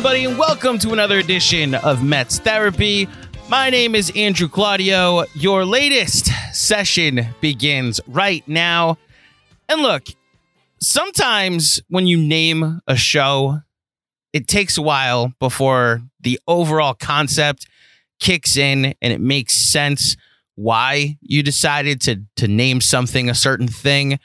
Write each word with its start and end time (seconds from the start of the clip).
Everybody, 0.00 0.24
and 0.24 0.38
welcome 0.38 0.78
to 0.78 0.94
another 0.94 1.18
edition 1.18 1.74
of 1.74 2.02
Mets 2.02 2.38
Therapy. 2.38 3.06
My 3.50 3.68
name 3.68 3.94
is 3.94 4.10
Andrew 4.16 4.48
Claudio. 4.48 5.24
Your 5.34 5.66
latest 5.66 6.30
session 6.54 7.26
begins 7.42 8.00
right 8.06 8.42
now. 8.48 8.96
And 9.68 9.82
look, 9.82 10.04
sometimes 10.80 11.82
when 11.90 12.06
you 12.06 12.16
name 12.16 12.80
a 12.86 12.96
show, 12.96 13.60
it 14.32 14.48
takes 14.48 14.78
a 14.78 14.82
while 14.82 15.34
before 15.38 16.00
the 16.18 16.40
overall 16.48 16.94
concept 16.94 17.66
kicks 18.20 18.56
in 18.56 18.94
and 19.02 19.12
it 19.12 19.20
makes 19.20 19.52
sense 19.52 20.16
why 20.54 21.18
you 21.20 21.42
decided 21.42 22.00
to 22.02 22.22
to 22.36 22.48
name 22.48 22.80
something 22.80 23.28
a 23.28 23.34
certain 23.34 23.68
thing. 23.68 24.18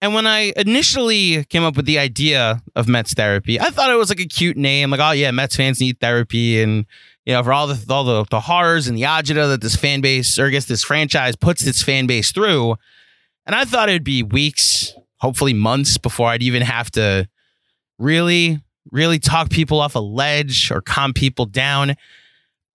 And 0.00 0.14
when 0.14 0.26
I 0.26 0.52
initially 0.56 1.44
came 1.46 1.64
up 1.64 1.76
with 1.76 1.86
the 1.86 1.98
idea 1.98 2.62
of 2.76 2.86
Mets 2.86 3.14
therapy, 3.14 3.60
I 3.60 3.70
thought 3.70 3.90
it 3.90 3.96
was 3.96 4.10
like 4.10 4.20
a 4.20 4.26
cute 4.26 4.56
name, 4.56 4.90
like 4.90 5.00
oh 5.00 5.10
yeah, 5.10 5.30
Mets 5.30 5.56
fans 5.56 5.80
need 5.80 5.98
therapy, 5.98 6.62
and 6.62 6.86
you 7.26 7.32
know 7.32 7.42
for 7.42 7.52
all 7.52 7.66
the 7.66 7.92
all 7.92 8.04
the, 8.04 8.24
the 8.30 8.40
horrors 8.40 8.86
and 8.86 8.96
the 8.96 9.02
agita 9.02 9.48
that 9.48 9.60
this 9.60 9.74
fan 9.74 10.00
base 10.00 10.38
or 10.38 10.46
I 10.46 10.50
guess 10.50 10.66
this 10.66 10.84
franchise 10.84 11.34
puts 11.34 11.66
its 11.66 11.82
fan 11.82 12.06
base 12.06 12.30
through. 12.30 12.76
And 13.44 13.54
I 13.56 13.64
thought 13.64 13.88
it'd 13.88 14.04
be 14.04 14.22
weeks, 14.22 14.94
hopefully 15.16 15.54
months, 15.54 15.96
before 15.96 16.28
I'd 16.28 16.42
even 16.42 16.62
have 16.62 16.90
to 16.92 17.26
really, 17.98 18.60
really 18.92 19.18
talk 19.18 19.50
people 19.50 19.80
off 19.80 19.94
a 19.94 20.00
ledge 20.00 20.70
or 20.70 20.80
calm 20.80 21.12
people 21.12 21.46
down. 21.46 21.94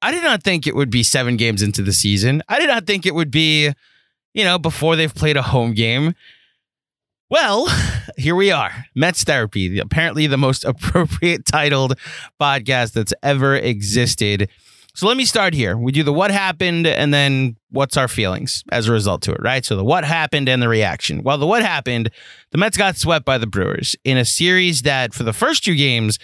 I 0.02 0.12
did 0.12 0.24
not 0.24 0.44
think 0.44 0.68
it 0.68 0.76
would 0.76 0.90
be 0.90 1.04
seven 1.04 1.38
games 1.38 1.62
into 1.62 1.82
the 1.84 1.94
season. 1.94 2.42
I 2.50 2.60
did 2.60 2.68
not 2.68 2.86
think 2.86 3.06
it 3.06 3.16
would 3.16 3.32
be, 3.32 3.72
you 4.34 4.44
know, 4.44 4.58
before 4.60 4.96
they've 4.96 5.14
played 5.14 5.38
a 5.38 5.44
home 5.44 5.74
game. 5.74 6.16
Well, 7.30 7.68
here 8.18 8.36
we 8.36 8.52
are. 8.52 8.86
Mets 8.96 9.24
Therapy, 9.24 9.80
apparently 9.80 10.28
the 10.28 10.38
most 10.38 10.64
appropriate 10.66 11.46
titled 11.46 11.98
podcast 12.40 12.94
that's 12.94 13.14
ever 13.24 13.56
existed. 13.56 14.50
So 14.96 15.08
let 15.08 15.18
me 15.18 15.26
start 15.26 15.56
here. 15.56 15.76
We 15.76 15.92
do 15.92 16.04
the 16.04 16.14
what 16.14 16.30
happened 16.30 16.86
and 16.86 17.12
then 17.12 17.56
what's 17.72 17.98
our 17.98 18.08
feelings 18.08 18.64
as 18.72 18.88
a 18.88 18.92
result 18.92 19.24
to 19.24 19.32
it, 19.32 19.42
right? 19.42 19.66
So 19.66 19.76
the 19.76 19.84
what 19.84 20.04
happened 20.06 20.48
and 20.48 20.62
the 20.62 20.70
reaction. 20.70 21.24
Well, 21.24 21.40
the 21.40 21.48
what 21.48 21.64
happened, 21.64 22.12
the 22.52 22.60
Mets 22.60 22.78
got 22.78 22.96
swept 22.96 23.26
by 23.26 23.40
the 23.40 23.48
Brewers 23.48 23.96
in 24.04 24.18
a 24.18 24.26
series 24.26 24.84
that 24.84 25.16
for 25.16 25.24
the 25.24 25.34
first 25.34 25.64
two 25.64 25.76
games 25.76 26.20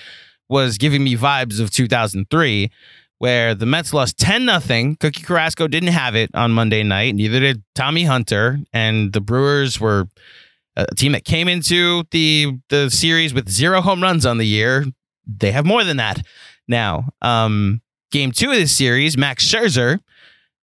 was 0.50 0.78
giving 0.78 1.04
me 1.04 1.16
vibes 1.16 1.60
of 1.60 1.72
2003 1.72 2.70
where 3.18 3.54
the 3.54 3.66
Mets 3.66 3.94
lost 3.94 4.18
10 4.20 4.46
nothing. 4.46 4.96
Cookie 4.98 5.24
Carrasco 5.24 5.68
didn't 5.68 5.90
have 5.90 6.16
it 6.16 6.30
on 6.36 6.52
Monday 6.52 6.84
night, 6.84 7.16
neither 7.16 7.40
did 7.40 7.64
Tommy 7.76 8.04
Hunter, 8.04 8.60
and 8.72 9.12
the 9.12 9.20
Brewers 9.20 9.80
were 9.80 10.08
a 10.90 10.96
team 10.96 11.12
that 11.14 11.26
came 11.26 11.48
into 11.48 12.04
the 12.12 12.58
the 12.70 12.90
series 12.90 13.34
with 13.34 13.50
zero 13.50 13.82
home 13.82 14.02
runs 14.02 14.26
on 14.26 14.38
the 14.38 14.48
year. 14.48 14.86
They 15.26 15.52
have 15.52 15.66
more 15.66 15.84
than 15.84 15.98
that 15.98 16.26
now. 16.68 17.10
Um, 17.22 17.82
game 18.12 18.32
two 18.32 18.52
of 18.52 18.56
this 18.56 18.76
series, 18.76 19.18
Max 19.18 19.46
Scherzer 19.46 20.00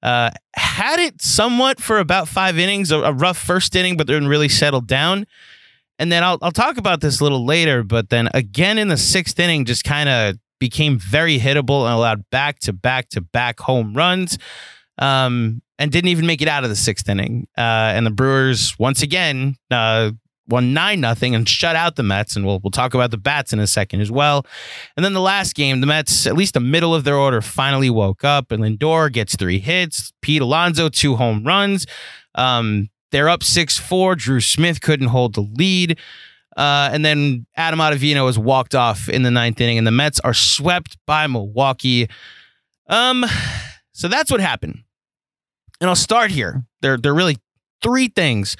uh, 0.02 0.30
had 0.54 1.00
it 1.00 1.20
somewhat 1.20 1.80
for 1.80 1.98
about 1.98 2.28
five 2.28 2.58
innings, 2.58 2.90
a, 2.90 2.98
a 2.98 3.12
rough 3.12 3.38
first 3.38 3.74
inning, 3.74 3.96
but 3.96 4.06
then 4.06 4.28
really 4.28 4.48
settled 4.48 4.86
down. 4.86 5.26
And 5.98 6.12
then 6.12 6.22
I'll 6.22 6.38
I'll 6.42 6.52
talk 6.52 6.76
about 6.76 7.00
this 7.00 7.20
a 7.20 7.22
little 7.24 7.44
later, 7.44 7.82
but 7.82 8.10
then 8.10 8.28
again 8.34 8.78
in 8.78 8.88
the 8.88 8.96
sixth 8.96 9.38
inning, 9.40 9.64
just 9.64 9.84
kind 9.84 10.08
of 10.08 10.36
became 10.58 10.98
very 10.98 11.38
hittable 11.38 11.84
and 11.84 11.94
allowed 11.94 12.28
back 12.30 12.58
to 12.60 12.72
back 12.72 13.08
to 13.10 13.20
back 13.20 13.60
home 13.60 13.94
runs. 13.94 14.38
Um, 14.98 15.62
and 15.78 15.92
didn't 15.92 16.08
even 16.08 16.26
make 16.26 16.42
it 16.42 16.48
out 16.48 16.64
of 16.64 16.70
the 16.70 16.76
sixth 16.76 17.08
inning. 17.08 17.46
Uh, 17.56 17.92
and 17.94 18.06
the 18.06 18.10
Brewers 18.10 18.78
once 18.78 19.02
again 19.02 19.56
uh, 19.70 20.10
won 20.48 20.72
nine 20.72 21.00
nothing 21.00 21.34
and 21.34 21.48
shut 21.48 21.76
out 21.76 21.96
the 21.96 22.02
Mets. 22.02 22.36
And 22.36 22.46
we'll 22.46 22.60
we'll 22.62 22.70
talk 22.70 22.94
about 22.94 23.10
the 23.10 23.18
bats 23.18 23.52
in 23.52 23.58
a 23.60 23.66
second 23.66 24.00
as 24.00 24.10
well. 24.10 24.46
And 24.96 25.04
then 25.04 25.12
the 25.12 25.20
last 25.20 25.54
game, 25.54 25.80
the 25.80 25.86
Mets, 25.86 26.26
at 26.26 26.36
least 26.36 26.54
the 26.54 26.60
middle 26.60 26.94
of 26.94 27.04
their 27.04 27.16
order, 27.16 27.40
finally 27.42 27.90
woke 27.90 28.24
up. 28.24 28.50
And 28.52 28.62
Lindor 28.62 29.12
gets 29.12 29.36
three 29.36 29.58
hits. 29.58 30.12
Pete 30.22 30.42
Alonso 30.42 30.88
two 30.88 31.16
home 31.16 31.44
runs. 31.44 31.86
Um, 32.34 32.90
they're 33.12 33.28
up 33.28 33.42
six 33.42 33.78
four. 33.78 34.14
Drew 34.14 34.40
Smith 34.40 34.80
couldn't 34.80 35.08
hold 35.08 35.34
the 35.34 35.42
lead. 35.42 35.98
Uh, 36.56 36.88
and 36.90 37.04
then 37.04 37.46
Adam 37.54 37.80
Ottavino 37.80 38.24
was 38.24 38.38
walked 38.38 38.74
off 38.74 39.10
in 39.10 39.22
the 39.22 39.30
ninth 39.30 39.60
inning, 39.60 39.76
and 39.76 39.86
the 39.86 39.90
Mets 39.90 40.18
are 40.20 40.32
swept 40.32 40.96
by 41.06 41.26
Milwaukee. 41.26 42.08
Um, 42.88 43.26
so 43.92 44.08
that's 44.08 44.30
what 44.30 44.40
happened. 44.40 44.82
And 45.80 45.90
I'll 45.90 45.96
start 45.96 46.30
here. 46.30 46.64
There, 46.80 46.96
there 46.96 47.12
are 47.12 47.14
really 47.14 47.38
three 47.82 48.08
things 48.08 48.56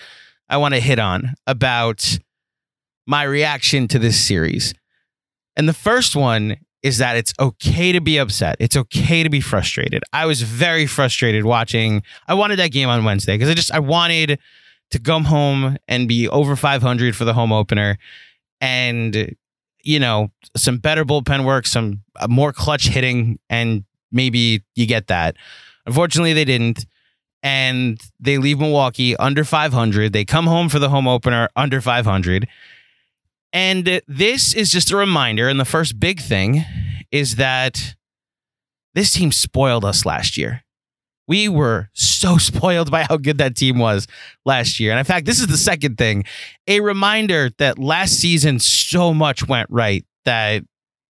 I 0.49 0.57
want 0.59 0.75
to 0.75 0.81
hit 0.81 0.99
on 0.99 1.35
about 1.47 2.19
my 3.07 3.23
reaction 3.23 3.89
to 3.89 3.99
this 3.99 4.21
series. 4.21 4.75
And 5.57 5.69
the 5.69 5.73
first 5.75 6.15
one 6.15 6.57
is 6.83 6.99
that 6.99 7.17
it's 7.17 7.33
okay 7.41 7.93
to 7.93 8.01
be 8.01 8.19
upset. 8.19 8.57
It's 8.61 8.77
okay 8.77 9.23
to 9.23 9.31
be 9.31 9.41
frustrated. 9.41 10.03
I 10.13 10.27
was 10.27 10.43
very 10.43 10.87
frustrated 10.87 11.45
watching. 11.45 12.03
I 12.29 12.35
wanted 12.35 12.59
that 12.59 12.71
game 12.71 12.89
on 12.89 13.05
Wednesday 13.05 13.35
because 13.35 13.49
I 13.49 13.55
just 13.55 13.73
I 13.73 13.81
wanted 13.81 14.39
to 14.91 14.99
come 14.99 15.25
home 15.25 15.77
and 15.89 16.07
be 16.07 16.29
over 16.29 16.55
500 16.55 17.17
for 17.17 17.25
the 17.25 17.33
home 17.33 17.53
opener 17.53 17.99
and 18.61 19.35
you 19.83 20.01
know, 20.01 20.31
some 20.57 20.79
better 20.79 21.05
bullpen 21.05 21.45
work, 21.45 21.65
some 21.65 22.03
uh, 22.17 22.27
more 22.29 22.53
clutch 22.53 22.89
hitting 22.89 23.39
and 23.49 23.85
maybe 24.11 24.63
you 24.75 24.85
get 24.85 25.07
that. 25.07 25.37
Unfortunately, 25.87 26.33
they 26.33 26.45
didn't 26.45 26.87
and 27.47 28.01
they 28.19 28.39
leave 28.39 28.59
Milwaukee 28.59 29.17
under 29.19 29.45
500. 29.45 30.13
They 30.13 30.25
come 30.25 30.49
home 30.49 30.69
for 30.69 30.81
the 30.81 30.89
home 30.89 31.07
opener 31.07 31.49
under 31.55 31.81
500. 31.81 32.49
And 33.53 34.03
this 34.09 34.53
is 34.53 34.73
just 34.73 34.91
a 34.91 34.97
reminder. 34.97 35.49
And 35.49 35.61
the 35.61 35.65
first 35.65 36.01
big 36.01 36.19
thing 36.21 36.65
is 37.13 37.37
that 37.37 37.95
this 38.95 39.13
team 39.13 39.31
spoiled 39.31 39.85
us 39.85 40.05
last 40.05 40.37
year. 40.37 40.65
We 41.29 41.49
were 41.49 41.89
so 41.93 42.37
spoiled 42.51 42.91
by 42.91 43.05
how 43.05 43.17
good 43.17 43.39
that 43.39 43.55
team 43.55 43.79
was 43.79 44.09
last 44.45 44.81
year. 44.81 44.91
And 44.91 44.99
in 44.99 45.05
fact, 45.05 45.25
this 45.25 45.39
is 45.39 45.47
the 45.47 45.57
second 45.57 45.99
thing 45.99 46.25
a 46.67 46.81
reminder 46.81 47.51
that 47.59 47.79
last 47.79 48.15
season 48.15 48.59
so 48.59 49.15
much 49.15 49.47
went 49.47 49.71
right 49.71 50.05
that 50.25 50.65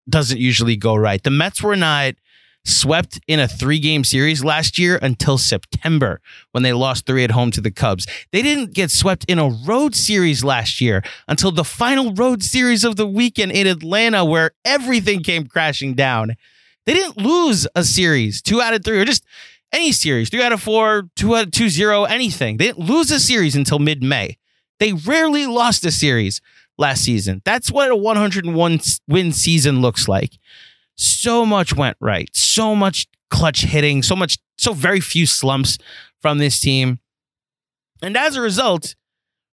doesn't 0.07 0.39
usually 0.39 0.77
go 0.77 0.93
right. 0.95 1.23
The 1.23 1.31
Mets 1.31 1.63
were 1.63 1.75
not 1.75 2.13
swept 2.67 3.19
in 3.27 3.39
a 3.39 3.47
three 3.47 3.79
game 3.79 4.03
series 4.03 4.43
last 4.43 4.77
year 4.77 4.99
until 5.01 5.37
September 5.37 6.21
when 6.51 6.63
they 6.63 6.73
lost 6.73 7.05
three 7.05 7.23
at 7.23 7.31
home 7.31 7.51
to 7.51 7.61
the 7.61 7.71
Cubs. 7.71 8.05
They 8.31 8.41
didn't 8.41 8.73
get 8.73 8.91
swept 8.91 9.25
in 9.27 9.39
a 9.39 9.49
road 9.49 9.95
series 9.95 10.43
last 10.43 10.81
year 10.81 11.03
until 11.27 11.51
the 11.51 11.63
final 11.63 12.13
road 12.13 12.43
series 12.43 12.83
of 12.83 12.95
the 12.95 13.07
weekend 13.07 13.51
in 13.51 13.67
Atlanta, 13.67 14.25
where 14.25 14.51
everything 14.65 15.23
came 15.23 15.47
crashing 15.47 15.93
down. 15.93 16.35
They 16.85 16.93
didn't 16.93 17.17
lose 17.17 17.67
a 17.75 17.83
series, 17.83 18.41
two 18.41 18.61
out 18.61 18.73
of 18.73 18.83
three, 18.83 18.99
or 18.99 19.05
just 19.05 19.25
any 19.71 19.91
series, 19.91 20.29
three 20.29 20.43
out 20.43 20.53
of 20.53 20.61
four, 20.61 21.09
two 21.15 21.35
out 21.35 21.45
of 21.47 21.51
two 21.51 21.69
zero, 21.69 22.03
anything. 22.05 22.57
They 22.57 22.67
didn't 22.67 22.87
lose 22.87 23.11
a 23.11 23.19
series 23.19 23.55
until 23.55 23.79
mid 23.79 24.01
May. 24.03 24.37
They 24.79 24.93
rarely 24.93 25.45
lost 25.45 25.85
a 25.85 25.91
series 25.91 26.41
last 26.77 27.03
season. 27.03 27.41
That's 27.43 27.71
what 27.71 27.89
a 27.89 27.95
101 27.95 28.79
win 29.07 29.31
season 29.33 29.81
looks 29.81 30.07
like 30.07 30.37
so 30.97 31.45
much 31.45 31.75
went 31.75 31.97
right. 31.99 32.29
So 32.33 32.75
much 32.75 33.07
clutch 33.29 33.63
hitting, 33.63 34.03
so 34.03 34.15
much, 34.15 34.37
so 34.57 34.73
very 34.73 34.99
few 34.99 35.25
slumps 35.25 35.77
from 36.21 36.37
this 36.37 36.59
team. 36.59 36.99
And 38.01 38.15
as 38.17 38.35
a 38.35 38.41
result, 38.41 38.95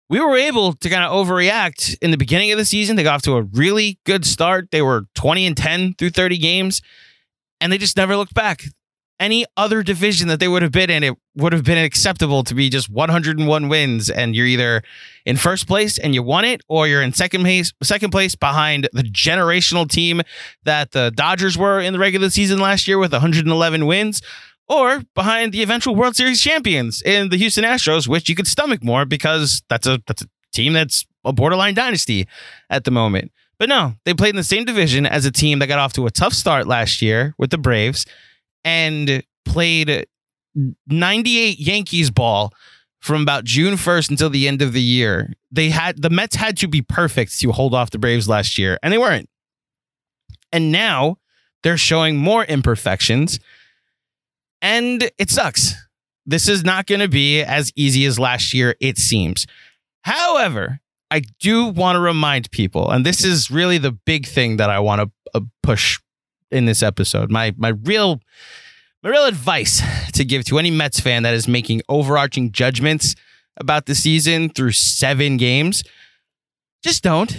we 0.08 0.20
were 0.20 0.36
able 0.36 0.74
to 0.74 0.90
kind 0.90 1.04
of 1.04 1.12
overreact 1.12 1.96
in 2.02 2.10
the 2.10 2.16
beginning 2.16 2.52
of 2.52 2.58
the 2.58 2.64
season. 2.64 2.96
They 2.96 3.02
got 3.02 3.14
off 3.14 3.22
to 3.22 3.36
a 3.36 3.42
really 3.42 3.98
good 4.04 4.24
start. 4.24 4.70
They 4.70 4.82
were 4.82 5.04
20 5.14 5.46
and 5.46 5.56
10 5.56 5.94
through 5.94 6.10
30 6.10 6.38
games, 6.38 6.82
and 7.60 7.72
they 7.72 7.78
just 7.78 7.96
never 7.96 8.16
looked 8.16 8.34
back. 8.34 8.64
Any 9.20 9.46
other 9.56 9.82
division 9.84 10.26
that 10.28 10.40
they 10.40 10.48
would 10.48 10.62
have 10.62 10.72
been 10.72 10.90
in, 10.90 11.04
it 11.04 11.14
would 11.36 11.52
have 11.52 11.62
been 11.62 11.78
acceptable 11.78 12.42
to 12.44 12.54
be 12.54 12.68
just 12.68 12.90
101 12.90 13.68
wins, 13.68 14.10
and 14.10 14.34
you're 14.34 14.46
either 14.46 14.82
in 15.24 15.36
first 15.36 15.68
place 15.68 15.98
and 15.98 16.14
you 16.14 16.22
won 16.22 16.44
it, 16.44 16.62
or 16.68 16.88
you're 16.88 17.02
in 17.02 17.12
second 17.12 17.42
place, 17.42 17.72
second 17.82 18.10
place 18.10 18.34
behind 18.34 18.88
the 18.92 19.04
generational 19.04 19.88
team 19.88 20.20
that 20.64 20.90
the 20.90 21.12
Dodgers 21.14 21.56
were 21.56 21.80
in 21.80 21.92
the 21.92 21.98
regular 21.98 22.28
season 22.28 22.58
last 22.58 22.88
year 22.88 22.98
with 22.98 23.12
111 23.12 23.86
wins, 23.86 24.20
or 24.68 25.02
behind 25.14 25.52
the 25.52 25.62
eventual 25.62 25.94
World 25.94 26.16
Series 26.16 26.40
champions 26.40 27.00
in 27.02 27.28
the 27.28 27.36
Houston 27.36 27.64
Astros, 27.64 28.08
which 28.08 28.28
you 28.28 28.34
could 28.34 28.48
stomach 28.48 28.82
more 28.82 29.04
because 29.04 29.62
that's 29.68 29.86
a 29.86 30.00
that's 30.06 30.22
a 30.22 30.26
team 30.52 30.72
that's 30.72 31.06
a 31.24 31.32
borderline 31.32 31.74
dynasty 31.74 32.26
at 32.70 32.84
the 32.84 32.90
moment. 32.90 33.30
But 33.58 33.68
no, 33.68 33.94
they 34.04 34.14
played 34.14 34.30
in 34.30 34.36
the 34.36 34.42
same 34.42 34.64
division 34.64 35.06
as 35.06 35.24
a 35.24 35.30
team 35.30 35.60
that 35.60 35.68
got 35.68 35.78
off 35.78 35.92
to 35.94 36.06
a 36.06 36.10
tough 36.10 36.32
start 36.32 36.66
last 36.66 37.00
year 37.00 37.34
with 37.38 37.50
the 37.50 37.58
Braves 37.58 38.04
and 38.64 39.22
played 39.44 40.06
98 40.86 41.58
Yankees 41.58 42.10
ball 42.10 42.52
from 43.00 43.22
about 43.22 43.44
June 43.44 43.74
1st 43.74 44.10
until 44.10 44.30
the 44.30 44.48
end 44.48 44.62
of 44.62 44.72
the 44.72 44.80
year. 44.80 45.32
They 45.50 45.70
had 45.70 46.00
the 46.00 46.10
Mets 46.10 46.36
had 46.36 46.56
to 46.58 46.68
be 46.68 46.82
perfect 46.82 47.38
to 47.40 47.52
hold 47.52 47.74
off 47.74 47.90
the 47.90 47.98
Braves 47.98 48.28
last 48.28 48.58
year, 48.58 48.78
and 48.82 48.92
they 48.92 48.98
weren't. 48.98 49.28
And 50.52 50.72
now 50.72 51.18
they're 51.62 51.76
showing 51.76 52.16
more 52.16 52.44
imperfections 52.44 53.40
and 54.64 55.10
it 55.18 55.30
sucks. 55.30 55.74
This 56.24 56.48
is 56.48 56.64
not 56.64 56.86
going 56.86 57.02
to 57.02 57.08
be 57.08 57.42
as 57.42 57.70
easy 57.76 58.06
as 58.06 58.18
last 58.18 58.54
year, 58.54 58.74
it 58.80 58.96
seems. 58.96 59.46
However, 60.02 60.80
I 61.10 61.20
do 61.38 61.66
want 61.66 61.96
to 61.96 62.00
remind 62.00 62.50
people, 62.50 62.90
and 62.90 63.04
this 63.04 63.24
is 63.24 63.50
really 63.50 63.76
the 63.76 63.92
big 63.92 64.26
thing 64.26 64.56
that 64.56 64.70
I 64.70 64.80
want 64.80 65.02
to 65.02 65.10
uh, 65.34 65.40
push 65.62 66.00
in 66.54 66.64
this 66.64 66.82
episode. 66.82 67.30
My 67.30 67.54
my 67.58 67.70
real 67.70 68.20
my 69.02 69.10
real 69.10 69.26
advice 69.26 69.82
to 70.12 70.24
give 70.24 70.44
to 70.46 70.58
any 70.58 70.70
Mets 70.70 71.00
fan 71.00 71.24
that 71.24 71.34
is 71.34 71.48
making 71.48 71.82
overarching 71.88 72.52
judgments 72.52 73.14
about 73.56 73.86
the 73.86 73.94
season 73.94 74.48
through 74.48 74.72
seven 74.72 75.36
games, 75.36 75.84
just 76.82 77.02
don't. 77.02 77.36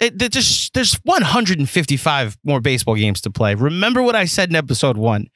It, 0.00 0.16
just 0.30 0.74
there's 0.74 0.94
155 1.02 2.38
more 2.44 2.60
baseball 2.60 2.94
games 2.94 3.20
to 3.22 3.30
play. 3.30 3.54
Remember 3.56 4.00
what 4.00 4.14
I 4.14 4.26
said 4.26 4.48
in 4.48 4.54
episode 4.54 4.96
one. 4.96 5.26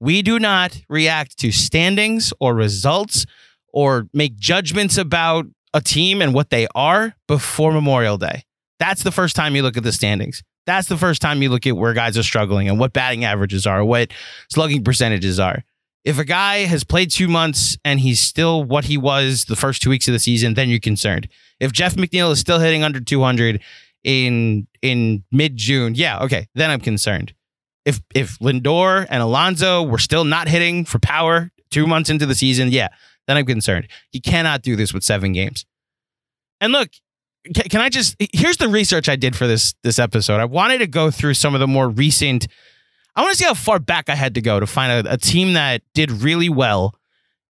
We 0.00 0.22
do 0.22 0.38
not 0.38 0.80
react 0.88 1.36
to 1.40 1.52
standings 1.52 2.32
or 2.40 2.54
results 2.54 3.26
or 3.74 4.06
make 4.14 4.36
judgments 4.36 4.96
about 4.96 5.44
a 5.74 5.82
team 5.82 6.22
and 6.22 6.32
what 6.32 6.48
they 6.48 6.66
are 6.74 7.14
before 7.28 7.72
Memorial 7.72 8.16
Day. 8.16 8.44
That's 8.80 9.04
the 9.04 9.12
first 9.12 9.36
time 9.36 9.54
you 9.54 9.62
look 9.62 9.76
at 9.76 9.84
the 9.84 9.92
standings. 9.92 10.42
That's 10.66 10.88
the 10.88 10.96
first 10.96 11.22
time 11.22 11.42
you 11.42 11.48
look 11.48 11.66
at 11.66 11.76
where 11.76 11.92
guys 11.92 12.18
are 12.18 12.22
struggling 12.22 12.68
and 12.68 12.80
what 12.80 12.92
batting 12.92 13.24
averages 13.24 13.66
are, 13.66 13.84
what 13.84 14.12
slugging 14.50 14.82
percentages 14.82 15.38
are. 15.38 15.62
If 16.04 16.18
a 16.18 16.24
guy 16.24 16.64
has 16.64 16.82
played 16.82 17.10
two 17.10 17.28
months 17.28 17.76
and 17.84 18.00
he's 18.00 18.20
still 18.20 18.64
what 18.64 18.86
he 18.86 18.96
was 18.96 19.44
the 19.44 19.56
first 19.56 19.82
two 19.82 19.90
weeks 19.90 20.08
of 20.08 20.12
the 20.12 20.18
season, 20.18 20.54
then 20.54 20.68
you're 20.68 20.80
concerned. 20.80 21.28
If 21.60 21.72
Jeff 21.72 21.94
McNeil 21.94 22.32
is 22.32 22.40
still 22.40 22.58
hitting 22.58 22.82
under 22.82 23.00
200 23.00 23.60
in 24.02 24.66
in 24.82 25.24
mid 25.30 25.56
June, 25.56 25.94
yeah, 25.94 26.22
okay, 26.24 26.48
then 26.54 26.70
I'm 26.70 26.80
concerned 26.80 27.34
if 27.84 28.00
if 28.14 28.38
Lindor 28.38 29.06
and 29.08 29.22
Alonso 29.22 29.82
were 29.82 29.98
still 29.98 30.24
not 30.24 30.48
hitting 30.48 30.84
for 30.84 30.98
power 30.98 31.50
two 31.70 31.86
months 31.86 32.10
into 32.10 32.26
the 32.26 32.34
season, 32.34 32.70
yeah, 32.70 32.88
then 33.26 33.36
I'm 33.36 33.46
concerned. 33.46 33.88
He 34.10 34.20
cannot 34.20 34.62
do 34.62 34.76
this 34.76 34.92
with 34.92 35.02
seven 35.02 35.32
games. 35.32 35.64
And 36.60 36.72
look, 36.72 36.90
can, 37.44 37.64
can 37.68 37.80
I 37.80 37.88
just 37.88 38.16
here's 38.32 38.56
the 38.56 38.68
research 38.68 39.08
I 39.08 39.16
did 39.16 39.34
for 39.36 39.46
this 39.46 39.74
this 39.82 39.98
episode. 39.98 40.40
I 40.40 40.44
wanted 40.44 40.78
to 40.78 40.86
go 40.86 41.10
through 41.10 41.34
some 41.34 41.54
of 41.54 41.60
the 41.60 41.66
more 41.66 41.88
recent. 41.88 42.46
I 43.16 43.22
want 43.22 43.32
to 43.32 43.38
see 43.38 43.44
how 43.44 43.54
far 43.54 43.78
back 43.78 44.08
I 44.08 44.14
had 44.14 44.34
to 44.34 44.40
go 44.40 44.60
to 44.60 44.66
find 44.66 45.06
a, 45.06 45.14
a 45.14 45.16
team 45.16 45.54
that 45.54 45.82
did 45.94 46.10
really 46.10 46.48
well 46.48 46.94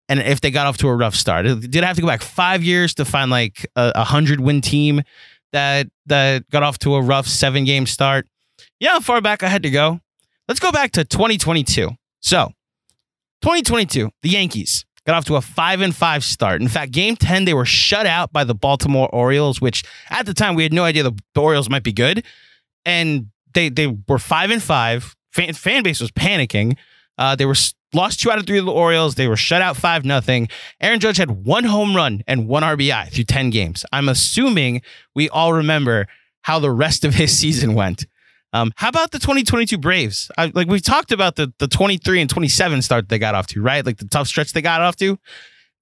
and 0.09 0.21
if 0.21 0.41
they 0.41 0.51
got 0.51 0.67
off 0.67 0.79
to 0.79 0.89
a 0.89 0.95
rough 0.95 1.15
start. 1.15 1.47
Did 1.47 1.85
I 1.85 1.87
have 1.87 1.97
to 1.97 2.03
go 2.03 2.09
back 2.09 2.23
five 2.23 2.63
years 2.65 2.95
to 2.95 3.05
find 3.05 3.31
like 3.31 3.67
a, 3.77 3.93
a 3.95 4.05
hundred 4.05 4.41
win 4.41 4.61
team 4.61 5.03
that 5.53 5.89
that 6.07 6.49
got 6.51 6.63
off 6.63 6.79
to 6.81 6.95
a 6.95 7.03
rough 7.03 7.27
seven 7.27 7.65
game 7.65 7.87
start? 7.87 8.27
Yeah, 8.79 8.91
how 8.91 9.01
far 9.01 9.21
back 9.21 9.43
I 9.43 9.49
had 9.49 9.63
to 9.63 9.71
go. 9.71 10.01
Let's 10.49 10.61
go 10.61 10.73
back 10.73 10.93
to 10.93 11.05
2022. 11.05 11.91
So, 12.21 12.47
2022, 13.43 14.11
the 14.23 14.29
Yankees 14.29 14.85
got 15.07 15.17
off 15.17 15.25
to 15.27 15.37
a 15.37 15.41
5 15.41 15.81
and 15.81 15.95
5 15.95 16.25
start. 16.25 16.61
In 16.61 16.69
fact, 16.69 16.93
game 16.93 17.17
10 17.17 17.45
they 17.45 17.55
were 17.55 17.65
shut 17.65 18.07
out 18.07 18.33
by 18.33 18.45
the 18.45 18.55
Baltimore 18.55 19.09
Orioles, 19.13 19.61
which 19.61 19.85
at 20.11 20.27
the 20.27 20.35
time 20.35 20.55
we 20.55 20.63
had 20.63 20.73
no 20.73 20.85
idea 20.85 21.03
the, 21.03 21.17
the 21.35 21.41
Orioles 21.41 21.71
might 21.71 21.83
be 21.83 21.93
good. 21.93 22.25
And 22.85 23.27
they 23.55 23.69
they 23.69 23.87
were 23.87 24.19
5 24.19 24.51
and 24.51 24.63
5. 24.63 25.17
Fan, 25.33 25.53
fan 25.53 25.83
base 25.83 26.01
was 26.01 26.11
panicking. 26.11 26.77
Uh, 27.17 27.37
they 27.37 27.47
were 27.47 27.55
lost 27.93 28.21
two 28.21 28.31
out 28.31 28.39
of 28.39 28.47
three 28.47 28.59
of 28.59 28.65
the 28.65 28.73
Orioles. 28.73 29.15
They 29.15 29.29
were 29.29 29.37
shut 29.37 29.63
out 29.63 29.77
five 29.77 30.05
nothing. 30.05 30.49
Aaron 30.81 31.01
Judge 31.01 31.17
had 31.17 31.31
one 31.45 31.65
home 31.65 31.95
run 31.95 32.23
and 32.27 32.49
one 32.49 32.63
RBI 32.63 33.13
through 33.13 33.25
10 33.25 33.51
games. 33.51 33.85
I'm 33.93 34.09
assuming 34.09 34.83
we 35.15 35.29
all 35.29 35.53
remember 35.53 36.07
how 36.43 36.59
the 36.59 36.71
rest 36.71 37.05
of 37.05 37.15
his 37.15 37.37
season 37.39 37.75
went. 37.75 38.07
Um, 38.53 38.73
how 38.77 38.89
about 38.89 39.13
the 39.13 39.19
2022 39.19 39.79
Braves? 39.79 40.31
I, 40.37 40.51
like 40.55 40.69
we've 40.69 40.83
talked 40.83 41.13
about 41.13 41.37
the 41.37 41.53
the 41.59 41.69
23 41.69 42.21
and 42.21 42.31
27 42.31 42.83
start 42.83 43.09
they 43.09 43.19
got 43.19 43.35
off 43.35 43.47
to, 43.49 43.63
right? 43.63 43.85
Like 43.85 43.99
the 43.99 44.09
tough 44.09 44.27
stretch 44.27 44.53
they 44.53 44.63
got 44.63 44.81
off 44.81 44.97
to. 44.97 45.19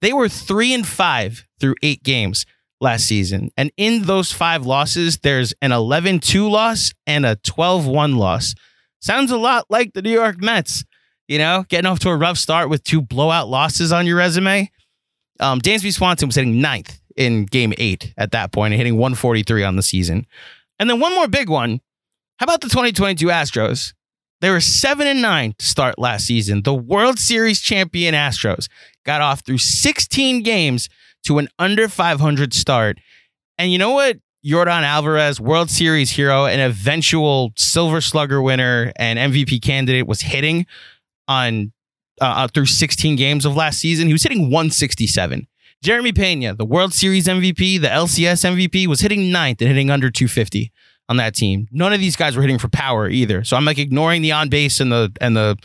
They 0.01 0.13
were 0.13 0.29
three 0.29 0.75
and 0.75 0.87
five 0.87 1.47
through 1.61 1.77
eight 1.83 2.03
games 2.03 2.47
last 2.81 3.07
season, 3.07 3.51
and 3.57 3.73
in 3.77 4.03
those 4.05 4.33
five 4.33 4.65
losses, 4.67 5.19
there's 5.19 5.53
an 5.61 5.71
11-2 5.71 6.49
loss 6.49 6.93
and 7.07 7.27
a 7.27 7.35
12-1 7.37 8.17
loss. 8.17 8.55
Sounds 9.01 9.33
a 9.33 9.37
lot 9.37 9.65
like 9.69 9.95
the 9.95 10.03
New 10.03 10.13
York 10.13 10.41
Mets. 10.41 10.85
You 11.27 11.39
know, 11.39 11.65
getting 11.69 11.87
off 11.91 11.99
to 12.01 12.11
a 12.11 12.17
rough 12.17 12.39
start 12.39 12.71
with 12.71 12.85
two 12.85 13.03
blowout 13.03 13.49
losses 13.49 13.93
on 13.93 14.07
your 14.07 14.17
resume. 14.17 14.71
Um, 15.41 15.61
Dansby 15.61 15.93
Swanson 15.93 16.29
was 16.29 16.37
hitting 16.37 16.61
ninth 16.61 17.01
in 17.17 17.45
Game 17.45 17.75
Eight 17.79 18.15
at 18.17 18.31
that 18.33 18.53
point, 18.53 18.73
and 18.73 18.79
hitting 18.79 18.97
143 18.97 19.65
on 19.65 19.77
the 19.77 19.83
season. 19.83 20.27
And 20.79 20.89
then 20.89 21.01
one 21.01 21.15
more 21.15 21.27
big 21.29 21.49
one 21.49 21.81
how 22.39 22.45
about 22.45 22.61
the 22.61 22.69
2022 22.69 23.27
Astros? 23.27 23.95
They 24.41 24.51
were 24.51 24.61
7 24.61 25.07
and 25.07 25.21
9 25.21 25.55
to 25.59 25.65
start 25.65 25.99
last 25.99 26.25
season. 26.25 26.63
The 26.63 26.75
World 26.75 27.19
Series 27.19 27.61
champion 27.61 28.15
Astros 28.15 28.69
got 29.05 29.21
off 29.21 29.45
through 29.45 29.59
16 29.59 30.45
games 30.45 30.89
to 31.25 31.39
an 31.39 31.49
under 31.59 31.89
500 31.89 32.55
start. 32.55 32.99
And 33.59 33.73
you 33.73 33.79
know 33.79 33.91
what? 33.91 34.19
Yordan 34.47 34.85
Alvarez, 34.85 35.41
World 35.41 35.69
Series 35.69 36.13
hero, 36.13 36.47
and 36.47 36.61
eventual 36.61 37.53
Silver 37.57 38.01
Slugger 38.01 38.41
winner 38.41 38.93
and 38.95 39.19
MVP 39.19 39.61
candidate, 39.61 40.07
was 40.07 40.21
hitting 40.21 40.65
on 41.27 41.73
uh 42.21 42.47
through 42.47 42.67
16 42.67 43.17
games 43.17 43.45
of 43.45 43.57
last 43.57 43.81
season. 43.81 44.07
He 44.07 44.13
was 44.13 44.23
hitting 44.23 44.43
167. 44.43 45.49
Jeremy 45.83 46.13
Pena, 46.13 46.55
the 46.55 46.65
World 46.65 46.93
Series 46.93 47.27
MVP, 47.27 47.81
the 47.81 47.89
LCS 47.89 48.45
MVP, 48.45 48.87
was 48.87 49.01
hitting 49.01 49.33
ninth 49.33 49.61
and 49.61 49.69
hitting 49.69 49.91
under 49.91 50.09
250 50.09 50.73
on 51.09 51.17
that 51.17 51.35
team. 51.35 51.69
None 51.71 51.93
of 51.93 52.01
these 52.01 52.17
guys 52.17 52.37
were 52.37 52.43
hitting 52.43 52.59
for 52.59 52.69
power 52.69 53.09
either. 53.09 53.45
So 53.45 53.57
I'm 53.57 53.65
like 53.65 53.79
ignoring 53.79 54.23
the 54.23 54.33
on 54.33 54.49
base 54.49 54.81
and 54.81 54.93
the 54.93 55.13
and 55.21 55.37
the 55.37 55.57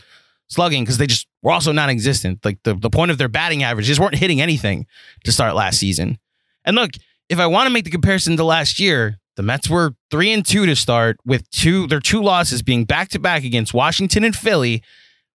slugging 0.48 0.82
because 0.82 0.98
they 0.98 1.06
just 1.06 1.26
were 1.42 1.52
also 1.52 1.72
non-existent. 1.72 2.44
Like 2.44 2.58
the, 2.64 2.74
the 2.74 2.90
point 2.90 3.10
of 3.10 3.18
their 3.18 3.28
batting 3.28 3.62
average, 3.62 3.86
just 3.86 4.00
weren't 4.00 4.16
hitting 4.16 4.40
anything 4.40 4.86
to 5.24 5.32
start 5.32 5.54
last 5.54 5.78
season. 5.78 6.18
And 6.64 6.76
look, 6.76 6.92
if 7.28 7.38
I 7.38 7.46
want 7.46 7.66
to 7.66 7.72
make 7.72 7.84
the 7.84 7.90
comparison 7.90 8.36
to 8.36 8.44
last 8.44 8.78
year, 8.78 9.18
the 9.36 9.42
Mets 9.42 9.68
were 9.68 9.94
three 10.10 10.32
and 10.32 10.46
two 10.46 10.66
to 10.66 10.76
start 10.76 11.18
with 11.24 11.48
two 11.50 11.86
their 11.86 12.00
two 12.00 12.22
losses 12.22 12.62
being 12.62 12.84
back 12.84 13.08
to 13.10 13.18
back 13.18 13.44
against 13.44 13.74
Washington 13.74 14.24
and 14.24 14.34
Philly 14.34 14.82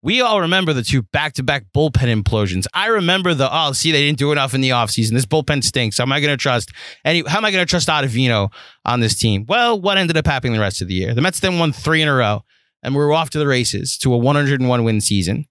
we 0.06 0.22
all 0.22 0.42
remember 0.42 0.72
the 0.72 0.84
two 0.84 1.02
back-to-back 1.02 1.66
bullpen 1.76 2.24
implosions. 2.24 2.68
I 2.76 2.88
remember 2.88 3.34
the 3.34 3.50
oh, 3.52 3.72
see, 3.72 3.92
they 3.92 4.06
didn't 4.06 4.20
do 4.20 4.32
enough 4.32 4.54
in 4.54 4.62
the 4.62 4.70
offseason. 4.70 5.14
This 5.14 5.26
bullpen 5.26 5.64
stinks. 5.64 5.98
How 5.98 6.04
am 6.04 6.12
I 6.12 6.22
going 6.22 6.32
to 6.32 6.38
trust 6.38 6.72
any? 7.04 7.24
How 7.26 7.40
am 7.40 7.46
I 7.46 7.50
going 7.50 7.66
to 7.66 7.70
trust 7.70 7.90
Ottavino 7.90 8.54
on 8.86 9.00
this 9.00 9.18
team? 9.18 9.48
Well, 9.48 9.82
what 9.82 9.98
ended 9.98 10.16
up 10.16 10.28
happening 10.28 10.54
the 10.54 10.60
rest 10.60 10.80
of 10.84 10.88
the 10.88 10.94
year? 10.94 11.16
The 11.16 11.22
Mets 11.22 11.40
then 11.40 11.58
won 11.58 11.74
three 11.74 12.04
in 12.04 12.08
a 12.08 12.14
row, 12.14 12.44
and 12.84 12.94
we 12.94 13.00
were 13.00 13.14
off 13.14 13.32
to 13.32 13.40
the 13.40 13.48
races 13.48 13.98
to 13.98 14.14
a 14.14 14.18
101 14.18 14.84
win 14.84 15.02
season. 15.02 15.48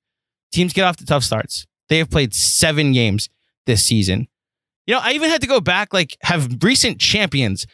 Teams 0.53 0.73
get 0.73 0.85
off 0.85 0.97
to 0.99 1.05
tough 1.05 1.25
starts. 1.25 1.67
They 1.89 1.99
have 1.99 2.09
played 2.09 2.33
seven 2.33 2.93
games 2.93 3.29
this 3.67 3.85
season. 3.85 4.29
You 4.87 4.95
know, 4.95 5.01
I 5.03 5.15
even 5.15 5.31
had 5.31 5.41
to 5.41 5.49
go 5.49 5.61
back. 5.61 5.93
Like, 5.93 6.17
have 6.23 6.63
recent 6.63 7.01
champions 7.01 7.67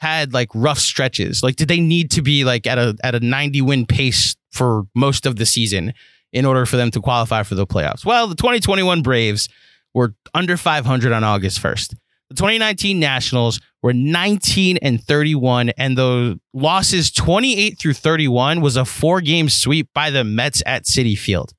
had 0.00 0.34
like 0.34 0.48
rough 0.52 0.80
stretches? 0.80 1.44
Like, 1.44 1.54
did 1.54 1.68
they 1.68 1.78
need 1.78 2.10
to 2.10 2.22
be 2.22 2.42
like 2.42 2.66
at 2.66 2.76
a 2.76 2.96
at 3.04 3.14
a 3.14 3.20
90 3.20 3.62
win 3.62 3.86
pace 3.86 4.34
for 4.50 4.88
most 4.96 5.26
of 5.26 5.36
the 5.36 5.46
season? 5.46 5.92
In 6.34 6.44
order 6.44 6.66
for 6.66 6.76
them 6.76 6.90
to 6.90 7.00
qualify 7.00 7.44
for 7.44 7.54
the 7.54 7.66
playoffs. 7.66 8.04
Well, 8.04 8.26
the 8.26 8.34
2021 8.34 9.02
Braves 9.02 9.48
were 9.94 10.14
under 10.34 10.56
500 10.56 11.12
on 11.12 11.24
August 11.24 11.62
1st. 11.62 11.94
The 12.30 12.34
2019 12.34 12.98
Nationals 12.98 13.60
were 13.82 13.92
19 13.92 14.78
and 14.78 15.02
31, 15.02 15.70
and 15.78 15.96
the 15.96 16.40
losses 16.52 17.12
28 17.12 17.78
through 17.78 17.92
31 17.92 18.60
was 18.60 18.76
a 18.76 18.84
four 18.84 19.20
game 19.20 19.48
sweep 19.48 19.88
by 19.94 20.10
the 20.10 20.24
Mets 20.24 20.62
at 20.66 20.84
Citi 20.84 21.16
Field. 21.16 21.52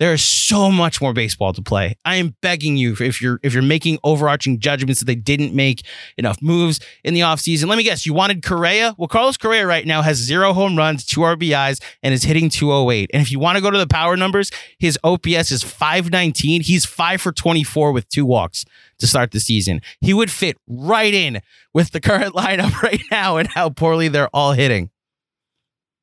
There 0.00 0.14
is 0.14 0.24
so 0.24 0.70
much 0.70 1.02
more 1.02 1.12
baseball 1.12 1.52
to 1.52 1.60
play. 1.60 1.94
I 2.06 2.16
am 2.16 2.34
begging 2.40 2.78
you 2.78 2.96
if 2.98 3.20
you're 3.20 3.38
if 3.42 3.52
you're 3.52 3.62
making 3.62 3.98
overarching 4.02 4.58
judgments 4.58 5.00
that 5.00 5.04
they 5.04 5.14
didn't 5.14 5.54
make 5.54 5.84
enough 6.16 6.40
moves 6.40 6.80
in 7.04 7.12
the 7.12 7.20
offseason. 7.20 7.66
Let 7.66 7.76
me 7.76 7.84
guess, 7.84 8.06
you 8.06 8.14
wanted 8.14 8.42
Correa? 8.42 8.94
Well, 8.96 9.08
Carlos 9.08 9.36
Correa 9.36 9.66
right 9.66 9.86
now 9.86 10.00
has 10.00 10.16
zero 10.16 10.54
home 10.54 10.74
runs, 10.74 11.04
two 11.04 11.20
RBIs, 11.20 11.82
and 12.02 12.14
is 12.14 12.22
hitting 12.22 12.48
208. 12.48 13.10
And 13.12 13.20
if 13.20 13.30
you 13.30 13.38
want 13.38 13.56
to 13.56 13.62
go 13.62 13.70
to 13.70 13.76
the 13.76 13.86
power 13.86 14.16
numbers, 14.16 14.50
his 14.78 14.98
OPS 15.04 15.52
is 15.52 15.62
519. 15.62 16.62
He's 16.62 16.86
five 16.86 17.20
for 17.20 17.30
24 17.30 17.92
with 17.92 18.08
two 18.08 18.24
walks 18.24 18.64
to 19.00 19.06
start 19.06 19.32
the 19.32 19.40
season. 19.40 19.82
He 20.00 20.14
would 20.14 20.30
fit 20.30 20.56
right 20.66 21.12
in 21.12 21.42
with 21.74 21.90
the 21.90 22.00
current 22.00 22.34
lineup 22.34 22.80
right 22.80 23.02
now 23.10 23.36
and 23.36 23.48
how 23.48 23.68
poorly 23.68 24.08
they're 24.08 24.30
all 24.32 24.52
hitting. 24.52 24.88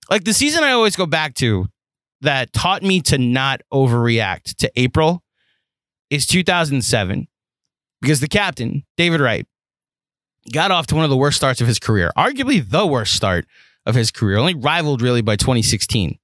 Like 0.07 0.23
the 0.23 0.33
season 0.33 0.63
I 0.63 0.71
always 0.71 0.95
go 0.95 1.07
back 1.07 1.33
to 1.35 1.67
that 2.21 2.53
taught 2.53 2.83
me 2.83 3.01
to 3.01 3.17
not 3.17 3.61
overreact 3.71 4.55
to 4.57 4.71
April 4.75 5.23
is 6.09 6.25
2007 6.25 7.27
because 8.01 8.19
the 8.19 8.27
captain, 8.27 8.83
David 8.95 9.19
Wright, 9.19 9.45
got 10.51 10.71
off 10.71 10.87
to 10.87 10.95
one 10.95 11.03
of 11.03 11.09
the 11.09 11.17
worst 11.17 11.37
starts 11.37 11.61
of 11.61 11.67
his 11.67 11.79
career, 11.79 12.11
arguably 12.17 12.67
the 12.67 12.85
worst 12.85 13.13
start 13.13 13.45
of 13.85 13.95
his 13.95 14.11
career, 14.11 14.37
only 14.37 14.55
rivaled 14.55 15.01
really 15.01 15.21
by 15.21 15.35
2016. 15.35 16.17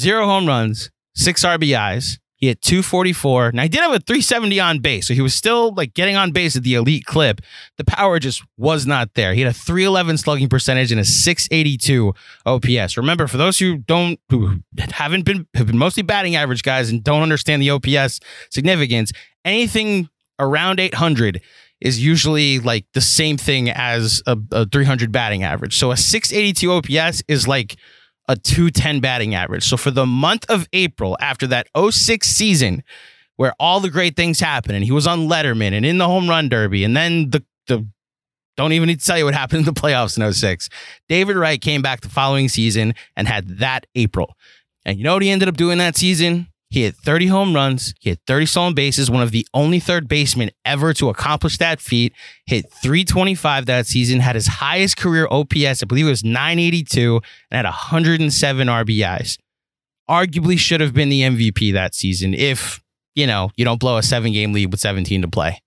Zero 0.00 0.26
home 0.26 0.46
runs, 0.46 0.90
six 1.14 1.44
RBIs, 1.44 2.18
he 2.36 2.48
had 2.48 2.60
244. 2.60 3.52
Now 3.52 3.62
he 3.62 3.68
did 3.68 3.80
have 3.80 3.92
a 3.92 3.98
370 3.98 4.60
on 4.60 4.78
base, 4.80 5.08
so 5.08 5.14
he 5.14 5.22
was 5.22 5.34
still 5.34 5.72
like 5.74 5.94
getting 5.94 6.16
on 6.16 6.32
base 6.32 6.54
at 6.54 6.62
the 6.62 6.74
elite 6.74 7.06
clip. 7.06 7.40
The 7.78 7.84
power 7.84 8.18
just 8.18 8.42
was 8.58 8.86
not 8.86 9.14
there. 9.14 9.32
He 9.34 9.40
had 9.40 9.50
a 9.50 9.54
311 9.54 10.18
slugging 10.18 10.48
percentage 10.48 10.92
and 10.92 11.00
a 11.00 11.04
682 11.04 12.14
OPS. 12.44 12.96
Remember, 12.96 13.26
for 13.26 13.38
those 13.38 13.58
who 13.58 13.78
don't 13.78 14.20
who 14.28 14.60
haven't 14.78 15.24
been 15.24 15.46
have 15.54 15.66
been 15.66 15.78
mostly 15.78 16.02
batting 16.02 16.36
average 16.36 16.62
guys 16.62 16.90
and 16.90 17.02
don't 17.02 17.22
understand 17.22 17.62
the 17.62 17.70
OPS 17.70 18.20
significance, 18.50 19.12
anything 19.44 20.08
around 20.38 20.78
800 20.78 21.40
is 21.80 22.04
usually 22.04 22.58
like 22.58 22.86
the 22.92 23.00
same 23.00 23.36
thing 23.36 23.70
as 23.70 24.22
a, 24.26 24.36
a 24.52 24.66
300 24.66 25.12
batting 25.12 25.42
average. 25.42 25.76
So 25.76 25.90
a 25.90 25.96
682 25.96 26.72
OPS 26.72 27.22
is 27.28 27.46
like 27.46 27.76
a 28.28 28.36
210 28.36 29.00
batting 29.00 29.34
average. 29.34 29.64
So 29.64 29.76
for 29.76 29.90
the 29.90 30.06
month 30.06 30.44
of 30.48 30.68
April, 30.72 31.16
after 31.20 31.46
that 31.48 31.68
06 31.76 32.26
season, 32.26 32.82
where 33.36 33.54
all 33.60 33.80
the 33.80 33.90
great 33.90 34.16
things 34.16 34.40
happened, 34.40 34.76
and 34.76 34.84
he 34.84 34.92
was 34.92 35.06
on 35.06 35.28
Letterman 35.28 35.72
and 35.72 35.84
in 35.86 35.98
the 35.98 36.06
home 36.06 36.28
run 36.28 36.48
derby, 36.48 36.84
and 36.84 36.96
then 36.96 37.30
the 37.30 37.44
the 37.66 37.86
don't 38.56 38.72
even 38.72 38.86
need 38.86 39.00
to 39.00 39.06
tell 39.06 39.18
you 39.18 39.26
what 39.26 39.34
happened 39.34 39.60
in 39.60 39.74
the 39.74 39.78
playoffs 39.78 40.18
in 40.18 40.32
06. 40.32 40.68
David 41.08 41.36
Wright 41.36 41.60
came 41.60 41.82
back 41.82 42.00
the 42.00 42.08
following 42.08 42.48
season 42.48 42.94
and 43.14 43.28
had 43.28 43.58
that 43.58 43.86
April. 43.94 44.34
And 44.86 44.96
you 44.96 45.04
know 45.04 45.12
what 45.12 45.22
he 45.22 45.30
ended 45.30 45.48
up 45.48 45.56
doing 45.56 45.78
that 45.78 45.96
season? 45.96 46.48
He 46.68 46.82
had 46.82 46.96
30 46.96 47.26
home 47.28 47.54
runs. 47.54 47.94
He 48.00 48.10
had 48.10 48.18
30 48.26 48.46
stolen 48.46 48.74
bases, 48.74 49.10
one 49.10 49.22
of 49.22 49.30
the 49.30 49.46
only 49.54 49.78
third 49.78 50.08
basemen 50.08 50.50
ever 50.64 50.92
to 50.94 51.08
accomplish 51.08 51.58
that 51.58 51.80
feat. 51.80 52.12
Hit 52.46 52.70
325 52.70 53.66
that 53.66 53.86
season, 53.86 54.20
had 54.20 54.34
his 54.34 54.46
highest 54.46 54.96
career 54.96 55.28
OPS, 55.30 55.82
I 55.82 55.86
believe 55.86 56.06
it 56.06 56.10
was 56.10 56.24
982, 56.24 57.20
and 57.50 57.56
had 57.56 57.64
107 57.64 58.66
RBIs. 58.66 59.38
Arguably 60.10 60.58
should 60.58 60.80
have 60.80 60.92
been 60.92 61.08
the 61.08 61.22
MVP 61.22 61.72
that 61.72 61.94
season 61.94 62.34
if, 62.34 62.82
you 63.14 63.26
know, 63.26 63.50
you 63.56 63.64
don't 63.64 63.80
blow 63.80 63.96
a 63.96 64.02
seven 64.02 64.32
game 64.32 64.52
lead 64.52 64.70
with 64.70 64.80
17 64.80 65.22
to 65.22 65.28
play. 65.28 65.60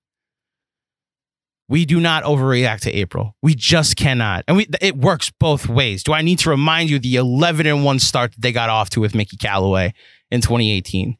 We 1.69 1.85
do 1.85 1.99
not 1.99 2.23
overreact 2.23 2.81
to 2.81 2.91
April. 2.91 3.35
We 3.41 3.55
just 3.55 3.95
cannot. 3.95 4.43
And 4.47 4.57
we, 4.57 4.67
it 4.81 4.97
works 4.97 5.31
both 5.39 5.69
ways. 5.69 6.03
Do 6.03 6.13
I 6.13 6.23
need 6.23 6.39
to 6.39 6.49
remind 6.49 6.89
you 6.89 6.99
the 6.99 7.15
11 7.15 7.67
and 7.67 7.85
1 7.85 7.99
start 7.99 8.31
that 8.33 8.41
they 8.41 8.51
got 8.51 8.69
off 8.69 8.89
to 8.91 8.99
with 8.99 9.15
Mickey 9.15 9.37
Callaway? 9.37 9.93
in 10.31 10.41
2018. 10.41 11.17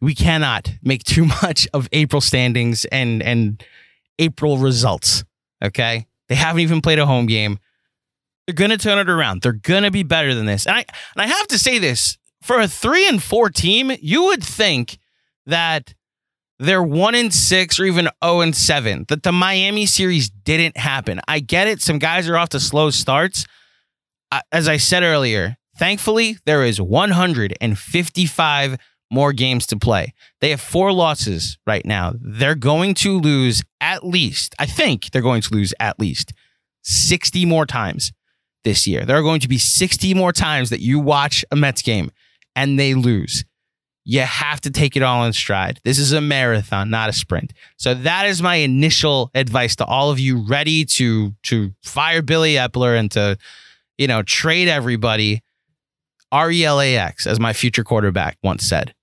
We 0.00 0.14
cannot 0.14 0.72
make 0.82 1.04
too 1.04 1.24
much 1.42 1.68
of 1.72 1.88
April 1.92 2.20
standings 2.20 2.84
and 2.86 3.22
and 3.22 3.62
April 4.18 4.58
results. 4.58 5.24
Okay, 5.62 6.06
they 6.28 6.34
haven't 6.34 6.60
even 6.60 6.80
played 6.80 6.98
a 6.98 7.06
home 7.06 7.26
game. 7.26 7.58
They're 8.46 8.54
gonna 8.54 8.78
turn 8.78 8.98
it 8.98 9.08
around. 9.08 9.42
They're 9.42 9.52
gonna 9.52 9.90
be 9.90 10.02
better 10.02 10.34
than 10.34 10.46
this. 10.46 10.66
And 10.66 10.76
I 10.76 10.84
and 11.14 11.22
I 11.22 11.26
have 11.26 11.46
to 11.48 11.58
say 11.58 11.78
this 11.78 12.18
for 12.42 12.60
a 12.60 12.68
three 12.68 13.08
and 13.08 13.22
four 13.22 13.50
team, 13.50 13.92
you 14.00 14.24
would 14.24 14.42
think 14.42 14.98
that 15.46 15.94
they're 16.58 16.82
one 16.82 17.14
and 17.14 17.32
six 17.32 17.80
or 17.80 17.84
even 17.84 18.08
0 18.24 18.40
and 18.40 18.54
seven. 18.54 19.04
That 19.08 19.22
the 19.22 19.32
Miami 19.32 19.86
series 19.86 20.30
didn't 20.30 20.76
happen. 20.76 21.20
I 21.26 21.40
get 21.40 21.68
it. 21.68 21.80
Some 21.80 21.98
guys 21.98 22.28
are 22.28 22.36
off 22.36 22.50
to 22.50 22.60
slow 22.60 22.90
starts. 22.90 23.46
As 24.50 24.68
I 24.68 24.78
said 24.78 25.02
earlier, 25.02 25.56
Thankfully, 25.76 26.38
there 26.44 26.64
is 26.64 26.80
155 26.80 28.76
more 29.10 29.32
games 29.32 29.66
to 29.66 29.76
play. 29.76 30.14
They 30.40 30.50
have 30.50 30.60
four 30.60 30.92
losses 30.92 31.58
right 31.66 31.84
now. 31.84 32.12
They're 32.20 32.54
going 32.54 32.94
to 32.94 33.18
lose 33.18 33.64
at 33.80 34.04
least, 34.04 34.54
I 34.58 34.66
think 34.66 35.10
they're 35.10 35.22
going 35.22 35.42
to 35.42 35.52
lose 35.54 35.74
at 35.80 35.98
least 35.98 36.32
60 36.82 37.44
more 37.46 37.66
times 37.66 38.12
this 38.64 38.86
year. 38.86 39.04
There 39.04 39.16
are 39.16 39.22
going 39.22 39.40
to 39.40 39.48
be 39.48 39.58
60 39.58 40.14
more 40.14 40.32
times 40.32 40.70
that 40.70 40.80
you 40.80 41.00
watch 41.00 41.44
a 41.50 41.56
Mets 41.56 41.82
game 41.82 42.12
and 42.54 42.78
they 42.78 42.94
lose. 42.94 43.44
You 44.04 44.20
have 44.20 44.60
to 44.62 44.70
take 44.70 44.96
it 44.96 45.02
all 45.02 45.24
in 45.24 45.32
stride. 45.32 45.80
This 45.84 45.98
is 45.98 46.12
a 46.12 46.20
marathon, 46.20 46.90
not 46.90 47.08
a 47.08 47.12
sprint. 47.12 47.52
So 47.76 47.94
that 47.94 48.26
is 48.26 48.42
my 48.42 48.56
initial 48.56 49.30
advice 49.34 49.76
to 49.76 49.84
all 49.84 50.10
of 50.10 50.18
you 50.18 50.44
ready 50.46 50.84
to 50.86 51.34
to 51.44 51.72
fire 51.84 52.22
Billy 52.22 52.54
Eppler 52.54 52.98
and 52.98 53.10
to 53.12 53.38
you 53.98 54.08
know 54.08 54.22
trade 54.22 54.68
everybody 54.68 55.42
R 56.32 56.50
E 56.50 56.64
L 56.64 56.80
A 56.80 56.96
X, 56.96 57.26
as 57.26 57.38
my 57.38 57.52
future 57.52 57.84
quarterback 57.84 58.38
once 58.42 58.66
said. 58.66 58.94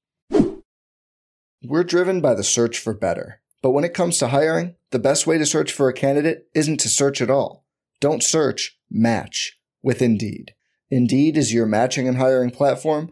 We're 1.63 1.83
driven 1.83 2.21
by 2.21 2.33
the 2.33 2.43
search 2.43 2.77
for 2.77 2.93
better. 2.93 3.41
But 3.61 3.71
when 3.71 3.83
it 3.83 3.93
comes 3.93 4.17
to 4.17 4.29
hiring, 4.29 4.75
the 4.91 4.99
best 4.99 5.27
way 5.27 5.37
to 5.37 5.45
search 5.45 5.71
for 5.71 5.89
a 5.89 5.93
candidate 5.93 6.47
isn't 6.55 6.79
to 6.79 6.89
search 6.89 7.21
at 7.21 7.29
all. 7.29 7.65
Don't 7.99 8.23
search, 8.23 8.79
match 8.89 9.59
with 9.83 10.01
Indeed. 10.01 10.55
Indeed 10.89 11.37
is 11.37 11.53
your 11.53 11.65
matching 11.65 12.07
and 12.07 12.17
hiring 12.17 12.49
platform 12.49 13.11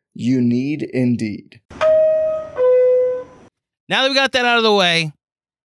You 0.13 0.41
need 0.41 0.83
Indeed. 0.83 1.61
Now 3.89 4.03
that 4.03 4.09
we 4.09 4.15
got 4.15 4.33
that 4.33 4.45
out 4.45 4.57
of 4.57 4.63
the 4.63 4.73
way, 4.73 5.11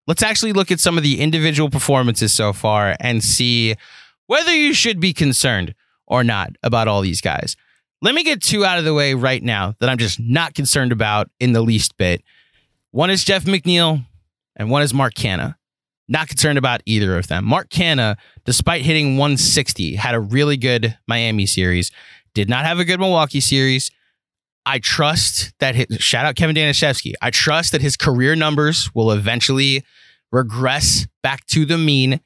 let's 0.08 0.24
actually 0.24 0.54
look 0.54 0.72
at 0.72 0.80
some 0.80 0.98
of 0.98 1.04
the 1.04 1.20
individual 1.22 1.70
performances 1.70 2.34
so 2.34 2.54
far 2.54 2.96
and 3.00 3.24
see 3.24 3.75
whether 4.28 4.54
you 4.54 4.74
should 4.74 5.00
be 5.00 5.14
concerned 5.14 5.74
or 6.08 6.24
not 6.24 6.56
about 6.64 6.88
all 6.88 7.02
these 7.02 7.22
guys. 7.22 7.56
Let 8.02 8.14
me 8.14 8.24
get 8.24 8.42
two 8.42 8.66
out 8.66 8.78
of 8.78 8.86
the 8.86 8.94
way 8.94 9.14
right 9.14 9.42
now 9.42 9.74
that 9.80 9.90
I'm 9.90 9.98
just 9.98 10.20
not 10.20 10.54
concerned 10.54 10.92
about 10.92 11.30
in 11.40 11.54
the 11.54 11.62
least 11.62 11.98
bit. 11.98 12.22
One 12.92 13.10
is 13.10 13.24
Jeff 13.24 13.46
McNeil, 13.46 14.06
and 14.56 14.70
one 14.70 14.82
is 14.82 14.94
Mark 14.94 15.16
Canha. 15.16 15.56
Not 16.08 16.28
concerned 16.28 16.60
about 16.60 16.82
either 16.86 17.18
of 17.18 17.28
them. 17.28 17.46
Mark 17.46 17.70
Canha, 17.70 18.16
despite 18.44 18.84
hitting 18.84 19.18
160, 19.18 19.96
had 19.96 20.14
a 20.14 20.20
really 20.20 20.56
good 20.56 20.98
Miami 21.08 21.48
series. 21.48 21.92
Did 22.36 22.48
not 22.48 22.66
have 22.66 22.80
a 22.80 22.86
good 22.86 23.00
Milwaukee 23.00 23.40
series. 23.40 23.90
I 24.66 24.80
trust 24.80 25.54
that 25.60 25.76
his, 25.76 25.88
shout 26.00 26.26
out 26.26 26.36
Kevin 26.36 26.56
Danishevsky. 26.56 27.14
I 27.22 27.30
trust 27.30 27.72
that 27.72 27.82
his 27.82 27.96
career 27.96 28.36
numbers 28.36 28.90
will 28.94 29.12
eventually 29.12 29.84
regress 30.32 31.08
back 31.22 31.46
to 31.48 31.66
the 31.66 31.78
mean 31.78 32.20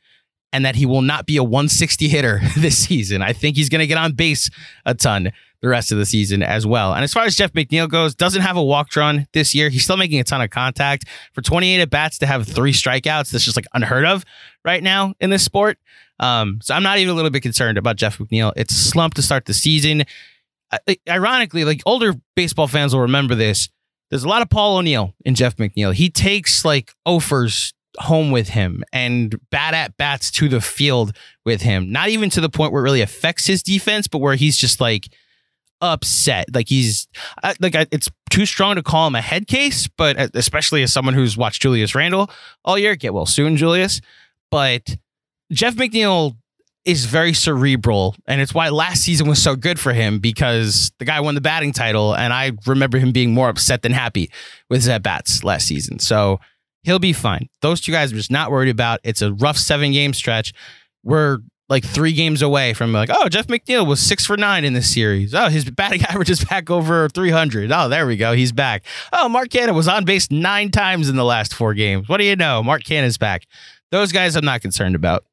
and 0.51 0.65
that 0.65 0.75
he 0.75 0.85
will 0.85 1.01
not 1.01 1.25
be 1.25 1.37
a 1.37 1.43
160 1.43 2.07
hitter 2.07 2.41
this 2.57 2.77
season. 2.77 3.21
I 3.21 3.33
think 3.33 3.55
he's 3.55 3.69
going 3.69 3.79
to 3.79 3.87
get 3.87 3.97
on 3.97 4.13
base 4.13 4.49
a 4.85 4.95
ton 4.95 5.31
the 5.61 5.67
rest 5.67 5.91
of 5.91 5.97
the 5.97 6.05
season 6.05 6.41
as 6.41 6.65
well. 6.65 6.93
And 6.93 7.03
as 7.03 7.13
far 7.13 7.25
as 7.25 7.35
Jeff 7.35 7.51
McNeil 7.51 7.89
goes, 7.89 8.15
doesn't 8.15 8.41
have 8.41 8.55
a 8.55 8.63
walk 8.63 8.89
drawn 8.89 9.27
this 9.33 9.53
year. 9.53 9.69
He's 9.69 9.83
still 9.83 9.97
making 9.97 10.19
a 10.19 10.23
ton 10.23 10.41
of 10.41 10.49
contact. 10.49 11.05
For 11.33 11.41
28 11.41 11.81
at 11.81 11.89
bats 11.89 12.17
to 12.19 12.25
have 12.25 12.47
three 12.47 12.71
strikeouts, 12.71 13.31
that's 13.31 13.43
just 13.43 13.57
like 13.57 13.65
unheard 13.73 14.05
of 14.05 14.23
right 14.63 14.81
now 14.81 15.13
in 15.19 15.29
this 15.29 15.43
sport. 15.43 15.77
Um, 16.19 16.59
so 16.61 16.73
I'm 16.73 16.83
not 16.83 16.97
even 16.97 17.11
a 17.11 17.13
little 17.13 17.29
bit 17.29 17.43
concerned 17.43 17.77
about 17.77 17.97
Jeff 17.97 18.17
McNeil. 18.19 18.53
It's 18.55 18.75
slumped 18.75 19.17
to 19.17 19.21
start 19.21 19.45
the 19.45 19.53
season. 19.53 20.05
Ironically, 21.07 21.65
like 21.65 21.81
older 21.85 22.13
baseball 22.35 22.67
fans 22.67 22.93
will 22.93 23.01
remember 23.01 23.35
this. 23.35 23.69
There's 24.09 24.23
a 24.23 24.29
lot 24.29 24.41
of 24.41 24.49
Paul 24.49 24.77
O'Neill 24.77 25.13
in 25.23 25.35
Jeff 25.35 25.57
McNeil. 25.57 25.93
He 25.93 26.09
takes 26.09 26.65
like 26.65 26.93
offers 27.05 27.73
home 27.99 28.31
with 28.31 28.49
him 28.49 28.83
and 28.93 29.39
bad 29.49 29.73
at 29.73 29.97
bats 29.97 30.31
to 30.31 30.47
the 30.47 30.61
field 30.61 31.15
with 31.45 31.61
him. 31.61 31.91
Not 31.91 32.09
even 32.09 32.29
to 32.31 32.41
the 32.41 32.49
point 32.49 32.71
where 32.71 32.81
it 32.81 32.83
really 32.83 33.01
affects 33.01 33.45
his 33.45 33.61
defense, 33.61 34.07
but 34.07 34.19
where 34.19 34.35
he's 34.35 34.57
just 34.57 34.79
like 34.81 35.09
upset. 35.81 36.53
Like 36.53 36.69
he's 36.69 37.07
like 37.59 37.75
it's 37.91 38.09
too 38.29 38.45
strong 38.45 38.75
to 38.75 38.83
call 38.83 39.07
him 39.07 39.15
a 39.15 39.21
head 39.21 39.47
case, 39.47 39.87
but 39.87 40.17
uh, 40.17 40.27
especially 40.33 40.83
as 40.83 40.93
someone 40.93 41.13
who's 41.13 41.37
watched 41.37 41.61
Julius 41.61 41.95
Randle 41.95 42.29
all 42.63 42.77
year, 42.77 42.95
get 42.95 43.13
well 43.13 43.25
soon, 43.25 43.57
Julius. 43.57 44.01
But 44.51 44.97
Jeff 45.51 45.75
McNeil 45.75 46.35
is 46.85 47.05
very 47.05 47.33
cerebral, 47.33 48.15
and 48.25 48.41
it's 48.41 48.53
why 48.53 48.69
last 48.69 49.03
season 49.03 49.27
was 49.27 49.41
so 49.41 49.55
good 49.55 49.79
for 49.79 49.93
him 49.93 50.19
because 50.19 50.91
the 50.97 51.05
guy 51.05 51.19
won 51.19 51.35
the 51.35 51.41
batting 51.41 51.73
title, 51.73 52.15
and 52.15 52.33
I 52.33 52.51
remember 52.65 52.97
him 52.97 53.11
being 53.11 53.33
more 53.33 53.49
upset 53.49 53.81
than 53.81 53.91
happy 53.91 54.31
with 54.69 54.79
his 54.79 54.87
at 54.87 55.03
bats 55.03 55.43
last 55.43 55.67
season. 55.67 55.99
So 55.99 56.39
he'll 56.83 56.99
be 56.99 57.13
fine. 57.13 57.49
Those 57.61 57.81
two 57.81 57.91
guys 57.91 58.11
are 58.11 58.15
just 58.15 58.31
not 58.31 58.51
worried 58.51 58.69
about. 58.69 58.99
It's 59.03 59.21
a 59.21 59.33
rough 59.33 59.57
seven 59.57 59.91
game 59.91 60.13
stretch. 60.13 60.53
We're 61.03 61.39
like 61.69 61.85
three 61.85 62.13
games 62.13 62.41
away 62.41 62.73
from 62.73 62.91
like, 62.91 63.09
oh, 63.13 63.29
Jeff 63.29 63.47
McNeil 63.47 63.85
was 63.85 63.99
six 63.99 64.25
for 64.25 64.35
nine 64.35 64.65
in 64.65 64.73
this 64.73 64.91
series. 64.91 65.35
Oh, 65.35 65.49
his 65.49 65.69
batting 65.69 66.01
average 66.09 66.29
is 66.29 66.43
back 66.43 66.69
over 66.69 67.07
300. 67.09 67.71
Oh, 67.71 67.89
there 67.89 68.07
we 68.07 68.17
go. 68.17 68.33
He's 68.33 68.51
back. 68.51 68.83
Oh, 69.13 69.29
Mark 69.29 69.49
Canha 69.49 69.75
was 69.75 69.87
on 69.87 70.03
base 70.05 70.31
nine 70.31 70.71
times 70.71 71.09
in 71.09 71.15
the 71.15 71.23
last 71.23 71.53
four 71.53 71.73
games. 71.75 72.09
What 72.09 72.17
do 72.17 72.23
you 72.23 72.35
know? 72.35 72.63
Mark 72.63 72.83
Canha's 72.83 73.17
back. 73.17 73.45
Those 73.91 74.11
guys 74.11 74.35
I'm 74.35 74.45
not 74.45 74.61
concerned 74.61 74.95
about. 74.95 75.25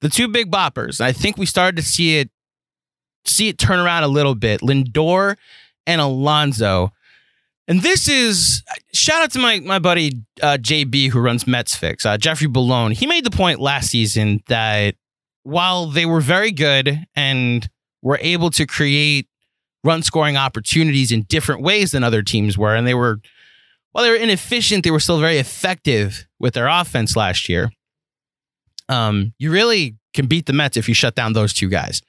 The 0.00 0.08
two 0.08 0.28
big 0.28 0.50
boppers, 0.50 1.00
I 1.00 1.12
think 1.12 1.38
we 1.38 1.46
started 1.46 1.76
to 1.76 1.82
see 1.82 2.18
it 2.18 2.30
see 3.26 3.48
it 3.48 3.58
turn 3.58 3.78
around 3.78 4.02
a 4.02 4.08
little 4.08 4.34
bit. 4.34 4.60
Lindor 4.60 5.36
and 5.86 6.00
Alonso. 6.00 6.92
And 7.66 7.80
this 7.80 8.08
is 8.08 8.62
shout 8.92 9.22
out 9.22 9.30
to 9.32 9.38
my 9.38 9.60
my 9.60 9.78
buddy 9.78 10.22
uh, 10.42 10.58
JB 10.60 11.10
who 11.10 11.20
runs 11.20 11.46
Mets 11.46 11.74
Fix, 11.74 12.04
uh, 12.04 12.18
Jeffrey 12.18 12.48
Ballone. 12.48 12.92
He 12.92 13.06
made 13.06 13.24
the 13.24 13.30
point 13.30 13.60
last 13.60 13.90
season 13.90 14.42
that 14.48 14.96
while 15.44 15.86
they 15.86 16.04
were 16.04 16.20
very 16.20 16.50
good 16.50 17.06
and 17.14 17.68
were 18.02 18.18
able 18.20 18.50
to 18.50 18.66
create 18.66 19.28
run 19.82 20.02
scoring 20.02 20.36
opportunities 20.36 21.12
in 21.12 21.22
different 21.22 21.62
ways 21.62 21.92
than 21.92 22.04
other 22.04 22.22
teams 22.22 22.58
were, 22.58 22.74
and 22.74 22.86
they 22.86 22.94
were 22.94 23.20
while 23.92 24.04
they 24.04 24.10
were 24.10 24.16
inefficient, 24.16 24.84
they 24.84 24.90
were 24.90 25.00
still 25.00 25.20
very 25.20 25.38
effective 25.38 26.26
with 26.38 26.54
their 26.54 26.66
offense 26.66 27.16
last 27.16 27.48
year. 27.48 27.70
Um, 28.88 29.32
you 29.38 29.50
really 29.50 29.96
can 30.12 30.26
beat 30.26 30.46
the 30.46 30.52
Mets 30.52 30.76
if 30.76 30.88
you 30.88 30.94
shut 30.94 31.14
down 31.14 31.32
those 31.32 31.52
two 31.52 31.68
guys. 31.68 32.02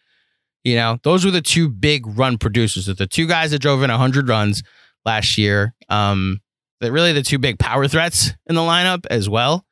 You 0.64 0.76
know, 0.76 0.98
those 1.04 1.24
were 1.24 1.32
the 1.32 1.42
two 1.42 1.70
big 1.70 2.06
run 2.08 2.38
producers. 2.38 2.88
The 2.88 3.08
two 3.08 3.28
guys 3.28 3.52
that 3.52 3.60
drove 3.60 3.84
in 3.84 3.90
100 3.90 4.28
runs 4.28 4.64
last 5.06 5.38
year. 5.38 5.76
Um, 5.90 6.42
that 6.82 6.92
really 6.92 7.14
the 7.14 7.24
two 7.24 7.40
big 7.40 7.60
power 7.60 7.88
threats 7.88 8.32
in 8.48 8.56
the 8.56 8.62
lineup 8.62 9.06
as 9.10 9.30
well. 9.30 9.66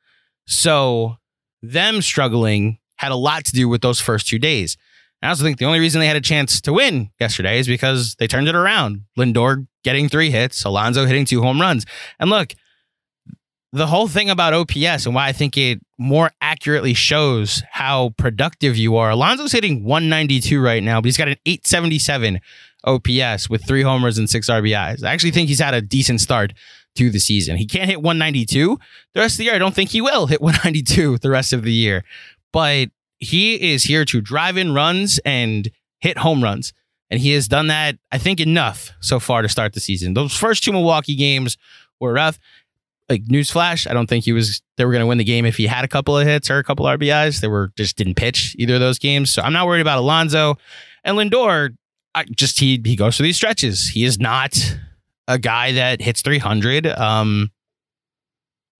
So 0.46 1.16
them 1.62 2.02
struggling 2.02 2.78
had 2.96 3.12
a 3.12 3.16
lot 3.16 3.44
to 3.46 3.52
do 3.52 3.68
with 3.68 3.82
those 3.82 4.00
first 4.00 4.26
two 4.26 4.38
days. 4.38 4.76
I 5.22 5.28
also 5.28 5.42
think 5.42 5.58
the 5.58 5.64
only 5.64 5.80
reason 5.80 6.00
they 6.00 6.06
had 6.06 6.16
a 6.16 6.20
chance 6.20 6.60
to 6.62 6.72
win 6.72 7.10
yesterday 7.18 7.58
is 7.58 7.66
because 7.66 8.14
they 8.16 8.26
turned 8.26 8.48
it 8.48 8.54
around. 8.54 9.02
Lindor 9.18 9.66
getting 9.82 10.08
three 10.08 10.30
hits, 10.30 10.64
Alonso 10.64 11.06
hitting 11.06 11.24
two 11.24 11.40
home 11.40 11.60
runs. 11.60 11.86
And 12.20 12.28
look, 12.28 12.52
the 13.74 13.88
whole 13.88 14.06
thing 14.06 14.30
about 14.30 14.54
OPS 14.54 15.04
and 15.04 15.16
why 15.16 15.26
I 15.26 15.32
think 15.32 15.56
it 15.56 15.80
more 15.98 16.30
accurately 16.40 16.94
shows 16.94 17.60
how 17.72 18.10
productive 18.16 18.76
you 18.76 18.94
are. 18.96 19.10
Alonso's 19.10 19.50
hitting 19.50 19.82
192 19.82 20.62
right 20.62 20.80
now, 20.80 21.00
but 21.00 21.06
he's 21.06 21.16
got 21.16 21.26
an 21.26 21.36
877 21.44 22.40
OPS 22.84 23.50
with 23.50 23.66
three 23.66 23.82
homers 23.82 24.16
and 24.16 24.30
six 24.30 24.48
RBIs. 24.48 25.02
I 25.02 25.12
actually 25.12 25.32
think 25.32 25.48
he's 25.48 25.58
had 25.58 25.74
a 25.74 25.82
decent 25.82 26.20
start 26.20 26.52
to 26.94 27.10
the 27.10 27.18
season. 27.18 27.56
He 27.56 27.66
can't 27.66 27.90
hit 27.90 28.00
192 28.00 28.78
the 29.12 29.20
rest 29.20 29.34
of 29.34 29.38
the 29.38 29.44
year. 29.44 29.54
I 29.54 29.58
don't 29.58 29.74
think 29.74 29.90
he 29.90 30.00
will 30.00 30.28
hit 30.28 30.40
192 30.40 31.18
the 31.18 31.30
rest 31.30 31.52
of 31.52 31.64
the 31.64 31.72
year, 31.72 32.04
but 32.52 32.90
he 33.18 33.72
is 33.72 33.82
here 33.82 34.04
to 34.04 34.20
drive 34.20 34.56
in 34.56 34.72
runs 34.72 35.18
and 35.24 35.68
hit 35.98 36.18
home 36.18 36.44
runs. 36.44 36.72
And 37.10 37.18
he 37.20 37.32
has 37.32 37.48
done 37.48 37.66
that, 37.66 37.98
I 38.12 38.18
think, 38.18 38.38
enough 38.38 38.92
so 39.00 39.18
far 39.18 39.42
to 39.42 39.48
start 39.48 39.72
the 39.72 39.80
season. 39.80 40.14
Those 40.14 40.36
first 40.36 40.62
two 40.62 40.72
Milwaukee 40.72 41.16
games 41.16 41.56
were 42.00 42.12
rough 42.12 42.38
like 43.08 43.24
newsflash, 43.24 43.88
I 43.88 43.94
don't 43.94 44.06
think 44.08 44.24
he 44.24 44.32
was 44.32 44.62
they 44.76 44.84
were 44.84 44.92
going 44.92 45.02
to 45.02 45.06
win 45.06 45.18
the 45.18 45.24
game 45.24 45.44
if 45.44 45.56
he 45.56 45.66
had 45.66 45.84
a 45.84 45.88
couple 45.88 46.16
of 46.16 46.26
hits 46.26 46.50
or 46.50 46.58
a 46.58 46.64
couple 46.64 46.86
RBIs. 46.86 47.40
They 47.40 47.48
were 47.48 47.70
just 47.76 47.96
didn't 47.96 48.14
pitch 48.14 48.56
either 48.58 48.74
of 48.74 48.80
those 48.80 48.98
games. 48.98 49.30
So 49.30 49.42
I'm 49.42 49.52
not 49.52 49.66
worried 49.66 49.82
about 49.82 49.98
Alonso 49.98 50.56
and 51.04 51.16
Lindor. 51.16 51.76
I 52.14 52.24
just 52.24 52.58
he 52.58 52.80
he 52.84 52.96
goes 52.96 53.16
through 53.16 53.24
these 53.24 53.36
stretches. 53.36 53.88
He 53.88 54.04
is 54.04 54.18
not 54.18 54.78
a 55.28 55.38
guy 55.38 55.72
that 55.72 56.00
hits 56.00 56.22
300. 56.22 56.86
Um, 56.86 57.50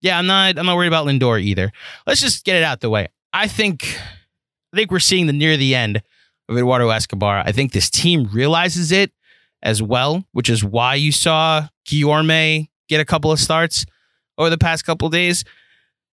yeah, 0.01 0.17
I'm 0.17 0.27
not 0.27 0.57
I'm 0.57 0.65
not 0.65 0.75
worried 0.75 0.87
about 0.87 1.05
Lindor 1.05 1.41
either. 1.41 1.71
Let's 2.07 2.21
just 2.21 2.45
get 2.45 2.55
it 2.55 2.63
out 2.63 2.81
the 2.81 2.89
way. 2.89 3.09
I 3.31 3.47
think 3.47 3.99
I 4.73 4.77
think 4.77 4.91
we're 4.91 4.99
seeing 4.99 5.27
the 5.27 5.33
near 5.33 5.55
the 5.55 5.75
end 5.75 6.01
of 6.49 6.57
Eduardo 6.57 6.89
Escobar. 6.89 7.43
I 7.45 7.51
think 7.51 7.71
this 7.71 7.89
team 7.89 8.29
realizes 8.33 8.91
it 8.91 9.11
as 9.61 9.81
well, 9.81 10.25
which 10.31 10.49
is 10.49 10.63
why 10.63 10.95
you 10.95 11.11
saw 11.11 11.67
Guillorme 11.87 12.69
get 12.87 13.01
a 13.01 13.05
couple 13.05 13.31
of 13.31 13.39
starts 13.39 13.85
over 14.37 14.49
the 14.49 14.57
past 14.57 14.85
couple 14.85 15.09
days. 15.09 15.43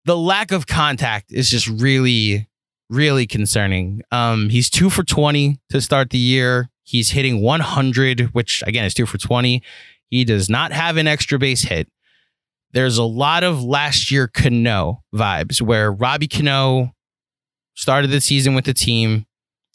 The 0.05 0.17
lack 0.17 0.53
of 0.53 0.67
contact 0.67 1.33
is 1.33 1.51
just 1.51 1.69
really, 1.69 2.49
really 2.89 3.27
concerning. 3.27 4.03
Um, 4.11 4.49
he's 4.49 4.71
two 4.71 4.91
for 4.91 5.03
20 5.03 5.59
to 5.71 5.81
start 5.81 6.11
the 6.11 6.19
year. 6.19 6.71
He's 6.83 7.11
hitting 7.11 7.43
100, 7.43 8.33
which 8.33 8.63
again 8.67 8.85
is 8.85 8.95
two 8.95 9.07
for 9.07 9.19
20. 9.19 9.63
He 10.09 10.25
does 10.25 10.49
not 10.49 10.73
have 10.73 10.97
an 10.97 11.07
extra 11.07 11.39
base 11.39 11.63
hit. 11.63 11.89
There's 12.73 12.99
a 12.99 13.05
lot 13.05 13.45
of 13.45 13.63
last 13.63 14.11
year 14.11 14.29
Cano 14.29 15.03
vibes 15.15 15.61
where 15.61 15.93
Robbie 15.93 16.29
Cano 16.29 16.95
started 17.75 18.11
the 18.11 18.21
season 18.21 18.55
with 18.55 18.65
the 18.65 18.75
team. 18.75 19.27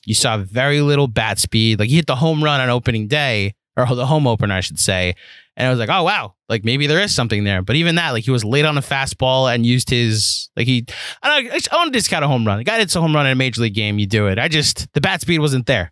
You 0.06 0.14
saw 0.14 0.38
very 0.38 0.82
little 0.82 1.08
bat 1.08 1.40
speed. 1.40 1.80
Like 1.80 1.90
he 1.90 1.96
hit 1.96 2.08
the 2.08 2.16
home 2.16 2.44
run 2.44 2.60
on 2.60 2.70
opening 2.70 3.08
day, 3.08 3.56
or 3.78 3.86
the 3.86 4.06
home 4.06 4.28
opener, 4.28 4.54
I 4.56 4.60
should 4.60 4.80
say. 4.80 5.16
And 5.56 5.68
I 5.68 5.70
was 5.70 5.80
like, 5.80 5.90
oh 5.90 6.04
wow, 6.04 6.36
like 6.54 6.64
maybe 6.64 6.86
there 6.86 7.02
is 7.02 7.14
something 7.14 7.44
there. 7.44 7.64
But 7.64 7.76
even 7.76 7.96
that, 7.96 8.12
like 8.12 8.24
he 8.24 8.32
was 8.32 8.46
late 8.46 8.64
on 8.64 8.78
a 8.78 8.82
fastball 8.82 9.54
and 9.54 9.66
used 9.66 9.90
his 9.90 10.50
like 10.56 10.68
he 10.68 10.86
I 11.24 11.42
don't 11.42 11.74
I 11.74 11.76
want 11.76 11.92
to 11.92 11.98
discount 11.98 12.24
a 12.24 12.28
home 12.28 12.46
run. 12.46 12.60
A 12.60 12.64
guy 12.64 12.78
hits 12.78 12.96
a 12.96 13.02
home 13.02 13.16
run 13.16 13.26
in 13.26 13.32
a 13.32 13.36
major 13.36 13.62
league 13.62 13.74
game, 13.74 13.98
you 13.98 14.06
do 14.06 14.28
it. 14.28 14.38
I 14.38 14.48
just 14.48 14.92
the 14.94 15.02
bat 15.02 15.22
speed 15.22 15.40
wasn't 15.40 15.66
there. 15.66 15.92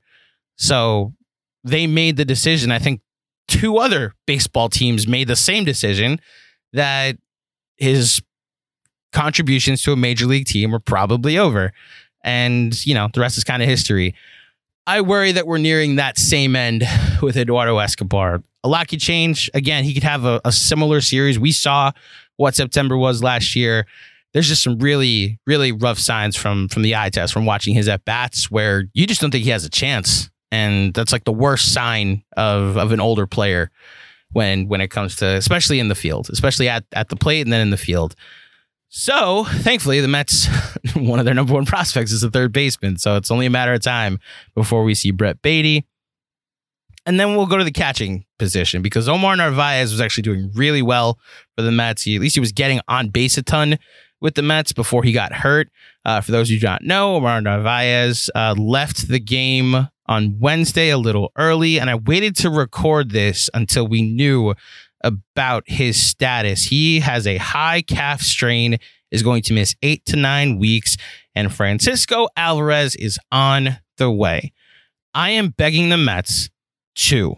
So 0.57 1.13
they 1.63 1.87
made 1.87 2.17
the 2.17 2.25
decision. 2.25 2.71
I 2.71 2.77
think 2.77 3.01
two 3.47 3.77
other 3.77 4.13
baseball 4.27 4.69
teams 4.69 5.07
made 5.07 5.27
the 5.27 5.35
same 5.35 5.65
decision 5.65 6.21
that 6.73 7.17
his 7.77 8.21
contributions 9.11 9.81
to 9.83 9.91
a 9.91 9.95
major 9.95 10.25
league 10.25 10.45
team 10.45 10.71
were 10.71 10.79
probably 10.79 11.37
over. 11.37 11.73
And, 12.23 12.85
you 12.85 12.93
know, 12.93 13.09
the 13.11 13.19
rest 13.19 13.37
is 13.37 13.43
kind 13.43 13.63
of 13.63 13.67
history. 13.67 14.15
I 14.87 15.01
worry 15.01 15.31
that 15.31 15.47
we're 15.47 15.57
nearing 15.57 15.95
that 15.95 16.17
same 16.17 16.55
end 16.55 16.83
with 17.21 17.37
Eduardo 17.37 17.77
Escobar. 17.79 18.43
A 18.63 18.69
lot 18.69 18.87
could 18.87 18.99
change. 18.99 19.49
Again, 19.53 19.83
he 19.83 19.93
could 19.93 20.03
have 20.03 20.25
a, 20.25 20.39
a 20.45 20.51
similar 20.51 21.01
series. 21.01 21.39
We 21.39 21.51
saw 21.51 21.91
what 22.37 22.55
September 22.55 22.97
was 22.97 23.23
last 23.23 23.55
year. 23.55 23.85
There's 24.33 24.47
just 24.47 24.63
some 24.63 24.79
really, 24.79 25.39
really 25.45 25.71
rough 25.71 25.99
signs 25.99 26.35
from 26.35 26.69
from 26.69 26.83
the 26.83 26.95
eye 26.95 27.09
test 27.09 27.33
from 27.33 27.45
watching 27.45 27.73
his 27.73 27.87
at 27.87 28.05
bats 28.05 28.49
where 28.49 28.85
you 28.93 29.05
just 29.05 29.19
don't 29.19 29.31
think 29.31 29.43
he 29.43 29.49
has 29.49 29.65
a 29.65 29.69
chance, 29.69 30.29
and 30.51 30.93
that's 30.93 31.11
like 31.11 31.25
the 31.25 31.33
worst 31.33 31.73
sign 31.73 32.23
of 32.37 32.77
of 32.77 32.91
an 32.91 32.99
older 32.99 33.27
player 33.27 33.71
when 34.31 34.67
when 34.67 34.79
it 34.79 34.87
comes 34.87 35.17
to 35.17 35.25
especially 35.25 35.79
in 35.79 35.89
the 35.89 35.95
field, 35.95 36.29
especially 36.29 36.69
at 36.69 36.85
at 36.93 37.09
the 37.09 37.15
plate 37.15 37.41
and 37.41 37.51
then 37.51 37.61
in 37.61 37.71
the 37.71 37.77
field. 37.77 38.15
So, 38.93 39.45
thankfully, 39.45 40.01
the 40.01 40.09
Mets, 40.09 40.47
one 40.95 41.17
of 41.19 41.23
their 41.23 41.33
number 41.33 41.53
one 41.53 41.65
prospects 41.65 42.11
is 42.11 42.21
the 42.21 42.29
third 42.29 42.51
baseman. 42.51 42.97
So 42.97 43.15
it's 43.15 43.31
only 43.31 43.45
a 43.45 43.49
matter 43.49 43.73
of 43.73 43.81
time 43.81 44.19
before 44.53 44.83
we 44.83 44.95
see 44.95 45.11
Brett 45.11 45.41
Baty. 45.41 45.85
And 47.05 47.19
then 47.19 47.35
we'll 47.35 47.47
go 47.47 47.57
to 47.57 47.63
the 47.63 47.71
catching 47.71 48.25
position 48.37 48.81
because 48.81 49.09
Omar 49.09 49.35
Narvaez 49.35 49.91
was 49.91 50.01
actually 50.01 50.23
doing 50.23 50.51
really 50.53 50.81
well 50.81 51.19
for 51.55 51.63
the 51.63 51.71
Mets. 51.71 52.03
He, 52.03 52.15
at 52.15 52.21
least 52.21 52.35
he 52.35 52.39
was 52.39 52.51
getting 52.51 52.79
on 52.87 53.09
base 53.09 53.37
a 53.37 53.43
ton 53.43 53.79
with 54.19 54.35
the 54.35 54.43
Mets 54.43 54.71
before 54.71 55.03
he 55.03 55.11
got 55.11 55.33
hurt. 55.33 55.69
Uh, 56.05 56.21
for 56.21 56.31
those 56.31 56.49
who 56.49 56.59
do 56.59 56.65
not 56.65 56.83
know, 56.83 57.15
Omar 57.15 57.41
Narvaez 57.41 58.29
uh, 58.35 58.53
left 58.57 59.07
the 59.07 59.19
game 59.19 59.89
on 60.05 60.39
Wednesday 60.39 60.89
a 60.89 60.97
little 60.97 61.31
early, 61.37 61.79
and 61.79 61.89
I 61.89 61.95
waited 61.95 62.35
to 62.37 62.49
record 62.49 63.11
this 63.11 63.49
until 63.53 63.87
we 63.87 64.01
knew 64.01 64.53
about 65.03 65.63
his 65.67 66.01
status. 66.01 66.65
He 66.65 66.99
has 66.99 67.25
a 67.25 67.37
high 67.37 67.81
calf 67.81 68.21
strain, 68.21 68.77
is 69.09 69.23
going 69.23 69.41
to 69.43 69.53
miss 69.53 69.75
eight 69.81 70.05
to 70.05 70.15
nine 70.15 70.59
weeks, 70.59 70.97
and 71.33 71.53
Francisco 71.53 72.27
Alvarez 72.35 72.95
is 72.95 73.17
on 73.31 73.77
the 73.97 74.11
way. 74.11 74.53
I 75.13 75.31
am 75.31 75.49
begging 75.49 75.89
the 75.89 75.97
Mets 75.97 76.49
to 77.09 77.35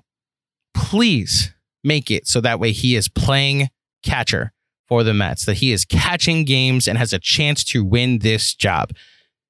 please 0.73 1.53
make 1.83 2.09
it 2.09 2.27
so 2.27 2.41
that 2.41 2.59
way 2.59 2.71
he 2.71 2.95
is 2.95 3.07
playing 3.09 3.69
catcher 4.03 4.51
for 4.87 5.03
the 5.03 5.13
Mets, 5.13 5.45
that 5.45 5.55
he 5.55 5.71
is 5.71 5.85
catching 5.85 6.43
games 6.43 6.87
and 6.87 6.97
has 6.97 7.13
a 7.13 7.19
chance 7.19 7.63
to 7.65 7.83
win 7.83 8.19
this 8.19 8.53
job. 8.53 8.91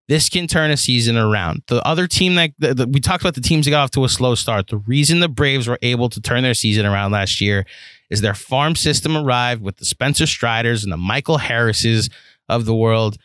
this 0.10 0.30
can 0.30 0.48
turn 0.48 0.70
a 0.70 0.78
season 0.78 1.18
around. 1.18 1.64
The 1.68 1.86
other 1.88 2.08
team 2.08 2.36
that 2.36 2.52
the, 2.60 2.74
the, 2.74 2.88
we 2.88 3.00
talked 3.00 3.24
about 3.24 3.36
the 3.36 3.42
teams 3.42 3.66
that 3.66 3.72
got 3.72 3.84
off 3.84 3.92
to 3.92 4.04
a 4.04 4.10
slow 4.10 4.36
start. 4.36 4.68
The 4.68 4.78
reason 4.78 5.22
the 5.22 5.30
Braves 5.30 5.68
were 5.68 5.80
able 5.82 6.10
to 6.10 6.22
turn 6.22 6.44
their 6.44 6.54
season 6.54 6.86
around 6.86 7.12
last 7.12 7.40
year 7.40 7.66
is 8.10 8.22
their 8.22 8.34
farm 8.34 8.76
system 8.76 9.16
arrived 9.16 9.62
with 9.62 9.78
the 9.78 9.86
Spencer 9.86 10.28
Striders 10.28 10.84
and 10.84 10.92
the 10.92 10.98
Michael 10.98 11.38
Harrises 11.38 12.10
of 12.50 12.66
the 12.66 12.76
world 12.76 13.18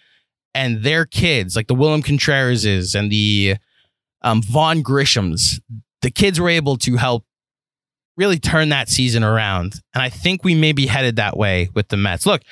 and 0.55 0.83
their 0.83 1.05
kids, 1.05 1.57
like 1.57 1.67
the 1.67 1.75
William 1.75 2.03
Contrerases 2.03 2.95
and 2.95 3.11
the 3.11 3.57
um, 4.23 4.41
Vaughn 4.43 4.83
Grissoms. 4.83 5.61
The 6.03 6.11
kids 6.11 6.41
were 6.41 6.49
able 6.49 6.77
to 6.79 6.97
help 6.97 7.25
really 8.17 8.39
turn 8.39 8.69
that 8.71 8.89
season 8.89 9.23
around. 9.23 9.81
And 9.95 10.03
I 10.03 10.09
think 10.09 10.45
we 10.45 10.55
may 10.55 10.73
be 10.73 10.87
headed 10.87 11.17
that 11.17 11.37
way 11.37 11.71
with 11.75 11.89
the 11.89 11.97
Mets. 11.97 12.27
Look, 12.27 12.43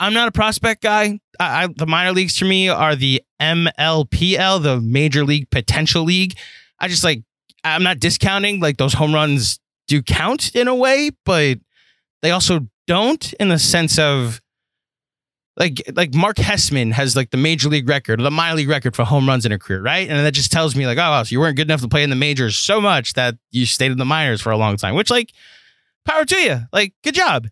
I'm 0.00 0.12
not 0.12 0.28
a 0.28 0.32
prospect 0.32 0.82
guy. 0.82 1.20
I, 1.38 1.64
I, 1.64 1.66
the 1.68 1.86
minor 1.86 2.12
leagues 2.12 2.36
to 2.38 2.44
me 2.44 2.68
are 2.68 2.96
the 2.96 3.22
MLPL, 3.40 4.62
the 4.62 4.80
Major 4.80 5.24
League 5.24 5.50
Potential 5.50 6.02
League. 6.02 6.36
I 6.80 6.88
just 6.88 7.04
like, 7.04 7.22
I'm 7.62 7.82
not 7.82 8.00
discounting, 8.00 8.60
like, 8.60 8.76
those 8.76 8.92
home 8.92 9.14
runs 9.14 9.60
do 9.86 10.02
count 10.02 10.54
in 10.54 10.68
a 10.68 10.74
way, 10.74 11.10
but 11.24 11.58
they 12.22 12.30
also 12.30 12.66
don't 12.86 13.32
in 13.34 13.48
the 13.48 13.58
sense 13.58 13.98
of 13.98 14.40
like 15.56 15.82
like 15.94 16.14
Mark 16.14 16.36
Hessman 16.36 16.92
has 16.92 17.14
like 17.14 17.30
the 17.30 17.36
major 17.36 17.68
league 17.68 17.88
record, 17.88 18.20
the 18.20 18.30
minor 18.30 18.56
league 18.56 18.68
record 18.68 18.96
for 18.96 19.04
home 19.04 19.28
runs 19.28 19.46
in 19.46 19.52
a 19.52 19.58
career, 19.58 19.80
right? 19.80 20.08
And 20.08 20.18
that 20.24 20.32
just 20.32 20.50
tells 20.50 20.74
me 20.74 20.86
like, 20.86 20.98
oh, 20.98 21.22
so 21.22 21.32
you 21.32 21.40
weren't 21.40 21.56
good 21.56 21.68
enough 21.68 21.80
to 21.82 21.88
play 21.88 22.02
in 22.02 22.10
the 22.10 22.16
majors 22.16 22.56
so 22.56 22.80
much 22.80 23.14
that 23.14 23.36
you 23.50 23.66
stayed 23.66 23.92
in 23.92 23.98
the 23.98 24.04
minors 24.04 24.40
for 24.40 24.50
a 24.50 24.56
long 24.56 24.76
time. 24.76 24.94
Which 24.94 25.10
like, 25.10 25.32
power 26.04 26.24
to 26.24 26.36
you, 26.36 26.60
like 26.72 26.92
good 27.04 27.14
job. 27.14 27.48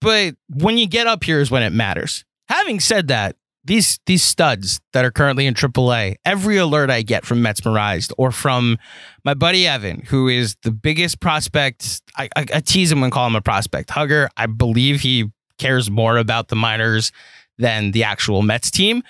But 0.00 0.34
when 0.48 0.78
you 0.78 0.86
get 0.86 1.06
up 1.06 1.24
here 1.24 1.40
is 1.40 1.50
when 1.50 1.62
it 1.62 1.72
matters. 1.72 2.24
Having 2.48 2.80
said 2.80 3.08
that, 3.08 3.36
these 3.64 4.00
these 4.06 4.22
studs 4.22 4.80
that 4.92 5.04
are 5.04 5.10
currently 5.10 5.46
in 5.46 5.54
AAA, 5.54 6.16
every 6.24 6.56
alert 6.56 6.90
I 6.90 7.02
get 7.02 7.24
from 7.24 7.42
Metsmerized 7.42 8.12
or 8.18 8.32
from 8.32 8.76
my 9.24 9.34
buddy 9.34 9.66
Evan, 9.66 10.00
who 10.00 10.28
is 10.28 10.56
the 10.62 10.72
biggest 10.72 11.20
prospect, 11.20 12.02
I, 12.16 12.28
I, 12.36 12.46
I 12.54 12.60
tease 12.60 12.90
him 12.90 13.02
and 13.04 13.12
call 13.12 13.26
him 13.26 13.36
a 13.36 13.40
prospect 13.40 13.90
hugger. 13.90 14.28
I 14.36 14.46
believe 14.46 15.00
he 15.00 15.30
cares 15.62 15.90
more 15.90 16.16
about 16.16 16.48
the 16.48 16.56
minors 16.56 17.12
than 17.58 17.92
the 17.92 18.04
actual 18.04 18.42
Mets 18.42 18.70
team. 18.70 19.02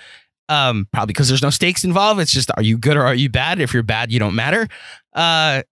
Um, 0.49 0.87
probably 0.93 1.13
because 1.13 1.29
there's 1.29 1.43
no 1.43 1.51
stakes 1.51 1.85
involved. 1.85 2.21
It's 2.21 2.33
just, 2.33 2.51
are 2.57 2.63
you 2.63 2.77
good 2.77 2.97
or 2.97 3.03
are 3.07 3.15
you 3.15 3.31
bad? 3.31 3.61
If 3.61 3.73
you're 3.73 3.83
bad, 3.83 4.13
you 4.13 4.19
don't 4.19 4.35
matter. 4.35 4.69
Uh, 5.15 5.63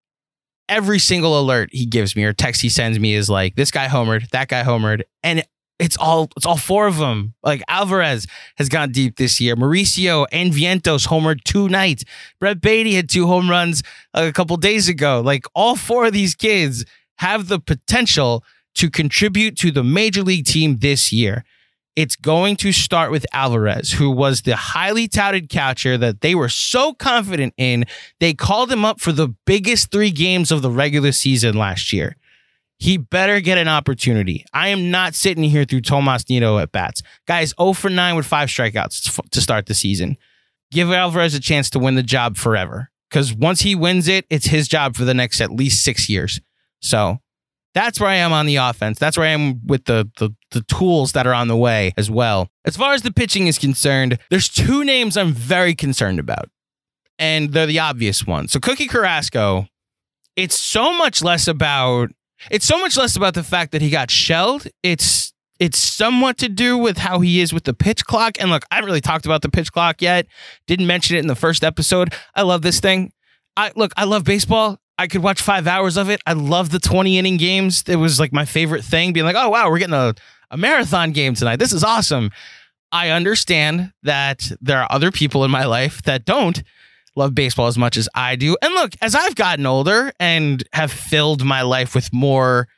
every 0.69 0.99
single 0.99 1.39
alert 1.39 1.69
he 1.73 1.85
gives 1.85 2.17
me 2.17 2.25
or 2.25 2.33
text 2.33 2.63
he 2.63 2.69
sends 2.69 2.99
me 2.99 3.15
is 3.15 3.29
like, 3.29 3.57
this 3.57 3.71
guy 3.71 3.89
homered, 3.89 4.31
that 4.31 4.49
guy 4.49 4.63
homered, 4.63 5.03
and 5.23 5.45
it's 5.81 5.97
all 5.97 6.29
it's 6.37 6.47
all 6.47 6.57
four 6.57 6.87
of 6.87 6.99
them. 6.99 7.35
Like 7.43 7.63
Alvarez 7.67 8.27
has 8.57 8.69
gone 8.69 8.93
deep 8.93 9.17
this 9.17 9.41
year. 9.41 9.57
Mauricio 9.57 10.27
and 10.31 10.53
Vientos 10.53 11.09
homered 11.09 11.43
two 11.45 11.69
nights. 11.69 12.05
Brett 12.39 12.61
Baty 12.61 12.95
had 12.95 13.09
two 13.09 13.27
home 13.27 13.51
runs 13.51 13.83
a 14.15 14.31
couple 14.31 14.57
days 14.59 14.89
ago. 14.89 15.23
Like 15.25 15.47
all 15.55 15.77
four 15.77 16.07
of 16.07 16.13
these 16.13 16.35
kids 16.35 16.85
have 17.17 17.49
the 17.49 17.59
potential 17.59 18.45
to 18.75 18.91
contribute 18.91 19.57
to 19.59 19.71
the 19.71 19.85
major 19.85 20.23
league 20.23 20.47
team 20.47 20.79
this 20.79 21.13
year. 21.13 21.45
It's 21.97 22.17
going 22.17 22.57
to 22.57 22.73
start 22.73 23.11
with 23.11 23.27
Alvarez, 23.33 23.93
who 23.93 24.11
was 24.11 24.43
the 24.43 24.57
highly 24.57 25.09
touted 25.09 25.49
catcher 25.49 25.99
that 25.99 26.21
they 26.21 26.35
were 26.35 26.49
so 26.49 26.95
confident 26.95 27.53
in. 27.57 27.85
They 28.21 28.33
called 28.33 28.71
him 28.71 28.85
up 28.85 29.01
for 29.01 29.13
the 29.13 29.35
biggest 29.45 29.91
three 29.91 30.13
games 30.13 30.53
of 30.53 30.63
the 30.63 30.71
regular 30.71 31.13
season 31.13 31.57
last 31.57 31.93
year. 31.93 32.17
He 32.79 32.97
better 32.97 33.41
get 33.41 33.59
an 33.59 33.69
opportunity. 33.69 34.47
I 34.55 34.69
am 34.69 34.91
not 34.91 35.15
sitting 35.15 35.45
here 35.45 35.65
through 35.65 35.83
Tomas 35.83 36.29
Nido 36.31 36.59
at 36.59 36.73
bats. 36.73 37.03
Guys, 37.27 37.53
0 37.61 37.75
for 37.75 37.91
9 37.91 38.17
with 38.17 38.25
five 38.25 38.49
strikeouts 38.49 39.21
to 39.31 39.41
start 39.41 39.67
the 39.67 39.75
season. 39.75 40.17
Give 40.71 40.91
Alvarez 40.91 41.35
a 41.35 41.41
chance 41.41 41.69
to 41.71 41.79
win 41.79 41.97
the 41.97 42.03
job 42.03 42.39
forever. 42.39 42.91
Because 43.11 43.35
once 43.35 43.61
he 43.63 43.75
wins 43.75 44.09
it, 44.09 44.25
it's 44.31 44.47
his 44.47 44.69
job 44.69 44.95
for 44.95 45.05
the 45.05 45.13
next 45.13 45.41
at 45.41 45.51
least 45.51 45.85
six 45.85 46.09
years. 46.09 46.41
So 46.81 47.19
that's 47.81 47.99
where 47.99 48.11
I 48.11 48.17
am 48.17 48.33
on 48.33 48.45
the 48.45 48.57
offense. 48.57 48.99
That's 48.99 49.17
where 49.17 49.27
I 49.27 49.31
am 49.31 49.67
with 49.67 49.87
the, 49.87 50.09
the 50.19 50.35
the 50.51 50.61
tools 50.63 51.13
that 51.13 51.27
are 51.27 51.33
on 51.33 51.49
the 51.49 51.57
way 51.57 51.95
as 51.97 52.11
well. 52.11 52.51
As 52.65 52.77
far 52.77 52.93
as 52.93 53.03
the 53.03 53.13
pitching 53.13 53.47
is 53.47 53.59
concerned, 53.59 54.19
there's 54.29 54.49
two 54.49 54.85
names 54.85 55.17
I'm 55.17 55.33
very 55.33 55.75
concerned 55.75 56.19
about. 56.19 56.51
And 57.19 57.53
they're 57.53 57.67
the 57.67 57.79
obvious 57.79 58.27
ones. 58.27 58.53
So 58.53 58.61
Cookie 58.61 58.87
Carrasco, 58.87 59.67
it's 60.37 60.59
so 60.59 60.97
much 60.97 61.23
less 61.23 61.49
about 61.49 62.11
it's 62.51 62.67
so 62.67 62.79
much 62.79 62.97
less 62.97 63.17
about 63.17 63.35
the 63.35 63.43
fact 63.43 63.73
that 63.73 63.83
he 63.83 63.89
got 63.89 64.11
shelled. 64.11 64.67
It's 64.83 65.33
it's 65.59 65.79
somewhat 65.79 66.37
to 66.39 66.49
do 66.49 66.77
with 66.77 66.99
how 66.99 67.21
he 67.21 67.41
is 67.41 67.53
with 67.53 67.65
the 67.65 67.75
pitch 67.75 68.05
clock. 68.05 68.37
And 68.41 68.51
look, 68.51 68.65
I 68.71 68.75
haven't 68.77 68.89
really 68.89 69.01
talked 69.01 69.25
about 69.25 69.41
the 69.43 69.51
pitch 69.51 69.73
clock 69.73 70.03
yet. 70.03 70.27
Didn't 70.67 70.87
mention 70.87 71.17
it 71.17 71.21
in 71.21 71.29
the 71.29 71.35
first 71.35 71.65
episode. 71.65 72.15
I 72.35 72.43
love 72.43 72.61
this 72.61 72.81
thing. 72.81 73.13
I 73.57 73.73
look, 73.75 73.93
I 73.97 74.05
love 74.05 74.25
baseball. 74.25 74.79
I 75.01 75.07
could 75.07 75.23
watch 75.23 75.41
five 75.41 75.67
hours 75.67 75.97
of 75.97 76.11
it. 76.11 76.21
I 76.27 76.35
love 76.35 76.69
the 76.69 76.79
20 76.79 77.19
inning 77.19 77.39
games. 77.39 77.85
It 77.87 77.97
was 77.97 78.21
like 78.21 78.35
my 78.35 78.45
favorite 78.45 78.85
thing, 78.85 79.15
being 79.15 79.25
like, 79.25 79.35
oh 79.35 79.49
wow, 79.49 79.71
we're 79.71 79.79
getting 79.79 79.95
a, 79.95 80.15
a 80.51 80.59
marathon 80.59 81.13
game 81.13 81.33
tonight. 81.33 81.57
This 81.57 81.73
is 81.73 81.83
awesome. 81.83 82.31
I 82.93 83.09
understand 83.09 83.93
that 84.03 84.53
there 84.61 84.79
are 84.79 84.87
other 84.91 85.11
people 85.11 85.43
in 85.43 85.51
my 85.51 85.65
life 85.65 86.03
that 86.03 86.27
don't 86.27 86.63
love 87.17 87.35
baseball 87.35 87.67
as 87.67 87.79
much 87.79 87.97
as 87.97 88.11
I 88.15 88.37
do. 88.37 88.59
And 88.61 88.75
look, 88.75 88.93
as 89.01 89.15
I've 89.15 89.37
gotten 89.37 89.65
older 89.65 90.13
and 90.21 90.63
have 90.75 90.93
filled 90.93 91.47
my 91.47 91.63
life 91.63 91.95
with 91.95 92.13
more 92.13 92.69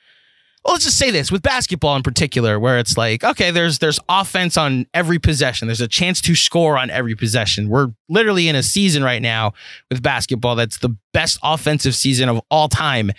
well, 0.65 0.75
let's 0.75 0.85
just 0.85 0.99
say 0.99 1.11
this 1.11 1.33
with 1.33 1.43
basketball 1.43 1.97
in 1.97 2.03
particular, 2.03 2.59
where 2.59 2.79
it's 2.79 2.97
like, 2.97 3.25
okay, 3.25 3.51
there's 3.51 3.81
there's 3.81 3.99
offense 4.09 4.57
on 4.57 4.87
every 4.95 5.19
possession. 5.19 5.67
There's 5.67 5.81
a 5.81 5.89
chance 5.89 6.21
to 6.23 6.37
score 6.37 6.79
on 6.79 6.89
every 6.89 7.17
possession. 7.17 7.69
We're 7.69 7.89
literally 8.09 8.49
in 8.49 8.55
a 8.55 8.63
season 8.63 9.03
right 9.03 9.21
now 9.21 9.55
with 9.91 10.03
basketball 10.03 10.55
that's 10.55 10.79
the 10.79 10.97
best 11.13 11.39
offensive 11.43 11.97
season 11.97 12.29
of 12.29 12.41
all 12.49 12.69
time. 12.69 13.11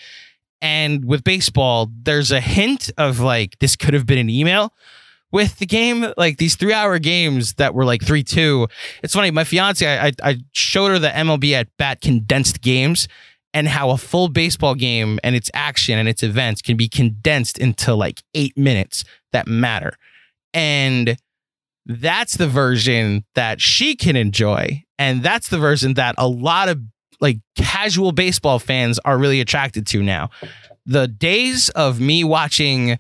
And 0.62 1.04
with 1.04 1.26
baseball, 1.26 1.92
there's 2.04 2.32
a 2.32 2.40
hint 2.40 2.90
of 2.98 3.20
like 3.20 3.60
this 3.60 3.76
could 3.76 3.94
have 3.94 4.06
been 4.06 4.20
an 4.20 4.30
email 4.30 4.74
with 5.34 5.58
the 5.60 5.66
game, 5.66 6.14
like 6.16 6.38
these 6.38 6.56
three 6.56 6.72
hour 6.72 6.98
games 7.00 7.56
that 7.56 7.74
were 7.74 7.84
like 7.84 8.02
three 8.02 8.24
two. 8.24 8.70
It's 9.04 9.14
funny. 9.14 9.32
My 9.32 9.44
fiance, 9.44 9.86
I, 9.86 10.14
I 10.24 10.38
showed 10.54 10.92
her 10.92 11.00
the 11.00 11.10
MLB 11.10 11.52
at 11.52 11.68
bat 11.78 12.00
condensed 12.00 12.62
games 12.62 13.10
and 13.54 13.68
how 13.68 13.92
a 13.92 13.98
full 13.98 14.30
baseball 14.30 14.76
game 14.76 15.20
and 15.24 15.36
its 15.36 15.52
action 15.54 15.98
and 15.98 16.08
its 16.08 16.24
events 16.24 16.62
can 16.62 16.76
be 16.76 16.88
condensed 16.88 17.58
into 17.58 17.94
like 17.94 18.22
eight 18.34 18.58
minutes 18.58 19.04
that 19.32 19.48
matter. 19.48 19.94
And 20.54 21.18
that's 21.86 22.38
the 22.38 22.48
version 22.48 23.26
that 23.36 23.62
she 23.62 23.96
can 23.96 24.16
enjoy. 24.16 24.84
And 24.98 25.22
that's 25.22 25.50
the 25.50 25.58
version 25.58 25.96
that 25.96 26.16
a 26.18 26.28
lot 26.28 26.70
of 26.70 26.82
like 27.20 27.40
casual 27.56 28.12
baseball 28.12 28.60
fans 28.60 29.00
are 29.06 29.18
really 29.18 29.42
attracted 29.42 29.86
to 29.88 30.02
now. 30.02 30.30
The 30.86 31.08
days 31.08 31.70
of 31.70 32.00
me 32.00 32.24
watching 32.24 32.98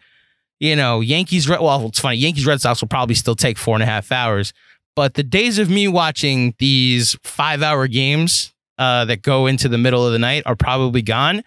you 0.63 0.77
know, 0.77 1.01
Yankees, 1.01 1.49
well, 1.49 1.87
it's 1.87 1.99
funny. 1.99 2.15
Yankees 2.15 2.45
Red 2.45 2.61
Sox 2.61 2.79
will 2.79 2.87
probably 2.87 3.15
still 3.15 3.35
take 3.35 3.57
four 3.57 3.75
and 3.75 3.83
a 3.83 3.85
half 3.85 4.13
hours. 4.13 4.53
But 4.95 5.15
the 5.15 5.23
days 5.23 5.59
of 5.59 5.69
me 5.69 5.89
watching 5.89 6.55
these 6.57 7.17
five 7.21 7.61
hour 7.61 7.85
games 7.87 8.52
uh, 8.83 9.05
that 9.05 9.21
go 9.21 9.47
into 9.47 9.69
the 9.69 9.77
middle 9.77 10.05
of 10.05 10.11
the 10.11 10.19
night 10.19 10.43
are 10.45 10.57
probably 10.57 11.01
gone. 11.01 11.41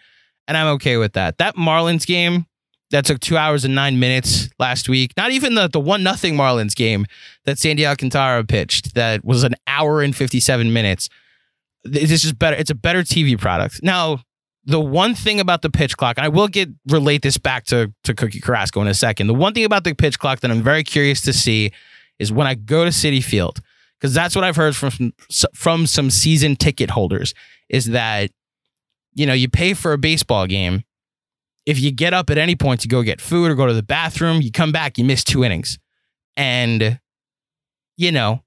And 0.48 0.56
I'm 0.56 0.68
okay 0.76 0.96
with 0.96 1.12
that. 1.14 1.36
That 1.36 1.54
Marlins 1.56 2.06
game 2.06 2.46
that 2.90 3.04
took 3.04 3.20
two 3.20 3.36
hours 3.36 3.64
and 3.64 3.74
nine 3.74 3.98
minutes 3.98 4.48
last 4.58 4.88
week, 4.88 5.12
not 5.16 5.32
even 5.32 5.54
the, 5.54 5.68
the 5.68 5.80
one 5.80 6.02
nothing 6.02 6.34
Marlins 6.34 6.74
game 6.74 7.04
that 7.44 7.58
Sandy 7.58 7.84
Alcantara 7.84 8.44
pitched 8.44 8.94
that 8.94 9.24
was 9.24 9.42
an 9.42 9.54
hour 9.66 10.00
and 10.02 10.16
57 10.16 10.72
minutes. 10.72 11.10
This 11.84 12.24
is 12.24 12.32
better. 12.32 12.56
It's 12.56 12.70
a 12.70 12.74
better 12.74 13.02
TV 13.02 13.38
product. 13.38 13.80
Now, 13.82 14.22
the 14.64 14.80
one 14.80 15.14
thing 15.14 15.38
about 15.38 15.62
the 15.62 15.70
pitch 15.70 15.96
clock, 15.96 16.16
and 16.16 16.24
I 16.24 16.28
will 16.28 16.48
get 16.48 16.70
relate 16.88 17.22
this 17.22 17.38
back 17.38 17.64
to, 17.66 17.92
to 18.04 18.14
Cookie 18.14 18.40
Carrasco 18.40 18.80
in 18.80 18.88
a 18.88 18.94
second. 18.94 19.26
The 19.26 19.34
one 19.34 19.52
thing 19.52 19.64
about 19.64 19.84
the 19.84 19.94
pitch 19.94 20.18
clock 20.18 20.40
that 20.40 20.50
I'm 20.50 20.62
very 20.62 20.84
curious 20.84 21.20
to 21.22 21.32
see 21.32 21.72
is 22.18 22.32
when 22.32 22.46
I 22.46 22.54
go 22.54 22.84
to 22.84 22.90
Citi 22.90 23.22
Field, 23.22 23.60
because 24.00 24.14
that's 24.14 24.34
what 24.34 24.44
I've 24.44 24.56
heard 24.56 24.76
from 24.76 25.12
from 25.54 25.86
some 25.86 26.10
season 26.10 26.56
ticket 26.56 26.90
holders 26.90 27.34
is 27.68 27.86
that 27.86 28.30
you 29.14 29.26
know 29.26 29.32
you 29.32 29.48
pay 29.48 29.74
for 29.74 29.92
a 29.92 29.98
baseball 29.98 30.46
game. 30.46 30.84
If 31.64 31.80
you 31.80 31.90
get 31.90 32.14
up 32.14 32.30
at 32.30 32.38
any 32.38 32.54
point 32.54 32.80
to 32.82 32.88
go 32.88 33.02
get 33.02 33.20
food 33.20 33.50
or 33.50 33.56
go 33.56 33.66
to 33.66 33.74
the 33.74 33.82
bathroom, 33.82 34.40
you 34.40 34.52
come 34.52 34.70
back, 34.70 34.98
you 34.98 35.04
miss 35.04 35.24
two 35.24 35.42
innings, 35.42 35.78
and 36.36 37.00
you 37.96 38.12
know 38.12 38.42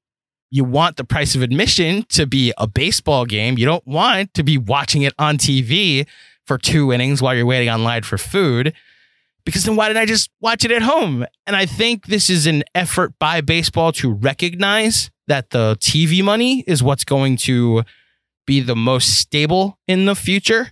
you 0.51 0.63
want 0.63 0.97
the 0.97 1.03
price 1.03 1.35
of 1.35 1.41
admission 1.41 2.03
to 2.09 2.25
be 2.25 2.53
a 2.57 2.67
baseball 2.67 3.25
game. 3.25 3.57
You 3.57 3.65
don't 3.65 3.85
want 3.85 4.33
to 4.33 4.43
be 4.43 4.57
watching 4.57 5.03
it 5.03 5.13
on 5.19 5.37
TV 5.37 6.07
for 6.45 6.57
two 6.57 6.91
innings 6.91 7.21
while 7.21 7.35
you're 7.35 7.45
waiting 7.45 7.69
online 7.69 8.01
for 8.03 8.17
food. 8.17 8.73
Because 9.45 9.63
then 9.63 9.75
why 9.75 9.87
didn't 9.87 10.01
I 10.01 10.05
just 10.05 10.29
watch 10.41 10.65
it 10.65 10.71
at 10.71 10.81
home? 10.81 11.25
And 11.45 11.55
I 11.55 11.65
think 11.65 12.07
this 12.07 12.29
is 12.29 12.45
an 12.45 12.63
effort 12.75 13.13
by 13.19 13.41
baseball 13.41 13.91
to 13.93 14.11
recognize 14.11 15.11
that 15.29 15.51
the 15.51 15.77
TV 15.79 16.21
money 16.21 16.63
is 16.67 16.83
what's 16.83 17.05
going 17.05 17.37
to 17.37 17.83
be 18.45 18.59
the 18.59 18.75
most 18.75 19.19
stable 19.19 19.79
in 19.87 20.05
the 20.05 20.15
future. 20.15 20.71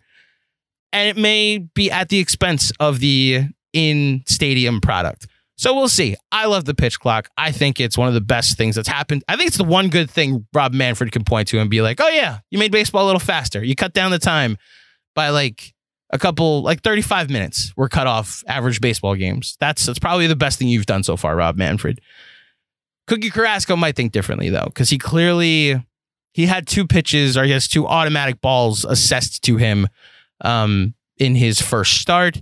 And 0.92 1.08
it 1.08 1.16
may 1.16 1.60
be 1.60 1.92
at 1.92 2.10
the 2.10 2.20
expense 2.20 2.72
of 2.80 3.00
the 3.00 3.46
in 3.72 4.24
stadium 4.26 4.82
product. 4.82 5.28
So 5.58 5.76
we'll 5.76 5.88
see. 5.88 6.16
I 6.32 6.46
love 6.46 6.66
the 6.66 6.74
pitch 6.74 7.00
clock. 7.00 7.30
I 7.38 7.52
think 7.52 7.80
it's 7.80 7.98
one 7.98 8.08
of 8.08 8.14
the 8.16 8.22
best 8.22 8.58
things 8.58 8.76
that's 8.76 8.88
happened. 8.88 9.24
I 9.28 9.36
think 9.36 9.48
it's 9.48 9.58
the 9.58 9.64
one 9.64 9.90
good 9.90 10.10
thing 10.10 10.46
Rob 10.54 10.74
Manfred 10.74 11.12
can 11.12 11.24
point 11.24 11.48
to 11.50 11.60
and 11.60 11.70
be 11.70 11.82
like, 11.82 12.00
oh, 12.02 12.10
yeah, 12.10 12.40
you 12.52 12.60
made 12.60 12.72
baseball 12.72 13.06
a 13.06 13.08
little 13.08 13.20
faster. 13.20 13.64
You 13.64 13.76
cut 13.76 13.94
down 13.94 14.12
the 14.12 14.20
time 14.20 14.58
by 15.16 15.30
like 15.30 15.74
a 16.12 16.20
couple, 16.20 16.62
like 16.62 16.82
35 16.82 17.30
minutes 17.30 17.74
were 17.76 17.90
cut 17.90 18.08
off 18.08 18.44
average 18.48 18.82
baseball 18.82 19.16
games. 19.16 19.58
That's, 19.60 19.86
that's 19.86 20.00
probably 20.00 20.28
the 20.28 20.36
best 20.36 20.60
thing 20.60 20.68
you've 20.68 20.86
done 20.86 21.04
so 21.04 21.18
far, 21.18 21.36
Rob 21.36 21.58
Manfred. 21.58 22.02
Cookie 23.08 23.30
Carrasco 23.30 23.76
might 23.76 23.96
think 23.96 24.12
differently, 24.12 24.50
though, 24.50 24.66
because 24.66 24.90
he 24.90 24.98
clearly 24.98 25.82
he 26.34 26.46
had 26.46 26.68
two 26.68 26.86
pitches 26.86 27.38
or 27.38 27.46
he 27.46 27.52
has 27.52 27.68
two 27.68 27.88
automatic 27.88 28.42
balls 28.42 28.86
assessed 28.86 29.44
to 29.44 29.58
him 29.58 29.88
um, 30.42 30.94
in 31.18 31.36
his 31.36 31.62
first 31.62 32.00
start. 32.00 32.40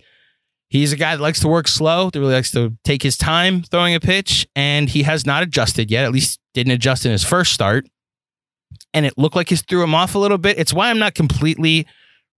He's 0.67 0.91
a 0.91 0.97
guy 0.97 1.15
that 1.15 1.21
likes 1.21 1.39
to 1.41 1.47
work 1.47 1.67
slow, 1.67 2.10
that 2.10 2.19
really 2.19 2.34
likes 2.34 2.51
to 2.51 2.75
take 2.84 3.04
his 3.04 3.15
time 3.15 3.62
throwing 3.62 3.95
a 3.95 3.99
pitch, 3.99 4.47
and 4.56 4.89
he 4.89 5.04
has 5.04 5.25
not 5.25 5.43
adjusted 5.43 5.91
yet, 5.91 6.04
at 6.04 6.12
least 6.12 6.39
didn't 6.54 6.73
adjust 6.73 7.06
in 7.06 7.12
his 7.12 7.23
first 7.23 7.54
start. 7.54 7.88
And 8.93 9.06
it 9.06 9.17
looked 9.17 9.36
like 9.36 9.49
he 9.49 9.56
threw 9.56 9.84
him 9.84 9.93
off 9.93 10.15
a 10.15 10.19
little 10.19 10.38
bit. 10.38 10.58
It's 10.58 10.73
why 10.73 10.89
I'm 10.89 10.99
not 10.99 11.13
completely 11.13 11.86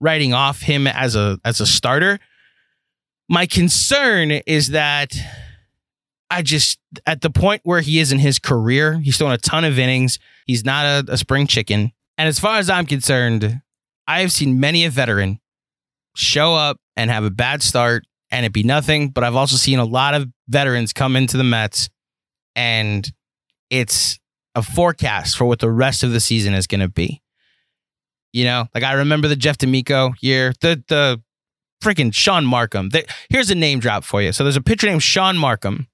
writing 0.01 0.33
off 0.33 0.61
him 0.61 0.85
as 0.85 1.15
a 1.15 1.39
as 1.45 1.61
a 1.61 1.65
starter. 1.65 2.19
My 3.29 3.45
concern 3.45 4.31
is 4.31 4.69
that 4.69 5.17
I 6.29 6.41
just 6.41 6.79
at 7.05 7.21
the 7.21 7.29
point 7.29 7.61
where 7.63 7.81
he 7.81 7.99
is 7.99 8.11
in 8.11 8.19
his 8.19 8.39
career, 8.39 8.99
he's 8.99 9.17
throwing 9.17 9.33
a 9.33 9.37
ton 9.37 9.63
of 9.63 9.79
innings. 9.79 10.19
He's 10.45 10.65
not 10.65 10.85
a, 10.85 11.13
a 11.13 11.17
spring 11.17 11.47
chicken. 11.47 11.91
And 12.17 12.27
as 12.27 12.39
far 12.39 12.57
as 12.57 12.69
I'm 12.69 12.85
concerned, 12.85 13.61
I 14.07 14.21
have 14.21 14.31
seen 14.31 14.59
many 14.59 14.85
a 14.85 14.89
veteran 14.89 15.39
show 16.15 16.55
up 16.55 16.79
and 16.95 17.11
have 17.11 17.23
a 17.23 17.29
bad 17.29 17.61
start 17.61 18.05
and 18.31 18.45
it 18.45 18.53
be 18.53 18.63
nothing. 18.63 19.09
But 19.09 19.23
I've 19.23 19.35
also 19.35 19.55
seen 19.55 19.79
a 19.79 19.85
lot 19.85 20.15
of 20.15 20.27
veterans 20.47 20.93
come 20.93 21.15
into 21.15 21.37
the 21.37 21.43
Mets 21.43 21.89
and 22.55 23.09
it's 23.69 24.19
a 24.55 24.63
forecast 24.63 25.37
for 25.37 25.45
what 25.45 25.59
the 25.59 25.69
rest 25.69 26.03
of 26.03 26.11
the 26.11 26.19
season 26.19 26.53
is 26.53 26.67
going 26.67 26.81
to 26.81 26.89
be. 26.89 27.21
You 28.33 28.45
know, 28.45 28.67
like 28.73 28.83
I 28.83 28.93
remember 28.93 29.27
the 29.27 29.35
Jeff 29.35 29.57
D'Amico 29.57 30.13
year, 30.19 30.53
the 30.61 30.83
the 30.87 31.21
freaking 31.81 32.13
Shaun 32.13 32.45
Marcum. 32.45 32.93
Here's 33.29 33.49
a 33.49 33.55
name 33.55 33.79
drop 33.79 34.03
for 34.03 34.21
you. 34.21 34.31
So 34.31 34.43
there's 34.43 34.57
a 34.57 34.61
pitcher 34.61 34.87
named 34.87 35.03
Shaun 35.03 35.37
Marcum 35.37 35.87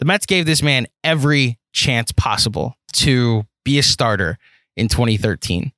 the 0.00 0.06
Mets 0.06 0.26
gave 0.26 0.46
this 0.46 0.62
man 0.62 0.86
every 1.04 1.58
chance 1.72 2.10
possible 2.10 2.74
to 2.94 3.44
be 3.64 3.78
a 3.78 3.82
starter 3.82 4.38
in 4.76 4.88
2013. 4.88 5.72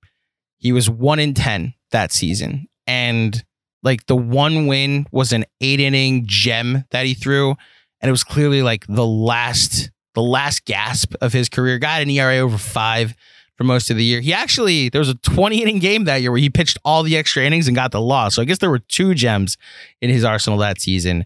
He 0.58 0.72
was 0.72 0.88
1 0.88 1.18
in 1.18 1.34
10 1.34 1.74
that 1.90 2.12
season. 2.12 2.68
And 2.86 3.44
like 3.82 4.06
the 4.06 4.16
one 4.16 4.66
win 4.68 5.06
was 5.10 5.32
an 5.32 5.44
8 5.60 5.80
inning 5.80 6.24
gem 6.26 6.84
that 6.92 7.04
he 7.04 7.14
threw 7.14 7.56
and 8.00 8.08
it 8.08 8.12
was 8.12 8.24
clearly 8.24 8.62
like 8.62 8.86
the 8.88 9.06
last 9.06 9.90
the 10.14 10.22
last 10.22 10.66
gasp 10.66 11.14
of 11.20 11.32
his 11.32 11.48
career. 11.48 11.78
Got 11.78 12.02
an 12.02 12.10
ERA 12.10 12.38
over 12.38 12.58
5 12.58 13.14
for 13.56 13.64
most 13.64 13.90
of 13.90 13.96
the 13.96 14.04
year. 14.04 14.20
He 14.20 14.32
actually 14.32 14.88
there 14.88 15.00
was 15.00 15.08
a 15.08 15.14
20 15.14 15.62
inning 15.62 15.78
game 15.78 16.04
that 16.04 16.20
year 16.20 16.30
where 16.30 16.40
he 16.40 16.50
pitched 16.50 16.78
all 16.84 17.02
the 17.02 17.16
extra 17.16 17.44
innings 17.44 17.66
and 17.66 17.74
got 17.74 17.90
the 17.90 18.00
loss. 18.00 18.36
So 18.36 18.42
I 18.42 18.44
guess 18.44 18.58
there 18.58 18.70
were 18.70 18.78
two 18.78 19.14
gems 19.14 19.56
in 20.00 20.10
his 20.10 20.24
arsenal 20.24 20.58
that 20.58 20.80
season. 20.80 21.24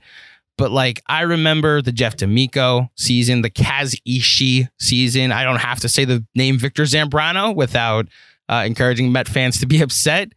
But 0.58 0.70
like 0.70 1.02
I 1.06 1.22
remember 1.22 1.82
the 1.82 1.92
Jeff 1.92 2.16
D'Amico 2.16 2.90
season, 2.96 3.42
the 3.42 3.50
Kaz 3.50 4.00
Ishii 4.08 4.68
season. 4.78 5.32
I 5.32 5.44
don't 5.44 5.60
have 5.60 5.80
to 5.80 5.88
say 5.88 6.04
the 6.04 6.24
name 6.34 6.58
Victor 6.58 6.84
Zambrano 6.84 7.54
without 7.54 8.08
uh, 8.48 8.62
encouraging 8.66 9.12
Met 9.12 9.28
fans 9.28 9.60
to 9.60 9.66
be 9.66 9.80
upset. 9.82 10.32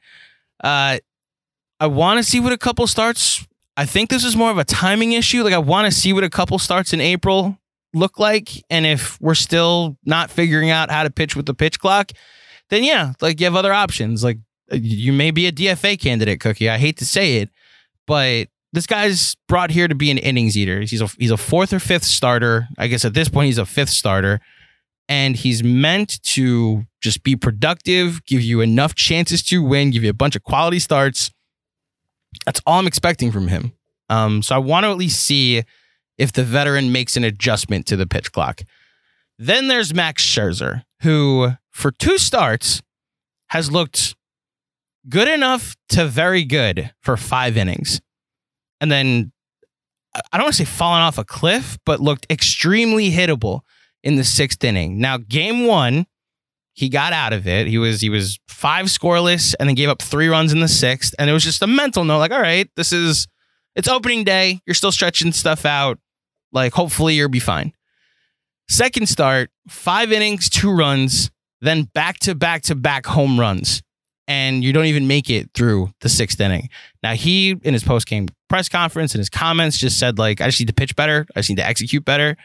Uh, 0.63 0.99
I 1.79 1.87
want 1.87 2.17
to 2.17 2.23
see 2.23 2.39
what 2.39 2.51
a 2.51 2.57
couple 2.57 2.85
starts. 2.87 3.45
I 3.77 3.85
think 3.85 4.09
this 4.09 4.25
is 4.25 4.35
more 4.35 4.51
of 4.51 4.57
a 4.57 4.65
timing 4.65 5.13
issue. 5.13 5.41
Like 5.43 5.53
I 5.53 5.59
want 5.59 5.85
to 5.85 5.97
see 5.97 6.11
what 6.11 6.25
a 6.25 6.29
couple 6.29 6.59
starts 6.59 6.91
in 6.91 6.99
April 6.99 7.57
look 7.93 8.19
like, 8.19 8.63
and 8.69 8.85
if 8.85 9.19
we're 9.21 9.35
still 9.35 9.97
not 10.05 10.29
figuring 10.29 10.69
out 10.69 10.91
how 10.91 11.03
to 11.03 11.09
pitch 11.09 11.35
with 11.35 11.45
the 11.45 11.53
pitch 11.53 11.79
clock, 11.79 12.11
then 12.69 12.83
yeah, 12.83 13.13
like 13.21 13.39
you 13.39 13.45
have 13.45 13.55
other 13.55 13.73
options. 13.73 14.21
Like 14.21 14.37
you 14.71 15.13
may 15.13 15.31
be 15.31 15.47
a 15.47 15.51
DFA 15.51 15.97
candidate, 15.99 16.41
Cookie. 16.41 16.69
I 16.69 16.77
hate 16.77 16.97
to 16.97 17.05
say 17.05 17.37
it, 17.37 17.49
but 18.05 18.49
this 18.71 18.85
guy's 18.85 19.35
brought 19.47 19.71
here 19.71 19.87
to 19.87 19.95
be 19.95 20.11
an 20.11 20.17
innings 20.17 20.57
eater. 20.57 20.81
He's 20.81 21.01
a 21.01 21.07
he's 21.17 21.31
a 21.31 21.37
fourth 21.37 21.73
or 21.73 21.79
fifth 21.79 22.03
starter. 22.03 22.67
I 22.77 22.87
guess 22.87 23.05
at 23.05 23.13
this 23.13 23.29
point 23.29 23.47
he's 23.47 23.57
a 23.57 23.65
fifth 23.65 23.89
starter, 23.89 24.39
and 25.07 25.35
he's 25.35 25.63
meant 25.63 26.21
to 26.23 26.85
just 27.01 27.23
be 27.23 27.35
productive, 27.35 28.23
give 28.25 28.41
you 28.41 28.61
enough 28.61 28.95
chances 28.95 29.41
to 29.43 29.63
win, 29.63 29.91
give 29.91 30.03
you 30.03 30.09
a 30.09 30.13
bunch 30.13 30.35
of 30.35 30.43
quality 30.43 30.79
starts. 30.79 31.31
That's 32.45 32.61
all 32.65 32.79
I'm 32.79 32.87
expecting 32.87 33.31
from 33.31 33.47
him. 33.47 33.73
Um, 34.09 34.41
so 34.43 34.55
I 34.55 34.59
want 34.59 34.83
to 34.83 34.91
at 34.91 34.97
least 34.97 35.23
see 35.23 35.63
if 36.17 36.31
the 36.31 36.43
veteran 36.43 36.91
makes 36.91 37.17
an 37.17 37.23
adjustment 37.23 37.85
to 37.87 37.95
the 37.95 38.05
pitch 38.05 38.31
clock. 38.31 38.61
Then 39.37 39.67
there's 39.67 39.93
Max 39.93 40.23
Scherzer, 40.23 40.83
who 41.01 41.51
for 41.71 41.91
two 41.91 42.17
starts 42.17 42.81
has 43.47 43.71
looked 43.71 44.15
good 45.07 45.27
enough 45.27 45.75
to 45.89 46.05
very 46.05 46.43
good 46.43 46.91
for 47.01 47.17
five 47.17 47.57
innings 47.57 48.01
and 48.81 48.91
then 48.91 49.31
I 50.15 50.37
don't 50.37 50.45
want 50.45 50.55
to 50.55 50.65
say 50.65 50.69
fallen 50.69 51.01
off 51.01 51.17
a 51.17 51.23
cliff, 51.23 51.77
but 51.85 51.99
looked 51.99 52.25
extremely 52.29 53.11
hittable 53.11 53.61
in 54.03 54.15
the 54.15 54.23
sixth 54.23 54.63
inning. 54.63 54.99
Now, 54.99 55.17
game 55.17 55.65
one, 55.65 56.07
he 56.73 56.89
got 56.89 57.13
out 57.13 57.33
of 57.33 57.47
it. 57.47 57.67
He 57.67 57.77
was 57.77 58.01
he 58.01 58.09
was 58.09 58.39
five 58.47 58.87
scoreless 58.87 59.53
and 59.59 59.67
then 59.67 59.75
gave 59.75 59.89
up 59.89 60.01
three 60.01 60.27
runs 60.27 60.51
in 60.51 60.59
the 60.59 60.67
sixth. 60.67 61.13
And 61.19 61.29
it 61.29 61.33
was 61.33 61.43
just 61.43 61.61
a 61.61 61.67
mental 61.67 62.03
note, 62.03 62.19
like, 62.19 62.31
all 62.31 62.41
right, 62.41 62.69
this 62.75 62.91
is 62.91 63.27
it's 63.75 63.87
opening 63.87 64.23
day. 64.23 64.61
You're 64.65 64.73
still 64.73 64.91
stretching 64.91 65.31
stuff 65.31 65.65
out. 65.65 65.99
Like, 66.51 66.73
hopefully 66.73 67.15
you'll 67.15 67.29
be 67.29 67.39
fine. 67.39 67.73
Second 68.67 69.07
start, 69.07 69.51
five 69.67 70.11
innings, 70.11 70.49
two 70.49 70.71
runs, 70.71 71.31
then 71.61 71.83
back 71.93 72.19
to 72.19 72.33
back 72.33 72.63
to 72.63 72.75
back 72.75 73.05
home 73.05 73.39
runs 73.39 73.81
and 74.29 74.63
you 74.63 74.71
don't 74.71 74.85
even 74.85 75.07
make 75.07 75.29
it 75.29 75.49
through 75.55 75.91
the 76.01 76.07
sixth 76.07 76.39
inning. 76.39 76.69
Now 77.01 77.15
he 77.15 77.57
in 77.63 77.73
his 77.73 77.83
post 77.83 78.07
game 78.07 78.29
press 78.47 78.69
conference 78.69 79.13
and 79.13 79.19
his 79.19 79.29
comments 79.29 79.77
just 79.77 79.99
said 79.99 80.17
like 80.17 80.39
I 80.39 80.45
just 80.45 80.59
need 80.59 80.67
to 80.67 80.73
pitch 80.73 80.95
better. 80.95 81.25
I 81.35 81.39
just 81.39 81.49
need 81.49 81.57
to 81.57 81.65
execute 81.65 82.05
better. 82.05 82.37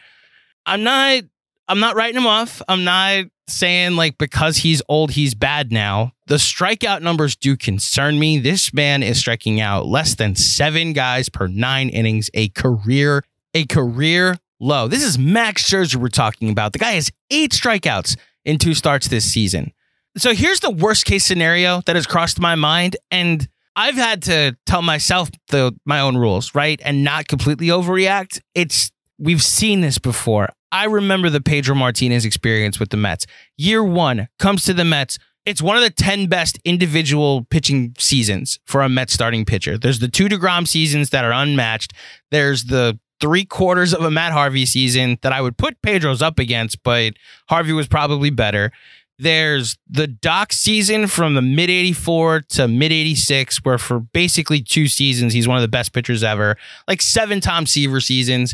I'm 0.65 0.83
not 0.83 1.23
I'm 1.67 1.79
not 1.79 1.95
writing 1.95 2.17
him 2.17 2.27
off. 2.27 2.61
I'm 2.67 2.83
not 2.83 3.25
saying 3.47 3.95
like 3.95 4.17
because 4.17 4.57
he's 4.57 4.81
old 4.89 5.11
he's 5.11 5.35
bad 5.35 5.71
now. 5.71 6.11
The 6.25 6.35
strikeout 6.35 7.03
numbers 7.03 7.35
do 7.35 7.55
concern 7.55 8.17
me. 8.17 8.39
This 8.39 8.73
man 8.73 9.03
is 9.03 9.19
striking 9.19 9.61
out 9.61 9.85
less 9.85 10.15
than 10.15 10.35
7 10.35 10.93
guys 10.93 11.29
per 11.29 11.45
9 11.45 11.89
innings, 11.89 12.31
a 12.33 12.49
career 12.49 13.23
a 13.53 13.65
career 13.67 14.37
low. 14.59 14.87
This 14.87 15.03
is 15.03 15.19
Max 15.19 15.69
Scherzer 15.69 15.97
we're 15.97 16.09
talking 16.09 16.49
about. 16.49 16.73
The 16.73 16.79
guy 16.79 16.93
has 16.93 17.11
8 17.29 17.51
strikeouts 17.51 18.17
in 18.43 18.57
two 18.57 18.73
starts 18.73 19.07
this 19.07 19.31
season. 19.31 19.71
So 20.17 20.33
here's 20.33 20.61
the 20.61 20.71
worst 20.71 21.05
case 21.05 21.25
scenario 21.25 21.81
that 21.85 21.95
has 21.95 22.07
crossed 22.07 22.39
my 22.39 22.55
mind. 22.55 22.95
And 23.11 23.47
I've 23.75 23.95
had 23.95 24.21
to 24.23 24.57
tell 24.65 24.81
myself 24.81 25.29
the 25.49 25.77
my 25.85 25.99
own 25.99 26.17
rules, 26.17 26.55
right? 26.55 26.79
And 26.83 27.03
not 27.03 27.27
completely 27.27 27.67
overreact. 27.67 28.39
It's 28.53 28.91
we've 29.17 29.43
seen 29.43 29.81
this 29.81 29.97
before. 29.97 30.49
I 30.71 30.85
remember 30.85 31.29
the 31.29 31.41
Pedro 31.41 31.75
Martinez 31.75 32.25
experience 32.25 32.79
with 32.79 32.89
the 32.89 32.97
Mets. 32.97 33.25
Year 33.57 33.83
one 33.83 34.27
comes 34.39 34.63
to 34.65 34.73
the 34.73 34.85
Mets. 34.85 35.17
It's 35.45 35.61
one 35.61 35.77
of 35.77 35.83
the 35.83 35.91
10 35.91 36.27
best 36.27 36.59
individual 36.65 37.45
pitching 37.45 37.93
seasons 37.99 38.59
for 38.65 38.81
a 38.81 38.89
Mets 38.89 39.13
starting 39.13 39.45
pitcher. 39.45 39.77
There's 39.77 39.99
the 39.99 40.07
two 40.07 40.25
DeGrom 40.25 40.67
seasons 40.67 41.11
that 41.11 41.23
are 41.23 41.31
unmatched. 41.31 41.93
There's 42.31 42.65
the 42.65 42.99
three 43.21 43.45
quarters 43.45 43.93
of 43.93 44.03
a 44.03 44.11
Matt 44.11 44.33
Harvey 44.33 44.65
season 44.65 45.17
that 45.21 45.31
I 45.31 45.41
would 45.41 45.57
put 45.57 45.81
Pedro's 45.81 46.21
up 46.21 46.39
against, 46.39 46.83
but 46.83 47.13
Harvey 47.47 47.73
was 47.73 47.87
probably 47.87 48.29
better. 48.29 48.71
There's 49.17 49.77
the 49.89 50.07
Doc 50.07 50.51
season 50.51 51.07
from 51.07 51.35
the 51.35 51.41
mid 51.41 51.69
84 51.69 52.41
to 52.49 52.67
mid 52.67 52.91
86, 52.91 53.63
where 53.63 53.77
for 53.77 53.99
basically 53.99 54.61
two 54.61 54.87
seasons, 54.87 55.33
he's 55.33 55.47
one 55.47 55.57
of 55.57 55.61
the 55.61 55.69
best 55.69 55.93
pitchers 55.93 56.23
ever, 56.23 56.57
like 56.87 57.01
seven 57.01 57.39
Tom 57.39 57.65
Seaver 57.65 58.01
seasons. 58.01 58.53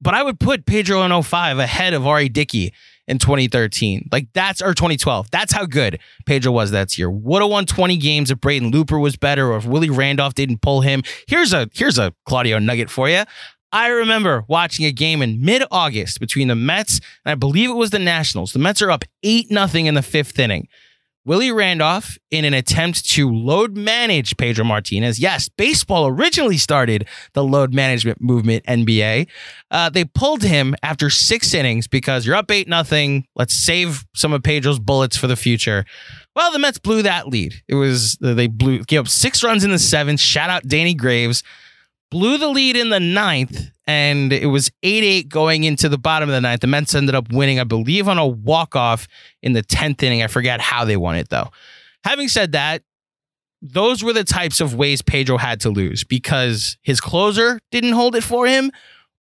But 0.00 0.14
I 0.14 0.22
would 0.22 0.40
put 0.40 0.66
Pedro 0.66 1.02
in 1.02 1.22
05 1.22 1.58
ahead 1.58 1.94
of 1.94 2.06
R.A. 2.06 2.28
Dickey 2.28 2.74
in 3.06 3.18
2013. 3.18 4.08
Like 4.10 4.28
that's 4.32 4.60
or 4.60 4.74
2012. 4.74 5.30
That's 5.30 5.52
how 5.52 5.66
good 5.66 6.00
Pedro 6.26 6.52
was 6.52 6.70
that 6.72 6.96
year. 6.98 7.10
Would 7.10 7.42
have 7.42 7.50
won 7.50 7.66
20 7.66 7.96
games 7.96 8.30
if 8.30 8.40
Braden 8.40 8.70
Looper 8.70 8.98
was 8.98 9.16
better 9.16 9.52
or 9.52 9.56
if 9.58 9.66
Willie 9.66 9.90
Randolph 9.90 10.34
didn't 10.34 10.60
pull 10.60 10.80
him. 10.80 11.02
Here's 11.28 11.52
a 11.52 11.68
here's 11.72 11.98
a 11.98 12.12
Claudio 12.26 12.58
nugget 12.58 12.90
for 12.90 13.08
you. 13.08 13.22
I 13.74 13.88
remember 13.88 14.44
watching 14.46 14.86
a 14.86 14.92
game 14.92 15.20
in 15.20 15.44
mid-August 15.44 16.20
between 16.20 16.46
the 16.46 16.54
Mets 16.54 17.00
and 17.24 17.32
I 17.32 17.34
believe 17.34 17.70
it 17.70 17.74
was 17.74 17.90
the 17.90 17.98
Nationals. 17.98 18.52
The 18.52 18.60
Mets 18.60 18.80
are 18.80 18.90
up 18.90 19.04
8 19.24 19.50
nothing 19.50 19.86
in 19.86 19.94
the 19.94 20.00
5th 20.00 20.38
inning. 20.38 20.68
Willie 21.24 21.50
Randolph, 21.50 22.16
in 22.30 22.44
an 22.44 22.54
attempt 22.54 23.04
to 23.12 23.28
load 23.28 23.76
manage 23.76 24.36
Pedro 24.36 24.64
Martinez, 24.64 25.18
yes, 25.18 25.48
baseball 25.48 26.06
originally 26.06 26.56
started 26.56 27.08
the 27.32 27.42
load 27.42 27.74
management 27.74 28.20
movement, 28.20 28.64
NBA. 28.66 29.26
Uh, 29.72 29.90
they 29.90 30.04
pulled 30.04 30.44
him 30.44 30.76
after 30.84 31.10
six 31.10 31.52
innings 31.52 31.88
because 31.88 32.24
you're 32.24 32.36
up 32.36 32.52
8 32.52 32.68
nothing. 32.68 33.26
Let's 33.34 33.54
save 33.54 34.04
some 34.14 34.32
of 34.32 34.44
Pedro's 34.44 34.78
bullets 34.78 35.16
for 35.16 35.26
the 35.26 35.34
future. 35.34 35.84
Well, 36.36 36.52
the 36.52 36.60
Mets 36.60 36.78
blew 36.78 37.02
that 37.02 37.26
lead. 37.26 37.54
It 37.66 37.74
was, 37.74 38.18
they 38.20 38.46
blew, 38.46 38.84
gave 38.84 39.00
up 39.00 39.08
six 39.08 39.42
runs 39.42 39.64
in 39.64 39.72
the 39.72 39.80
seventh. 39.80 40.20
Shout 40.20 40.50
out 40.50 40.68
Danny 40.68 40.94
Graves 40.94 41.42
blew 42.14 42.38
the 42.38 42.46
lead 42.46 42.76
in 42.76 42.90
the 42.90 43.00
ninth, 43.00 43.72
and 43.88 44.32
it 44.32 44.46
was 44.46 44.70
8 44.84 45.02
8 45.02 45.28
going 45.28 45.64
into 45.64 45.88
the 45.88 45.98
bottom 45.98 46.28
of 46.28 46.32
the 46.32 46.40
ninth. 46.40 46.60
The 46.60 46.68
Mets 46.68 46.94
ended 46.94 47.16
up 47.16 47.32
winning, 47.32 47.58
I 47.58 47.64
believe, 47.64 48.06
on 48.06 48.18
a 48.18 48.26
walk 48.26 48.76
off 48.76 49.08
in 49.42 49.52
the 49.52 49.64
10th 49.64 50.00
inning. 50.00 50.22
I 50.22 50.28
forget 50.28 50.60
how 50.60 50.84
they 50.84 50.96
won 50.96 51.16
it, 51.16 51.28
though. 51.30 51.50
Having 52.04 52.28
said 52.28 52.52
that, 52.52 52.82
those 53.60 54.04
were 54.04 54.12
the 54.12 54.22
types 54.22 54.60
of 54.60 54.76
ways 54.76 55.02
Pedro 55.02 55.38
had 55.38 55.58
to 55.62 55.70
lose 55.70 56.04
because 56.04 56.76
his 56.82 57.00
closer 57.00 57.58
didn't 57.72 57.94
hold 57.94 58.14
it 58.14 58.22
for 58.22 58.46
him, 58.46 58.70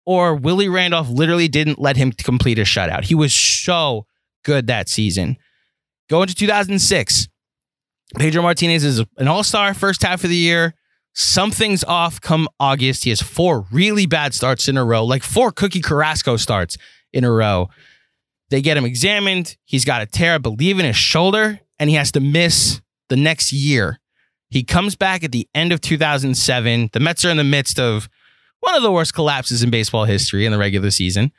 or 0.06 0.36
Willie 0.36 0.70
Randolph 0.70 1.10
literally 1.10 1.48
didn't 1.48 1.80
let 1.80 1.98
him 1.98 2.12
complete 2.12 2.60
a 2.60 2.64
shutout. 2.64 3.06
He 3.06 3.16
was 3.16 3.34
so 3.34 4.06
good 4.46 4.68
that 4.68 4.88
season. 4.88 5.38
Going 6.12 6.28
to 6.28 6.36
2006, 6.36 7.28
Pedro 8.20 8.44
Martinez 8.44 8.84
is 8.84 9.04
an 9.18 9.28
all 9.28 9.44
star 9.44 9.74
first 9.74 10.04
half 10.04 10.24
of 10.24 10.30
the 10.30 10.36
year. 10.36 10.76
Something's 11.14 11.84
off 11.84 12.20
come 12.20 12.48
August. 12.60 13.04
He 13.04 13.12
has 13.12 13.22
four 13.22 13.66
really 13.72 14.06
bad 14.06 14.34
starts 14.34 14.68
in 14.68 14.78
a 14.78 14.84
row, 14.84 15.06
like 15.06 15.24
four 15.24 15.52
Cookie 15.52 15.82
Carrasco 15.82 16.38
starts 16.38 16.78
in 17.12 17.24
a 17.24 17.32
row. 17.32 17.70
They 18.50 18.62
get 18.62 18.78
him 18.78 18.86
examined. 18.86 19.56
He's 19.66 19.86
got 19.86 20.02
a 20.02 20.06
tear, 20.06 20.36
I 20.36 20.38
believe, 20.40 20.80
in 20.80 20.86
his 20.86 20.96
shoulder, 20.96 21.60
and 21.80 21.90
he 21.90 21.96
has 21.96 22.12
to 22.14 22.20
miss 22.20 22.82
the 23.10 23.16
next 23.16 23.52
year. 23.52 24.00
He 24.50 24.64
comes 24.64 24.96
back 24.96 25.24
at 25.24 25.32
the 25.32 25.48
end 25.56 25.72
of 25.72 25.82
2007. 25.82 26.90
The 26.94 27.00
Mets 27.00 27.26
are 27.26 27.30
in 27.30 27.38
the 27.38 27.44
midst 27.44 27.80
of 27.80 28.10
one 28.60 28.76
of 28.76 28.84
the 28.84 28.92
worst 28.92 29.14
collapses 29.14 29.64
in 29.64 29.70
baseball 29.70 30.06
history 30.06 30.46
in 30.46 30.52
the 30.52 30.58
regular 30.58 30.92
season. 30.92 31.32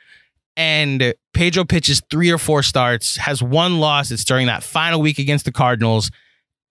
And 0.57 1.13
Pedro 1.33 1.65
pitches 1.65 2.01
three 2.09 2.31
or 2.31 2.37
four 2.37 2.63
starts, 2.63 3.17
has 3.17 3.41
one 3.41 3.79
loss. 3.79 4.11
It's 4.11 4.23
during 4.23 4.47
that 4.47 4.63
final 4.63 5.01
week 5.01 5.19
against 5.19 5.45
the 5.45 5.51
Cardinals 5.51 6.11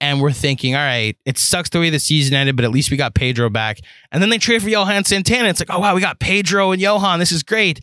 and 0.00 0.20
we're 0.20 0.32
thinking, 0.32 0.74
all 0.74 0.82
right, 0.82 1.16
it 1.24 1.38
sucks 1.38 1.70
the 1.70 1.80
way 1.80 1.90
the 1.90 1.98
season 1.98 2.34
ended, 2.34 2.56
but 2.56 2.64
at 2.64 2.70
least 2.70 2.90
we 2.90 2.96
got 2.96 3.14
Pedro 3.14 3.48
back. 3.48 3.78
And 4.10 4.22
then 4.22 4.30
they 4.30 4.38
trade 4.38 4.62
for 4.62 4.68
Johan 4.68 5.04
Santana. 5.04 5.48
It's 5.48 5.60
like, 5.60 5.70
oh 5.70 5.78
wow, 5.78 5.94
we 5.94 6.00
got 6.00 6.20
Pedro 6.20 6.72
and 6.72 6.80
Johan. 6.80 7.18
This 7.18 7.32
is 7.32 7.42
great. 7.42 7.80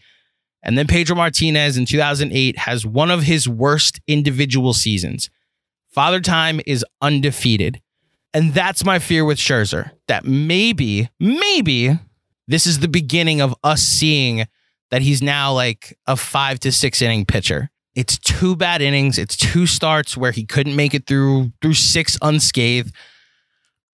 And 0.63 0.77
then 0.77 0.87
Pedro 0.87 1.15
Martinez 1.15 1.77
in 1.77 1.85
2008 1.85 2.57
has 2.59 2.85
one 2.85 3.09
of 3.09 3.23
his 3.23 3.47
worst 3.47 3.99
individual 4.07 4.73
seasons. 4.73 5.29
Father 5.89 6.19
Time 6.19 6.61
is 6.65 6.85
undefeated. 7.01 7.81
And 8.33 8.53
that's 8.53 8.85
my 8.85 8.99
fear 8.99 9.25
with 9.25 9.37
Scherzer 9.37 9.91
that 10.07 10.23
maybe, 10.25 11.09
maybe 11.19 11.99
this 12.47 12.65
is 12.65 12.79
the 12.79 12.87
beginning 12.87 13.41
of 13.41 13.55
us 13.63 13.81
seeing 13.81 14.45
that 14.89 15.01
he's 15.01 15.21
now 15.21 15.53
like 15.53 15.97
a 16.07 16.15
five 16.15 16.59
to 16.61 16.71
six 16.71 17.01
inning 17.01 17.25
pitcher. 17.25 17.69
It's 17.95 18.17
two 18.17 18.55
bad 18.55 18.81
innings. 18.81 19.17
It's 19.17 19.35
two 19.35 19.65
starts 19.67 20.15
where 20.15 20.31
he 20.31 20.45
couldn't 20.45 20.75
make 20.75 20.93
it 20.93 21.07
through 21.07 21.51
through 21.61 21.73
six 21.73 22.17
unscathed. 22.21 22.93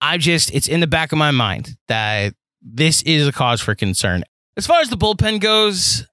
I 0.01 0.17
just 0.17 0.53
it's 0.53 0.67
in 0.67 0.79
the 0.79 0.87
back 0.87 1.11
of 1.11 1.17
my 1.17 1.31
mind 1.31 1.77
that 1.87 2.33
this 2.61 3.01
is 3.03 3.27
a 3.27 3.31
cause 3.31 3.61
for 3.61 3.73
concern. 3.73 4.23
As 4.55 4.67
far 4.67 4.81
as 4.81 4.89
the 4.89 4.97
bullpen 4.97 5.39
goes, 5.39 6.05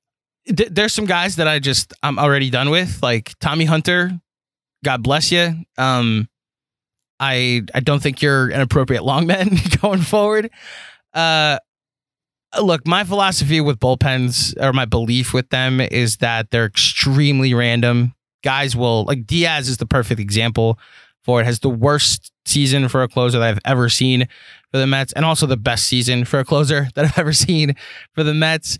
th- 0.46 0.70
there's 0.70 0.92
some 0.92 1.06
guys 1.06 1.36
that 1.36 1.48
I 1.48 1.58
just 1.58 1.92
I'm 2.02 2.18
already 2.18 2.50
done 2.50 2.70
with, 2.70 3.02
like 3.02 3.32
Tommy 3.40 3.66
Hunter. 3.66 4.12
God 4.84 5.02
bless 5.02 5.30
you. 5.30 5.54
Um, 5.76 6.28
I 7.20 7.62
I 7.74 7.80
don't 7.80 8.02
think 8.02 8.22
you're 8.22 8.48
an 8.48 8.60
appropriate 8.60 9.04
long 9.04 9.26
man 9.26 9.50
going 9.82 10.00
forward. 10.00 10.50
Uh, 11.12 11.58
look, 12.62 12.86
my 12.86 13.04
philosophy 13.04 13.60
with 13.60 13.78
bullpens 13.78 14.54
or 14.62 14.72
my 14.72 14.84
belief 14.84 15.32
with 15.32 15.48
them 15.50 15.80
is 15.80 16.18
that 16.18 16.50
they're 16.50 16.66
extremely 16.66 17.54
random. 17.54 18.14
Guys 18.42 18.76
will 18.76 19.04
like 19.04 19.26
Diaz 19.26 19.68
is 19.68 19.78
the 19.78 19.86
perfect 19.86 20.20
example 20.20 20.78
for 21.22 21.40
it. 21.40 21.44
Has 21.44 21.60
the 21.60 21.70
worst 21.70 22.32
season 22.44 22.88
for 22.88 23.02
a 23.02 23.08
closer 23.08 23.38
that 23.38 23.48
I've 23.48 23.60
ever 23.64 23.88
seen 23.88 24.28
for 24.70 24.78
the 24.78 24.86
Mets, 24.86 25.12
and 25.12 25.24
also 25.24 25.46
the 25.46 25.56
best 25.56 25.86
season 25.86 26.24
for 26.24 26.38
a 26.38 26.44
closer 26.44 26.88
that 26.94 27.04
I've 27.04 27.18
ever 27.18 27.32
seen 27.32 27.74
for 28.12 28.22
the 28.22 28.34
Mets. 28.34 28.78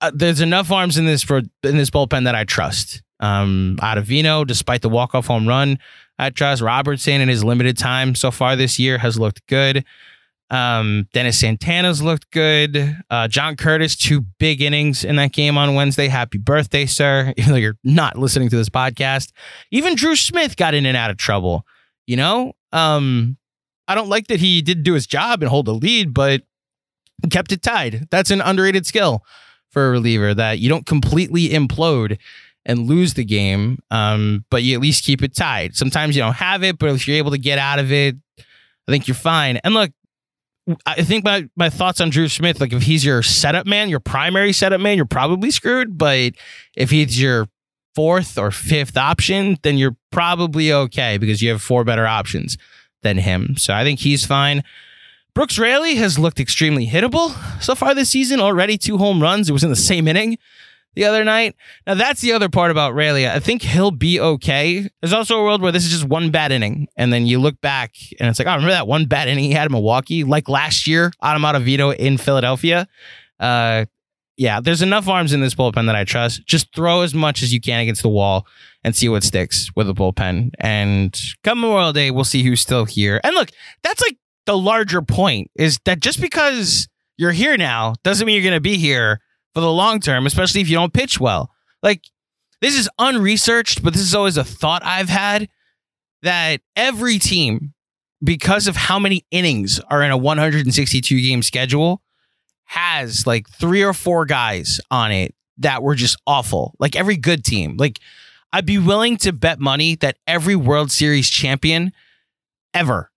Uh, 0.00 0.10
there's 0.14 0.40
enough 0.40 0.70
arms 0.70 0.98
in 0.98 1.06
this 1.06 1.22
for 1.22 1.38
in 1.38 1.76
this 1.76 1.90
bullpen 1.90 2.24
that 2.24 2.34
I 2.34 2.44
trust. 2.44 3.02
Um, 3.20 3.78
Ottavino, 3.80 4.46
despite 4.46 4.82
the 4.82 4.90
walk 4.90 5.14
off 5.14 5.26
home 5.26 5.48
run, 5.48 5.78
I 6.18 6.30
trust 6.30 6.62
Robertson 6.62 7.20
in 7.20 7.28
his 7.28 7.44
limited 7.44 7.78
time 7.78 8.14
so 8.14 8.30
far 8.30 8.56
this 8.56 8.78
year 8.78 8.98
has 8.98 9.18
looked 9.18 9.46
good. 9.46 9.84
Um, 10.50 11.08
Dennis 11.12 11.40
Santana's 11.40 12.02
looked 12.02 12.30
good. 12.30 12.96
Uh, 13.10 13.28
John 13.28 13.56
Curtiss, 13.56 13.96
two 13.96 14.22
big 14.38 14.62
innings 14.62 15.04
in 15.04 15.16
that 15.16 15.32
game 15.32 15.58
on 15.58 15.74
Wednesday. 15.74 16.08
Happy 16.08 16.38
birthday, 16.38 16.86
sir. 16.86 17.32
Even 17.36 17.52
though 17.52 17.58
you're 17.58 17.78
not 17.82 18.16
listening 18.16 18.48
to 18.50 18.56
this 18.56 18.68
podcast. 18.68 19.32
Even 19.70 19.94
Drew 19.94 20.16
Smith 20.16 20.56
got 20.56 20.74
in 20.74 20.86
and 20.86 20.96
out 20.96 21.10
of 21.10 21.16
trouble. 21.16 21.66
You 22.06 22.16
know, 22.16 22.52
um, 22.72 23.36
I 23.88 23.94
don't 23.94 24.08
like 24.08 24.28
that 24.28 24.40
he 24.40 24.62
didn't 24.62 24.84
do 24.84 24.94
his 24.94 25.06
job 25.06 25.42
and 25.42 25.50
hold 25.50 25.66
the 25.66 25.74
lead, 25.74 26.14
but 26.14 26.42
kept 27.30 27.52
it 27.52 27.62
tied. 27.62 28.06
That's 28.10 28.30
an 28.30 28.40
underrated 28.40 28.86
skill 28.86 29.24
for 29.70 29.88
a 29.88 29.90
reliever 29.90 30.34
that 30.34 30.58
you 30.58 30.68
don't 30.68 30.86
completely 30.86 31.48
implode 31.48 32.18
and 32.64 32.86
lose 32.86 33.14
the 33.14 33.24
game, 33.24 33.78
um, 33.90 34.44
but 34.50 34.62
you 34.62 34.74
at 34.74 34.80
least 34.80 35.04
keep 35.04 35.22
it 35.22 35.34
tied. 35.34 35.76
Sometimes 35.76 36.16
you 36.16 36.22
don't 36.22 36.34
have 36.34 36.62
it, 36.62 36.78
but 36.78 36.90
if 36.90 37.06
you're 37.06 37.16
able 37.16 37.30
to 37.30 37.38
get 37.38 37.58
out 37.58 37.78
of 37.78 37.92
it, 37.92 38.16
I 38.38 38.92
think 38.92 39.06
you're 39.06 39.14
fine. 39.14 39.58
And 39.58 39.74
look, 39.74 39.90
I 40.84 41.02
think 41.02 41.24
my, 41.24 41.48
my 41.54 41.70
thoughts 41.70 42.00
on 42.00 42.10
Drew 42.10 42.28
Smith, 42.28 42.60
like 42.60 42.72
if 42.72 42.82
he's 42.82 43.04
your 43.04 43.22
setup 43.22 43.66
man, 43.66 43.88
your 43.88 44.00
primary 44.00 44.52
setup 44.52 44.80
man, 44.80 44.96
you're 44.96 45.06
probably 45.06 45.50
screwed. 45.50 45.96
But 45.96 46.32
if 46.76 46.90
he's 46.90 47.20
your 47.20 47.46
fourth 47.94 48.36
or 48.36 48.50
fifth 48.50 48.96
option, 48.96 49.58
then 49.62 49.78
you're 49.78 49.96
probably 50.10 50.72
okay 50.72 51.18
because 51.18 51.40
you 51.40 51.50
have 51.50 51.62
four 51.62 51.84
better 51.84 52.06
options 52.06 52.58
than 53.02 53.18
him. 53.18 53.56
So 53.56 53.74
I 53.74 53.84
think 53.84 54.00
he's 54.00 54.26
fine. 54.26 54.64
Brooks 55.34 55.58
Raley 55.58 55.96
has 55.96 56.18
looked 56.18 56.40
extremely 56.40 56.86
hittable 56.86 57.34
so 57.62 57.74
far 57.74 57.94
this 57.94 58.10
season. 58.10 58.40
Already 58.40 58.76
two 58.76 58.98
home 58.98 59.22
runs. 59.22 59.48
It 59.48 59.52
was 59.52 59.64
in 59.64 59.70
the 59.70 59.76
same 59.76 60.08
inning 60.08 60.38
the 60.96 61.04
other 61.04 61.22
night. 61.22 61.54
Now 61.86 61.94
that's 61.94 62.20
the 62.20 62.32
other 62.32 62.48
part 62.48 62.72
about 62.72 62.94
Raley. 62.94 63.28
I 63.28 63.38
think 63.38 63.62
he'll 63.62 63.92
be 63.92 64.18
okay. 64.18 64.88
There's 65.00 65.12
also 65.12 65.38
a 65.38 65.42
world 65.44 65.62
where 65.62 65.70
this 65.70 65.84
is 65.84 65.92
just 65.92 66.04
one 66.04 66.30
bad 66.30 66.50
inning, 66.50 66.88
and 66.96 67.12
then 67.12 67.26
you 67.26 67.38
look 67.38 67.60
back 67.60 67.94
and 68.18 68.28
it's 68.28 68.40
like, 68.40 68.48
oh, 68.48 68.52
remember 68.52 68.72
that 68.72 68.88
one 68.88 69.04
bad 69.04 69.28
inning 69.28 69.44
he 69.44 69.52
had 69.52 69.66
in 69.66 69.72
Milwaukee, 69.72 70.24
like 70.24 70.48
last 70.48 70.86
year, 70.86 71.12
Adam 71.22 71.42
Ottavino 71.42 71.94
in 71.94 72.18
Philadelphia. 72.18 72.88
Uh, 73.38 73.84
yeah, 74.36 74.60
there's 74.60 74.82
enough 74.82 75.08
arms 75.08 75.32
in 75.32 75.40
this 75.40 75.54
bullpen 75.54 75.86
that 75.86 75.96
I 75.96 76.04
trust. 76.04 76.46
Just 76.46 76.74
throw 76.74 77.02
as 77.02 77.14
much 77.14 77.42
as 77.42 77.54
you 77.54 77.60
can 77.60 77.80
against 77.80 78.02
the 78.02 78.08
wall 78.08 78.46
and 78.84 78.94
see 78.94 79.08
what 79.08 79.24
sticks 79.24 79.70
with 79.74 79.86
the 79.86 79.94
bullpen. 79.94 80.50
And 80.58 81.18
come 81.42 81.60
Memorial 81.60 81.92
Day, 81.92 82.10
we'll 82.10 82.24
see 82.24 82.42
who's 82.42 82.60
still 82.60 82.84
here. 82.84 83.20
And 83.24 83.34
look, 83.34 83.50
that's 83.82 84.02
like 84.02 84.18
the 84.44 84.56
larger 84.56 85.00
point 85.00 85.50
is 85.54 85.78
that 85.86 86.00
just 86.00 86.20
because 86.20 86.88
you're 87.16 87.32
here 87.32 87.56
now 87.56 87.94
doesn't 88.04 88.26
mean 88.26 88.34
you're 88.34 88.48
going 88.48 88.54
to 88.54 88.60
be 88.60 88.76
here 88.76 89.20
for 89.56 89.62
the 89.62 89.72
long 89.72 90.00
term, 90.00 90.26
especially 90.26 90.60
if 90.60 90.68
you 90.68 90.76
don't 90.76 90.92
pitch 90.92 91.18
well. 91.18 91.50
Like, 91.82 92.02
this 92.60 92.78
is 92.78 92.90
unresearched, 92.98 93.82
but 93.82 93.94
this 93.94 94.02
is 94.02 94.14
always 94.14 94.36
a 94.36 94.44
thought 94.44 94.82
I've 94.84 95.08
had 95.08 95.48
that 96.20 96.60
every 96.76 97.18
team, 97.18 97.72
because 98.22 98.66
of 98.66 98.76
how 98.76 98.98
many 98.98 99.24
innings 99.30 99.80
are 99.88 100.02
in 100.02 100.10
a 100.10 100.16
162 100.18 101.22
game 101.22 101.42
schedule, 101.42 102.02
has 102.64 103.26
like 103.26 103.48
three 103.48 103.82
or 103.82 103.94
four 103.94 104.26
guys 104.26 104.78
on 104.90 105.10
it 105.10 105.34
that 105.56 105.82
were 105.82 105.94
just 105.94 106.18
awful. 106.26 106.74
Like 106.78 106.94
every 106.94 107.16
good 107.16 107.42
team. 107.42 107.78
Like, 107.78 107.98
I'd 108.52 108.66
be 108.66 108.76
willing 108.76 109.16
to 109.18 109.32
bet 109.32 109.58
money 109.58 109.94
that 109.96 110.18
every 110.26 110.54
World 110.54 110.92
Series 110.92 111.30
champion 111.30 111.94
ever 112.74 113.10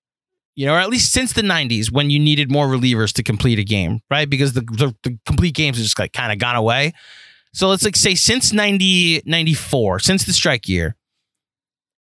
you 0.60 0.66
know, 0.66 0.74
or 0.74 0.80
at 0.80 0.90
least 0.90 1.14
since 1.14 1.32
the 1.32 1.42
90s 1.42 1.90
when 1.90 2.10
you 2.10 2.20
needed 2.20 2.52
more 2.52 2.68
relievers 2.68 3.14
to 3.14 3.24
complete 3.24 3.60
a 3.60 3.64
game, 3.64 4.02
right? 4.12 4.30
Because 4.30 4.52
the, 4.52 4.60
the, 4.60 4.94
the 5.04 5.18
complete 5.26 5.56
games 5.56 5.78
have 5.78 5.86
just 5.86 5.98
like 5.98 6.12
kind 6.12 6.34
of 6.34 6.38
gone 6.38 6.58
away. 6.58 6.92
So 7.54 7.70
let's 7.70 7.86
like 7.86 7.96
say 7.96 8.14
since 8.14 8.52
90, 8.52 9.22
94, 9.26 10.00
since 10.00 10.26
the 10.26 10.34
strike 10.34 10.68
year, 10.68 10.98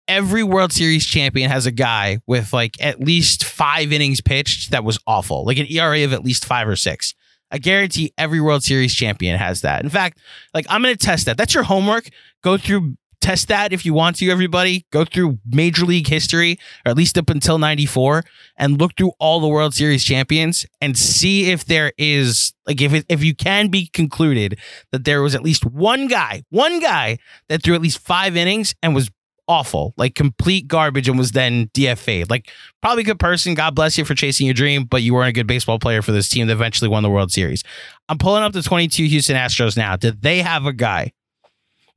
every 0.09 0.43
World 0.43 0.73
Series 0.73 1.05
champion 1.05 1.49
has 1.49 1.67
a 1.67 1.71
guy 1.71 2.19
with 2.27 2.51
like 2.51 2.75
at 2.81 2.99
least 2.99 3.45
five 3.45 3.93
innings 3.93 4.19
pitched 4.19 4.71
that 4.71 4.83
was 4.83 4.99
awful, 5.07 5.45
like 5.45 5.57
an 5.57 5.71
ERA 5.71 6.03
of 6.03 6.11
at 6.11 6.25
least 6.25 6.43
five 6.43 6.67
or 6.67 6.75
six. 6.75 7.13
I 7.49 7.59
guarantee 7.59 8.13
every 8.17 8.41
World 8.41 8.63
Series 8.63 8.93
champion 8.93 9.37
has 9.37 9.61
that. 9.61 9.85
In 9.85 9.89
fact, 9.89 10.19
like 10.53 10.65
I'm 10.67 10.81
going 10.81 10.93
to 10.93 11.05
test 11.05 11.27
that. 11.27 11.37
That's 11.37 11.53
your 11.53 11.63
homework. 11.63 12.09
Go 12.43 12.57
through 12.57 12.97
test 13.21 13.47
that 13.49 13.73
if 13.73 13.85
you 13.85 13.93
want 13.93 14.17
to, 14.17 14.29
everybody. 14.29 14.85
Go 14.91 15.05
through 15.05 15.39
Major 15.45 15.85
League 15.85 16.07
history, 16.07 16.57
or 16.85 16.91
at 16.91 16.97
least 16.97 17.17
up 17.17 17.29
until 17.29 17.57
94, 17.57 18.23
and 18.57 18.79
look 18.79 18.95
through 18.97 19.11
all 19.19 19.39
the 19.39 19.47
World 19.47 19.73
Series 19.73 20.03
champions 20.03 20.65
and 20.81 20.97
see 20.97 21.51
if 21.51 21.65
there 21.65 21.93
is, 21.97 22.53
like, 22.65 22.81
if, 22.81 22.93
it, 22.93 23.05
if 23.09 23.23
you 23.23 23.35
can 23.35 23.67
be 23.67 23.87
concluded 23.87 24.59
that 24.91 25.03
there 25.03 25.21
was 25.21 25.35
at 25.35 25.43
least 25.43 25.65
one 25.65 26.07
guy, 26.07 26.43
one 26.49 26.79
guy 26.79 27.17
that 27.49 27.63
threw 27.63 27.75
at 27.75 27.81
least 27.81 27.99
five 27.99 28.35
innings 28.35 28.75
and 28.81 28.95
was 28.95 29.09
awful, 29.49 29.95
like 29.97 30.13
complete 30.13 30.67
garbage 30.67 31.09
and 31.09 31.17
was 31.17 31.31
then 31.31 31.67
DFA'd. 31.69 32.29
Like, 32.29 32.49
probably 32.81 33.01
a 33.01 33.05
good 33.05 33.19
person. 33.19 33.55
God 33.55 33.73
bless 33.73 33.97
you 33.97 34.05
for 34.05 34.13
chasing 34.13 34.45
your 34.45 34.53
dream, 34.53 34.85
but 34.85 35.01
you 35.01 35.13
weren't 35.13 35.29
a 35.29 35.33
good 35.33 35.47
baseball 35.47 35.79
player 35.79 36.01
for 36.01 36.11
this 36.11 36.29
team 36.29 36.47
that 36.47 36.53
eventually 36.53 36.87
won 36.87 37.03
the 37.03 37.09
World 37.09 37.31
Series. 37.31 37.63
I'm 38.07 38.19
pulling 38.19 38.43
up 38.43 38.53
the 38.53 38.61
22 38.61 39.05
Houston 39.05 39.35
Astros 39.35 39.75
now. 39.75 39.95
Did 39.95 40.21
they 40.21 40.41
have 40.41 40.65
a 40.65 40.73
guy 40.73 41.11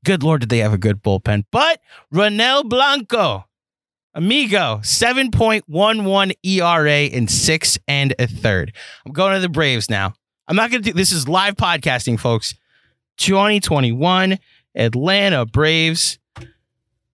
Good 0.05 0.23
Lord, 0.23 0.41
did 0.41 0.49
they 0.51 0.59
have 0.59 0.73
a 0.73 0.79
good 0.79 1.03
bullpen. 1.03 1.45
But 1.51 1.81
Ronel 2.13 2.69
Blanco, 2.69 3.47
amigo, 4.15 4.81
7.11 4.83 6.33
ERA 6.43 7.01
in 7.03 7.29
six 7.29 7.79
and 7.87 8.15
a 8.19 8.27
third. 8.27 8.73
I'm 9.07 9.13
going 9.13 9.35
to 9.35 9.41
the 9.41 9.49
Braves 9.49 9.89
now. 9.89 10.15
I'm 10.49 10.57
not 10.57 10.71
going 10.71 10.83
to 10.83 10.91
do 10.91 10.97
this 10.97 11.13
is 11.13 11.29
live 11.29 11.55
podcasting, 11.55 12.19
folks. 12.19 12.55
2021 13.19 14.39
Atlanta 14.75 15.47
Braves 15.47 16.19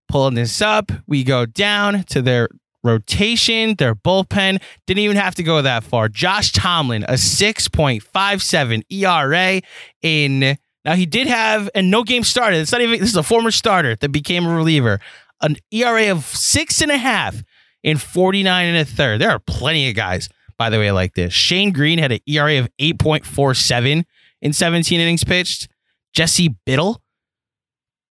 pulling 0.09 0.35
this 0.35 0.63
up. 0.63 0.91
We 1.07 1.25
go 1.25 1.45
down 1.45 2.05
to 2.05 2.23
their 2.23 2.49
rotation, 2.83 3.75
their 3.75 3.95
bullpen. 3.95 4.63
Didn't 4.87 5.01
even 5.01 5.17
have 5.17 5.35
to 5.35 5.43
go 5.43 5.61
that 5.61 5.85
far. 5.85 6.09
Josh 6.09 6.53
Tomlin, 6.53 7.05
a 7.05 7.15
6.57 7.15 8.83
ERA 8.91 9.61
in 10.03 10.59
now 10.89 10.95
he 10.95 11.05
did 11.05 11.27
have 11.27 11.69
and 11.75 11.91
no 11.91 12.03
game 12.03 12.25
started. 12.25 12.61
It's 12.61 12.73
not 12.73 12.81
even 12.81 12.99
this 12.99 13.11
is 13.11 13.17
a 13.17 13.23
former 13.23 13.51
starter 13.51 13.95
that 13.97 14.09
became 14.09 14.47
a 14.47 14.57
reliever. 14.57 15.01
An 15.43 15.57
ERA 15.71 16.11
of 16.11 16.25
six 16.25 16.81
and 16.81 16.91
a 16.91 16.97
half 16.97 17.45
in 17.83 17.99
49 17.99 18.67
and 18.67 18.79
a 18.79 18.87
third. 18.87 19.21
There 19.21 19.29
are 19.29 19.39
plenty 19.39 19.91
of 19.91 19.95
guys, 19.95 20.31
by 20.57 20.71
the 20.71 20.79
way, 20.79 20.91
like 20.91 21.13
this. 21.13 21.35
Shane 21.35 21.73
Greene 21.73 21.99
had 21.99 22.13
an 22.13 22.21
ERA 22.27 22.59
of 22.59 22.71
8.47 22.79 24.05
in 24.41 24.53
17 24.55 24.99
innings 24.99 25.25
pitched. 25.25 25.69
Jesse 26.15 26.57
Biddle, 26.65 27.03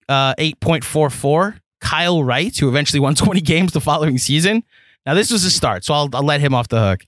uh, 0.10 0.36
8.44. 0.36 1.60
Kyle 1.80 2.26
Wright, 2.26 2.58
who 2.58 2.68
eventually 2.68 3.00
won 3.00 3.16
20 3.16 3.40
games 3.40 3.72
the 3.72 3.80
following 3.80 4.18
season. 4.18 4.64
Now, 5.06 5.14
this 5.14 5.32
was 5.32 5.46
a 5.46 5.50
start, 5.50 5.86
so 5.86 5.94
I'll, 5.94 6.10
I'll 6.14 6.24
let 6.24 6.42
him 6.42 6.54
off 6.54 6.68
the 6.68 6.82
hook. 6.82 7.06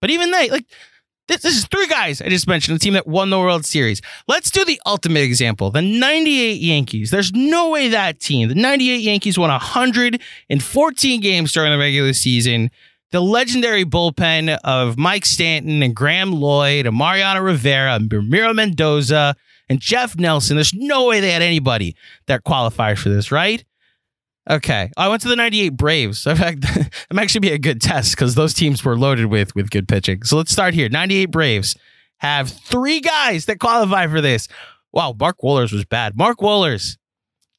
But 0.00 0.10
even 0.10 0.30
they, 0.30 0.48
like, 0.48 0.66
this, 1.28 1.42
this, 1.42 1.56
is 1.56 1.66
three 1.66 1.86
guys 1.86 2.20
I 2.20 2.28
just 2.28 2.46
mentioned, 2.46 2.76
a 2.76 2.78
team 2.80 2.94
that 2.94 3.06
won 3.06 3.30
the 3.30 3.38
World 3.38 3.64
Series. 3.64 4.02
Let's 4.26 4.50
do 4.50 4.64
the 4.64 4.80
ultimate 4.86 5.20
example 5.20 5.70
the 5.70 5.82
98 5.82 6.60
Yankees. 6.60 7.10
There's 7.10 7.32
no 7.32 7.70
way 7.70 7.88
that 7.88 8.18
team, 8.18 8.48
the 8.48 8.54
98 8.54 9.00
Yankees, 9.00 9.38
won 9.38 9.50
114 9.50 11.20
games 11.20 11.52
during 11.52 11.72
the 11.72 11.78
regular 11.78 12.12
season. 12.12 12.70
The 13.10 13.20
legendary 13.20 13.84
bullpen 13.84 14.58
of 14.64 14.98
Mike 14.98 15.24
Stanton 15.24 15.82
and 15.82 15.96
Graeme 15.96 16.32
Lloyd 16.32 16.86
and 16.86 16.96
Mariano 16.96 17.40
Rivera 17.40 17.94
and 17.94 18.12
Ramiro 18.12 18.52
Mendoza 18.52 19.34
and 19.68 19.80
Jeff 19.80 20.16
Nelson. 20.16 20.56
There's 20.56 20.74
no 20.74 21.06
way 21.06 21.20
they 21.20 21.30
had 21.30 21.42
anybody 21.42 21.96
that 22.26 22.44
qualified 22.44 22.98
for 22.98 23.08
this, 23.08 23.32
right? 23.32 23.64
Okay. 24.48 24.90
I 24.96 25.08
went 25.08 25.22
to 25.22 25.28
the 25.28 25.36
98 25.36 25.70
Braves. 25.70 26.26
In 26.26 26.36
fact, 26.36 26.64
might 27.12 27.22
actually 27.22 27.40
be 27.40 27.52
a 27.52 27.58
good 27.58 27.80
test 27.80 28.12
because 28.12 28.34
those 28.34 28.54
teams 28.54 28.84
were 28.84 28.96
loaded 28.98 29.26
with 29.26 29.54
with 29.54 29.70
good 29.70 29.88
pitching. 29.88 30.22
So 30.22 30.36
let's 30.36 30.50
start 30.52 30.74
here. 30.74 30.88
98 30.88 31.26
Braves 31.26 31.76
have 32.18 32.48
three 32.48 33.00
guys 33.00 33.46
that 33.46 33.58
qualify 33.58 34.06
for 34.06 34.20
this. 34.20 34.48
Wow, 34.92 35.14
Mark 35.18 35.38
Wohlers 35.42 35.72
was 35.72 35.84
bad. 35.84 36.16
Mark 36.16 36.38
Wohlers, 36.38 36.96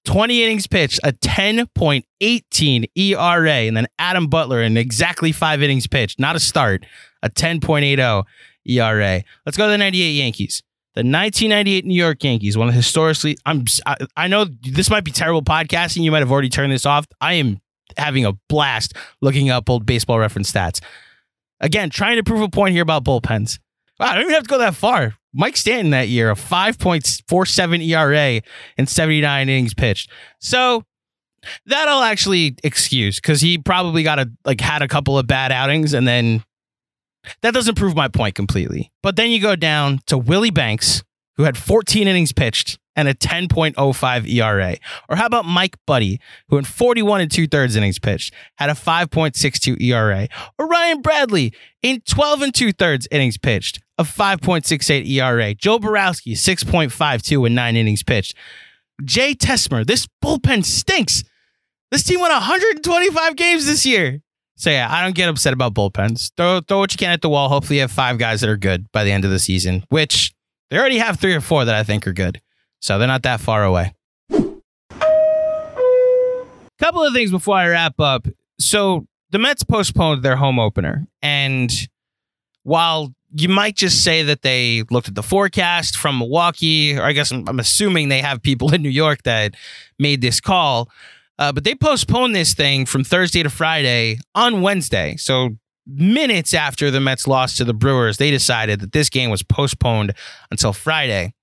20 0.06 0.44
innings 0.44 0.68
pitched, 0.68 1.00
a 1.04 1.12
10.18 1.12 2.86
ERA, 2.96 3.52
and 3.52 3.78
then 3.78 3.88
Adam 4.00 4.28
Butler 4.28 4.62
in 4.62 4.76
exactly 4.76 5.32
five 5.32 5.62
innings 5.62 5.88
pitched, 5.88 6.20
not 6.20 6.36
a 6.36 6.40
start, 6.40 6.86
a 7.22 7.30
10.80 7.30 8.26
ERA. 8.66 9.24
Let's 9.46 9.58
go 9.58 9.66
to 9.68 9.72
the 9.72 9.78
98 9.78 10.12
Yankees. 10.12 10.64
The 10.96 11.02
1998 11.02 11.86
New 11.86 11.94
York 11.94 12.24
Yankees, 12.24 12.58
one 12.58 12.68
of 12.68 12.74
historically, 12.74 13.38
I'm, 13.46 13.64
I, 13.86 13.98
I 14.18 14.28
know 14.28 14.46
this 14.46 14.90
might 14.90 15.04
be 15.04 15.12
terrible 15.12 15.44
podcasting. 15.44 16.02
You 16.02 16.12
might 16.12 16.20
have 16.20 16.32
already 16.32 16.50
turned 16.50 16.72
this 16.72 16.86
off. 16.86 17.06
I 17.22 17.34
am 17.34 17.62
having 17.98 18.26
a 18.26 18.34
blast 18.50 18.94
looking 19.22 19.50
up 19.50 19.70
old 19.70 19.86
baseball 19.86 20.20
reference 20.20 20.52
stats. 20.52 20.82
Again, 21.60 21.90
trying 21.90 22.18
to 22.18 22.24
prove 22.24 22.42
a 22.42 22.50
point 22.50 22.74
here 22.74 22.82
about 22.82 23.04
bullpens. 23.04 23.60
Wow, 24.00 24.08
I 24.08 24.16
don't 24.16 24.24
even 24.24 24.34
have 24.34 24.44
to 24.44 24.50
go 24.50 24.58
that 24.58 24.76
far. 24.76 25.16
Mike 25.34 25.58
Stanton 25.58 25.92
that 25.92 26.08
year, 26.08 26.32
a 26.32 26.36
5.47 26.36 27.86
ERA 27.86 28.42
and 28.78 28.90
79 28.90 29.50
innings 29.50 29.74
pitched. 29.74 30.10
So 30.40 30.86
that 31.66 31.88
I'll 31.88 32.04
actually 32.04 32.56
excuse 32.64 33.18
because 33.18 33.42
he 33.42 33.58
probably 33.58 34.04
got 34.04 34.20
a 34.20 34.30
like 34.46 34.60
had 34.60 34.82
a 34.82 34.88
couple 34.88 35.18
of 35.18 35.28
bad 35.28 35.52
outings 35.52 35.94
and 35.94 36.08
then 36.08 36.44
that 37.42 37.54
doesn't 37.54 37.76
prove 37.76 37.96
my 37.96 38.08
point 38.08 38.36
completely. 38.36 38.92
But 39.04 39.16
then 39.16 39.32
you 39.32 39.42
go 39.42 39.56
down 39.56 40.00
to 40.08 40.18
Willie 40.18 40.52
Banks, 40.52 41.04
who 41.36 41.44
had 41.44 41.58
14 41.58 42.08
innings 42.08 42.34
pitched 42.34 42.80
and 42.96 43.08
a 43.08 43.14
10.05 43.14 44.28
ERA. 44.28 44.76
Or 45.08 45.16
how 45.16 45.26
about 45.26 45.46
Mike 45.46 45.78
Buddie, 45.88 46.20
who 46.50 46.58
in 46.58 46.66
41 46.66 47.22
and 47.22 47.32
two 47.32 47.48
thirds 47.48 47.78
innings 47.78 47.98
pitched 47.98 48.34
had 48.56 48.70
a 48.70 48.74
5.62 48.74 49.82
ERA. 49.82 50.28
Or 50.58 50.68
Ryan 50.68 51.02
Bradley 51.02 51.54
in 51.82 52.02
12 52.02 52.42
and 52.42 52.54
two 52.54 52.74
thirds 52.74 53.08
innings 53.10 53.38
pitched, 53.38 53.80
a 53.98 54.04
5.68 54.04 55.08
ERA. 55.08 55.54
Joe 55.56 55.80
Borowski, 55.80 56.34
6.52 56.34 57.48
in 57.48 57.56
nine 57.56 57.78
innings 57.78 58.04
pitched. 58.04 58.36
Jay 59.06 59.34
Tessmer, 59.34 59.86
this 59.86 60.06
bullpen 60.22 60.66
stinks. 60.66 61.24
This 61.92 62.04
team 62.04 62.20
won 62.20 62.32
125 62.32 63.36
games 63.38 63.66
this 63.66 63.86
year. 63.86 64.22
So 64.60 64.70
yeah, 64.70 64.88
I 64.92 65.04
don't 65.04 65.16
get 65.16 65.30
upset 65.30 65.54
about 65.54 65.74
bullpens. 65.74 66.34
Throw 66.36 66.60
throw 66.60 66.80
what 66.80 66.92
you 66.92 66.98
can 66.98 67.12
at 67.12 67.22
the 67.22 67.30
wall. 67.30 67.48
Hopefully, 67.48 67.78
you 67.78 67.82
have 67.82 67.94
five 67.94 68.18
guys 68.18 68.42
that 68.42 68.50
are 68.50 68.58
good 68.58 68.92
by 68.92 69.06
the 69.06 69.12
end 69.12 69.24
of 69.24 69.32
the 69.32 69.40
season, 69.40 69.86
which 69.88 70.34
they 70.70 70.78
already 70.78 70.98
have 70.98 71.18
three 71.18 71.34
or 71.34 71.40
four 71.40 71.64
that 71.64 71.76
I 71.76 71.84
think 71.84 72.06
are 72.06 72.12
good. 72.12 72.42
So 72.82 73.00
they're 73.00 73.08
not 73.08 73.24
that 73.24 73.40
far 73.40 73.64
away. 73.64 73.94
Couple 76.78 77.04
of 77.04 77.14
things 77.14 77.32
before 77.32 77.56
I 77.56 77.70
wrap 77.70 78.02
up. 78.02 78.28
So 78.60 79.08
the 79.30 79.40
Mets 79.40 79.64
postponed 79.64 80.24
their 80.24 80.36
home 80.36 80.60
opener, 80.60 81.08
and 81.22 81.72
while 82.64 83.14
you 83.34 83.48
might 83.48 83.78
just 83.78 84.04
say 84.04 84.24
that 84.24 84.42
they 84.42 84.84
looked 84.92 85.08
at 85.08 85.16
the 85.16 85.24
forecast 85.24 85.96
from 85.96 86.18
Milwaukee, 86.18 86.98
or 86.98 87.04
I 87.04 87.14
guess 87.14 87.32
I'm, 87.32 87.48
I'm 87.48 87.60
assuming 87.62 88.10
they 88.10 88.22
have 88.22 88.42
people 88.42 88.74
in 88.74 88.82
New 88.82 88.90
York 88.90 89.24
that 89.24 89.56
made 89.98 90.20
this 90.20 90.42
call. 90.42 90.90
Uh, 91.40 91.54
but 91.54 91.64
they 91.64 91.74
postponed 91.74 92.36
this 92.36 92.54
thing 92.54 92.86
from 92.86 93.04
Thursday 93.04 93.42
to 93.42 93.50
Friday 93.50 94.20
on 94.36 94.62
Wednesday. 94.62 95.16
So 95.16 95.52
minutes 95.88 96.54
after 96.54 96.92
the 96.92 97.00
Mets 97.00 97.28
lost 97.28 97.58
to 97.58 97.64
the 97.64 97.74
Brewers, 97.74 98.18
they 98.18 98.30
decided 98.30 98.82
that 98.82 98.92
this 98.92 99.10
game 99.10 99.30
was 99.30 99.42
postponed 99.42 100.14
until 100.52 100.74
Friday. 100.74 101.34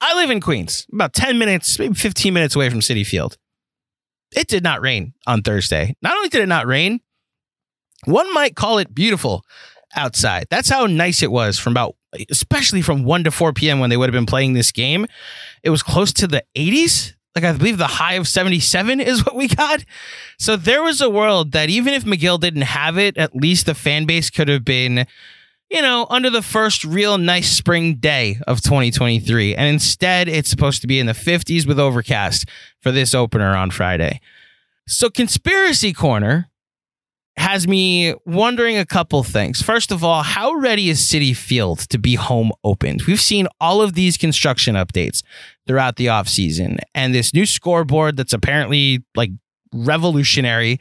I 0.00 0.14
live 0.16 0.30
in 0.30 0.40
Queens, 0.40 0.84
about 0.92 1.12
10 1.12 1.38
minutes, 1.38 1.78
maybe 1.78 1.94
15 1.94 2.34
minutes 2.34 2.56
away 2.56 2.68
from 2.70 2.80
Citi 2.80 3.06
Field. 3.06 3.38
It 4.36 4.48
did 4.48 4.64
not 4.64 4.82
rain 4.82 5.14
on 5.26 5.42
Thursday. 5.42 5.96
Not 6.02 6.16
only 6.16 6.28
did 6.28 6.42
it 6.42 6.48
not 6.48 6.66
rain, 6.66 7.00
one 8.04 8.32
might 8.34 8.56
call 8.56 8.78
it 8.78 8.94
beautiful 8.94 9.44
outside. 9.96 10.46
That's 10.50 10.68
how 10.68 10.86
nice 10.86 11.22
it 11.22 11.30
was 11.30 11.58
from 11.58 11.72
about, 11.72 11.94
especially 12.30 12.82
from 12.82 13.04
1 13.04 13.24
to 13.24 13.30
4 13.30 13.52
p.m. 13.52 13.78
when 13.78 13.90
they 13.90 13.96
would 13.96 14.08
have 14.08 14.18
been 14.18 14.26
playing 14.26 14.52
this 14.52 14.72
game. 14.72 15.06
It 15.62 15.70
was 15.70 15.82
close 15.82 16.12
to 16.14 16.26
the 16.26 16.44
80s 16.56 17.14
like 17.34 17.44
I 17.44 17.52
believe 17.52 17.78
the 17.78 17.86
high 17.86 18.14
of 18.14 18.26
77 18.26 19.00
is 19.00 19.24
what 19.24 19.34
we 19.34 19.48
got. 19.48 19.84
So 20.38 20.56
there 20.56 20.82
was 20.82 21.00
a 21.00 21.10
world 21.10 21.52
that 21.52 21.68
even 21.70 21.94
if 21.94 22.04
Megill 22.04 22.40
didn't 22.40 22.62
have 22.62 22.98
it, 22.98 23.16
at 23.16 23.36
least 23.36 23.66
the 23.66 23.74
fan 23.74 24.06
base 24.06 24.30
could 24.30 24.48
have 24.48 24.64
been, 24.64 25.06
you 25.70 25.82
know, 25.82 26.06
under 26.10 26.30
the 26.30 26.42
first 26.42 26.84
real 26.84 27.18
nice 27.18 27.50
spring 27.50 27.96
day 27.96 28.38
of 28.46 28.60
2023. 28.60 29.54
And 29.54 29.68
instead, 29.68 30.28
it's 30.28 30.50
supposed 30.50 30.80
to 30.80 30.86
be 30.86 30.98
in 30.98 31.06
the 31.06 31.12
50s 31.12 31.66
with 31.66 31.78
overcast 31.78 32.48
for 32.80 32.90
this 32.90 33.14
opener 33.14 33.54
on 33.54 33.70
Friday. 33.70 34.20
So 34.86 35.10
Conspiracy 35.10 35.92
Corner 35.92 36.48
has 37.38 37.68
me 37.68 38.14
wondering 38.26 38.76
a 38.76 38.84
couple 38.84 39.22
things. 39.22 39.62
First 39.62 39.92
of 39.92 40.02
all, 40.02 40.22
how 40.22 40.54
ready 40.54 40.90
is 40.90 41.00
Citi 41.00 41.34
Field 41.36 41.78
to 41.90 41.98
be 41.98 42.16
home 42.16 42.50
opened? 42.64 43.02
We've 43.02 43.20
seen 43.20 43.46
all 43.60 43.80
of 43.80 43.94
these 43.94 44.16
construction 44.16 44.74
updates 44.74 45.22
throughout 45.66 45.96
the 45.96 46.06
offseason 46.06 46.78
and 46.94 47.14
this 47.14 47.32
new 47.32 47.46
scoreboard 47.46 48.16
that's 48.16 48.32
apparently 48.32 49.04
like 49.14 49.30
revolutionary. 49.72 50.80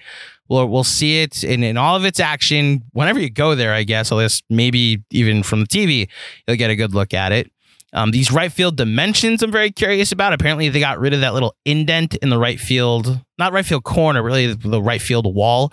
We'll, 0.49 0.67
we'll 0.67 0.83
see 0.83 1.21
it 1.21 1.43
in, 1.43 1.63
in 1.63 1.77
all 1.77 1.95
of 1.95 2.05
its 2.05 2.19
action 2.19 2.83
whenever 2.91 3.19
you 3.19 3.29
go 3.29 3.53
there, 3.53 3.73
I 3.73 3.83
guess, 3.83 4.11
least 4.11 4.43
maybe 4.49 5.03
even 5.11 5.43
from 5.43 5.59
the 5.59 5.67
TV, 5.67 6.09
you'll 6.47 6.57
get 6.57 6.71
a 6.71 6.75
good 6.75 6.95
look 6.95 7.13
at 7.13 7.31
it. 7.31 7.51
Um, 7.93 8.11
these 8.11 8.31
right 8.31 8.51
field 8.51 8.77
dimensions, 8.77 9.43
I'm 9.43 9.51
very 9.51 9.71
curious 9.71 10.11
about. 10.11 10.33
Apparently, 10.33 10.69
they 10.69 10.79
got 10.79 10.99
rid 10.99 11.13
of 11.13 11.21
that 11.21 11.33
little 11.33 11.55
indent 11.65 12.15
in 12.15 12.29
the 12.29 12.37
right 12.37 12.59
field, 12.59 13.21
not 13.37 13.53
right 13.53 13.65
field 13.65 13.83
corner, 13.83 14.21
really 14.23 14.53
the 14.53 14.81
right 14.81 15.01
field 15.01 15.33
wall 15.33 15.71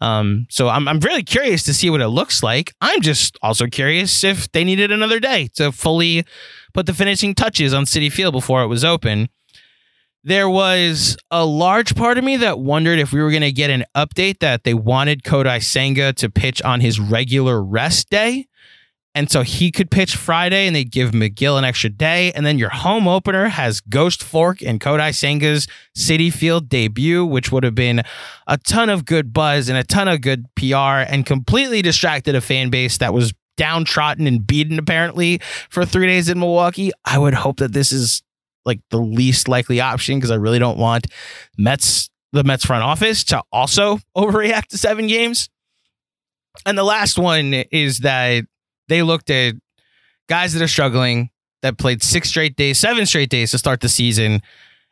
um, 0.00 0.46
so 0.48 0.68
I'm, 0.68 0.88
I'm 0.88 1.00
really 1.00 1.22
curious 1.22 1.62
to 1.64 1.74
see 1.74 1.90
what 1.90 2.00
it 2.00 2.08
looks 2.08 2.42
like. 2.42 2.72
I'm 2.80 3.00
just 3.00 3.38
also 3.42 3.66
curious 3.66 4.24
if 4.24 4.50
they 4.52 4.64
needed 4.64 4.90
another 4.90 5.20
day 5.20 5.48
to 5.54 5.72
fully 5.72 6.24
put 6.72 6.86
the 6.86 6.94
finishing 6.94 7.34
touches 7.34 7.74
on 7.74 7.84
Citi 7.84 8.10
Field 8.10 8.32
before 8.32 8.62
it 8.62 8.68
was 8.68 8.84
open. 8.84 9.28
There 10.22 10.50
was 10.50 11.16
a 11.30 11.46
large 11.46 11.94
part 11.94 12.18
of 12.18 12.24
me 12.24 12.36
that 12.38 12.58
wondered 12.58 12.98
if 12.98 13.12
we 13.12 13.22
were 13.22 13.30
going 13.30 13.40
to 13.42 13.52
get 13.52 13.70
an 13.70 13.84
update 13.96 14.40
that 14.40 14.64
they 14.64 14.74
wanted 14.74 15.22
Kodai 15.22 15.62
Senga 15.62 16.12
to 16.14 16.28
pitch 16.28 16.60
on 16.62 16.80
his 16.80 17.00
regular 17.00 17.62
rest 17.62 18.10
day. 18.10 18.46
And 19.14 19.28
so 19.28 19.42
he 19.42 19.72
could 19.72 19.90
pitch 19.90 20.14
Friday 20.14 20.66
and 20.66 20.76
they 20.76 20.84
give 20.84 21.10
Megill 21.10 21.58
an 21.58 21.64
extra 21.64 21.90
day. 21.90 22.30
And 22.32 22.46
then 22.46 22.58
your 22.58 22.68
home 22.70 23.08
opener 23.08 23.48
has 23.48 23.80
Ghost 23.80 24.22
Fork 24.22 24.62
and 24.62 24.80
Kodai 24.80 25.10
Senga's 25.10 25.66
Citi 25.98 26.32
Field 26.32 26.68
debut, 26.68 27.26
which 27.26 27.50
would 27.50 27.64
have 27.64 27.74
been 27.74 28.02
a 28.46 28.56
ton 28.58 28.88
of 28.88 29.04
good 29.04 29.32
buzz 29.32 29.68
and 29.68 29.76
a 29.76 29.82
ton 29.82 30.06
of 30.06 30.20
good 30.20 30.46
PR 30.54 31.02
and 31.08 31.26
completely 31.26 31.82
distracted 31.82 32.36
a 32.36 32.40
fan 32.40 32.70
base 32.70 32.98
that 32.98 33.12
was 33.12 33.32
downtrodden 33.56 34.26
and 34.26 34.46
beaten 34.46 34.78
apparently 34.78 35.40
for 35.68 35.84
three 35.84 36.06
days 36.06 36.28
in 36.28 36.38
Milwaukee. 36.38 36.92
I 37.04 37.18
would 37.18 37.34
hope 37.34 37.58
that 37.58 37.72
this 37.72 37.90
is 37.90 38.22
like 38.64 38.80
the 38.90 38.98
least 38.98 39.48
likely 39.48 39.80
option 39.80 40.18
because 40.18 40.30
I 40.30 40.36
really 40.36 40.60
don't 40.60 40.78
want 40.78 41.08
Mets, 41.58 42.10
the 42.32 42.44
Mets 42.44 42.64
front 42.64 42.84
office 42.84 43.24
to 43.24 43.42
also 43.50 43.98
overreact 44.16 44.68
to 44.68 44.78
seven 44.78 45.08
games. 45.08 45.48
And 46.64 46.78
the 46.78 46.84
last 46.84 47.18
one 47.18 47.54
is 47.54 47.98
that 47.98 48.44
they 48.90 49.02
looked 49.02 49.30
at 49.30 49.54
guys 50.28 50.52
that 50.52 50.62
are 50.62 50.68
struggling 50.68 51.30
that 51.62 51.78
played 51.78 52.02
six 52.02 52.28
straight 52.28 52.56
days, 52.56 52.78
seven 52.78 53.06
straight 53.06 53.30
days 53.30 53.52
to 53.52 53.58
start 53.58 53.80
the 53.80 53.88
season, 53.88 54.42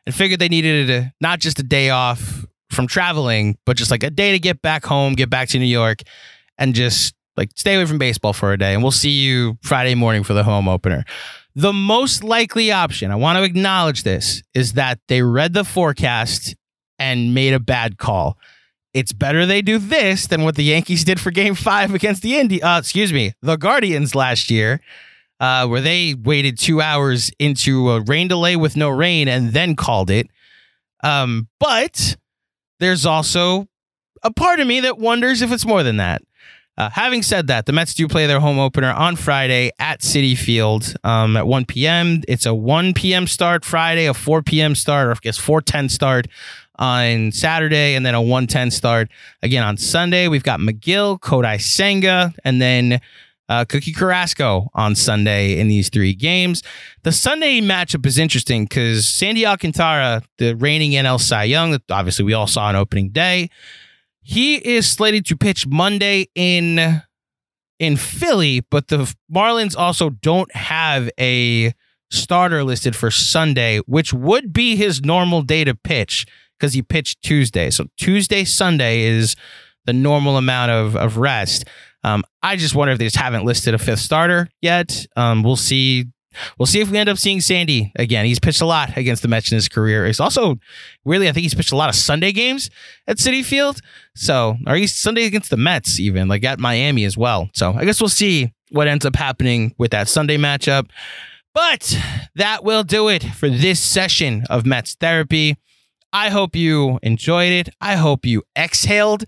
and 0.05 0.15
figured 0.15 0.39
they 0.39 0.49
needed 0.49 0.89
a, 0.89 1.13
not 1.21 1.39
just 1.39 1.59
a 1.59 1.63
day 1.63 1.89
off 1.89 2.45
from 2.71 2.87
traveling, 2.87 3.57
but 3.65 3.75
just 3.75 3.91
like 3.91 4.03
a 4.03 4.09
day 4.09 4.31
to 4.31 4.39
get 4.39 4.61
back 4.61 4.85
home, 4.85 5.13
get 5.13 5.29
back 5.29 5.49
to 5.49 5.59
New 5.59 5.65
York, 5.65 5.99
and 6.57 6.73
just 6.73 7.13
like 7.35 7.49
stay 7.55 7.75
away 7.75 7.85
from 7.85 7.97
baseball 7.97 8.33
for 8.33 8.53
a 8.53 8.57
day. 8.57 8.73
And 8.73 8.81
we'll 8.81 8.91
see 8.91 9.09
you 9.09 9.57
Friday 9.61 9.95
morning 9.95 10.23
for 10.23 10.33
the 10.33 10.43
home 10.43 10.67
opener. 10.67 11.03
The 11.55 11.73
most 11.73 12.23
likely 12.23 12.71
option, 12.71 13.11
I 13.11 13.15
want 13.15 13.37
to 13.37 13.43
acknowledge 13.43 14.03
this, 14.03 14.43
is 14.53 14.73
that 14.73 14.99
they 15.09 15.21
read 15.23 15.53
the 15.53 15.65
forecast 15.65 16.55
and 16.97 17.33
made 17.33 17.53
a 17.53 17.59
bad 17.59 17.97
call. 17.97 18.37
It's 18.93 19.13
better 19.13 19.45
they 19.45 19.61
do 19.61 19.77
this 19.77 20.27
than 20.27 20.43
what 20.43 20.55
the 20.55 20.63
Yankees 20.63 21.03
did 21.03 21.19
for 21.19 21.31
game 21.31 21.55
five 21.55 21.93
against 21.93 22.21
the 22.21 22.37
Indi- 22.37 22.61
uh, 22.61 22.79
excuse 22.79 23.13
me, 23.13 23.33
the 23.41 23.55
Guardians 23.55 24.15
last 24.15 24.49
year, 24.49 24.81
uh, 25.39 25.67
where 25.67 25.81
they 25.81 26.15
waited 26.15 26.57
two 26.57 26.81
hours 26.81 27.31
into 27.39 27.91
a 27.91 28.01
rain 28.01 28.27
delay 28.27 28.55
with 28.55 28.75
no 28.75 28.89
rain 28.89 29.27
and 29.27 29.53
then 29.53 29.75
called 29.75 30.09
it. 30.09 30.27
Um, 31.03 31.47
but 31.59 32.17
there's 32.79 33.05
also 33.05 33.67
a 34.23 34.33
part 34.33 34.59
of 34.59 34.67
me 34.67 34.79
that 34.81 34.97
wonders 34.97 35.41
if 35.41 35.51
it's 35.51 35.65
more 35.65 35.83
than 35.83 35.97
that. 35.97 36.21
Uh, 36.77 36.89
having 36.89 37.21
said 37.21 37.47
that, 37.47 37.65
the 37.65 37.73
Mets 37.73 37.93
do 37.93 38.07
play 38.07 38.25
their 38.25 38.39
home 38.39 38.57
opener 38.57 38.91
on 38.93 39.17
Friday 39.17 39.69
at 39.79 39.99
Citi 39.99 40.37
Field 40.37 40.93
um, 41.03 41.35
at 41.35 41.45
1 41.45 41.65
p.m. 41.65 42.21
It's 42.25 42.45
a 42.45 42.53
1 42.53 42.93
p.m. 42.93 43.27
start 43.27 43.65
Friday, 43.65 44.05
a 44.05 44.13
4 44.13 44.41
p.m. 44.43 44.75
start, 44.75 45.07
or 45.07 45.11
I 45.11 45.15
guess 45.21 45.37
4:10 45.37 45.91
start 45.91 46.27
on 46.79 47.31
Saturday, 47.31 47.93
and 47.93 48.05
then 48.05 48.15
a 48.15 48.21
1:10 48.21 48.71
start 48.71 49.09
again 49.43 49.63
on 49.63 49.77
Sunday. 49.77 50.27
We've 50.27 50.43
got 50.43 50.59
Megill, 50.59 51.19
Kodai 51.19 51.61
Senga, 51.61 52.33
and 52.43 52.61
then 52.61 53.01
uh, 53.49 53.65
Cookie 53.65 53.91
Carrasco 53.91 54.69
on 54.73 54.95
Sunday 54.95 55.59
in 55.59 55.67
these 55.67 55.89
three 55.89 56.13
games. 56.13 56.63
The 57.03 57.11
Sunday 57.11 57.59
matchup 57.61 58.05
is 58.05 58.17
interesting 58.17 58.63
because 58.65 59.09
Sandy 59.09 59.45
Alcantara, 59.45 60.23
the 60.37 60.55
reigning 60.55 60.91
NL 60.91 61.19
Cy 61.19 61.43
Young, 61.43 61.71
that 61.71 61.81
obviously 61.91 62.25
we 62.25 62.33
all 62.33 62.47
saw 62.47 62.65
on 62.65 62.75
opening 62.75 63.09
day, 63.09 63.49
he 64.21 64.55
is 64.55 64.89
slated 64.89 65.25
to 65.27 65.35
pitch 65.35 65.67
Monday 65.67 66.27
in 66.35 67.01
in 67.79 67.95
Philly, 67.95 68.61
but 68.69 68.89
the 68.89 69.13
Marlins 69.33 69.75
also 69.75 70.09
don't 70.09 70.53
have 70.53 71.09
a 71.19 71.73
starter 72.11 72.63
listed 72.63 72.95
for 72.95 73.09
Sunday, 73.09 73.79
which 73.79 74.13
would 74.13 74.51
be 74.51 74.75
his 74.75 75.01
normal 75.01 75.41
day 75.41 75.63
to 75.63 75.73
pitch 75.73 76.25
because 76.59 76.73
he 76.73 76.81
pitched 76.81 77.21
Tuesday. 77.21 77.69
So 77.69 77.85
Tuesday, 77.97 78.43
Sunday 78.43 79.01
is 79.01 79.35
the 79.85 79.93
normal 79.93 80.37
amount 80.37 80.71
of, 80.71 80.95
of 80.95 81.17
rest. 81.17 81.65
Um, 82.03 82.23
I 82.41 82.55
just 82.55 82.75
wonder 82.75 82.91
if 82.91 82.99
they 82.99 83.05
just 83.05 83.15
haven't 83.15 83.45
listed 83.45 83.73
a 83.73 83.77
fifth 83.77 83.99
starter 83.99 84.49
yet. 84.61 85.05
Um, 85.15 85.43
we'll 85.43 85.55
see. 85.55 86.05
We'll 86.57 86.67
see 86.67 86.79
if 86.79 86.91
we 86.91 86.97
end 86.97 87.09
up 87.09 87.17
seeing 87.17 87.41
Sandy 87.41 87.91
again. 87.95 88.25
He's 88.25 88.39
pitched 88.39 88.61
a 88.61 88.65
lot 88.65 88.95
against 88.95 89.23
the 89.23 89.27
Mets 89.27 89.51
in 89.51 89.55
his 89.55 89.67
career. 89.67 90.05
He's 90.05 90.19
also 90.19 90.57
really, 91.03 91.27
I 91.27 91.31
think 91.31 91.41
he's 91.41 91.55
pitched 91.55 91.71
a 91.71 91.75
lot 91.75 91.89
of 91.89 91.95
Sunday 91.95 92.31
games 92.31 92.69
at 93.07 93.17
Citi 93.17 93.43
Field. 93.43 93.81
So, 94.15 94.55
or 94.67 94.75
he's 94.75 94.93
Sunday 94.95 95.25
against 95.25 95.49
the 95.49 95.57
Mets, 95.57 95.99
even 95.99 96.27
like 96.27 96.43
at 96.43 96.59
Miami 96.59 97.03
as 97.03 97.17
well. 97.17 97.49
So, 97.53 97.73
I 97.73 97.83
guess 97.83 97.99
we'll 97.99 98.09
see 98.09 98.53
what 98.69 98.87
ends 98.87 99.05
up 99.05 99.15
happening 99.15 99.73
with 99.79 99.91
that 99.91 100.07
Sunday 100.07 100.37
matchup. 100.37 100.89
But 101.53 101.99
that 102.35 102.63
will 102.63 102.83
do 102.83 103.09
it 103.09 103.23
for 103.23 103.49
this 103.49 103.79
session 103.79 104.43
of 104.49 104.67
Mets 104.67 104.95
Therapy. 104.95 105.57
I 106.11 106.29
hope 106.29 106.55
you 106.55 106.99
enjoyed 107.03 107.51
it. 107.51 107.69
I 107.79 107.95
hope 107.95 108.25
you 108.25 108.43
exhaled 108.57 109.25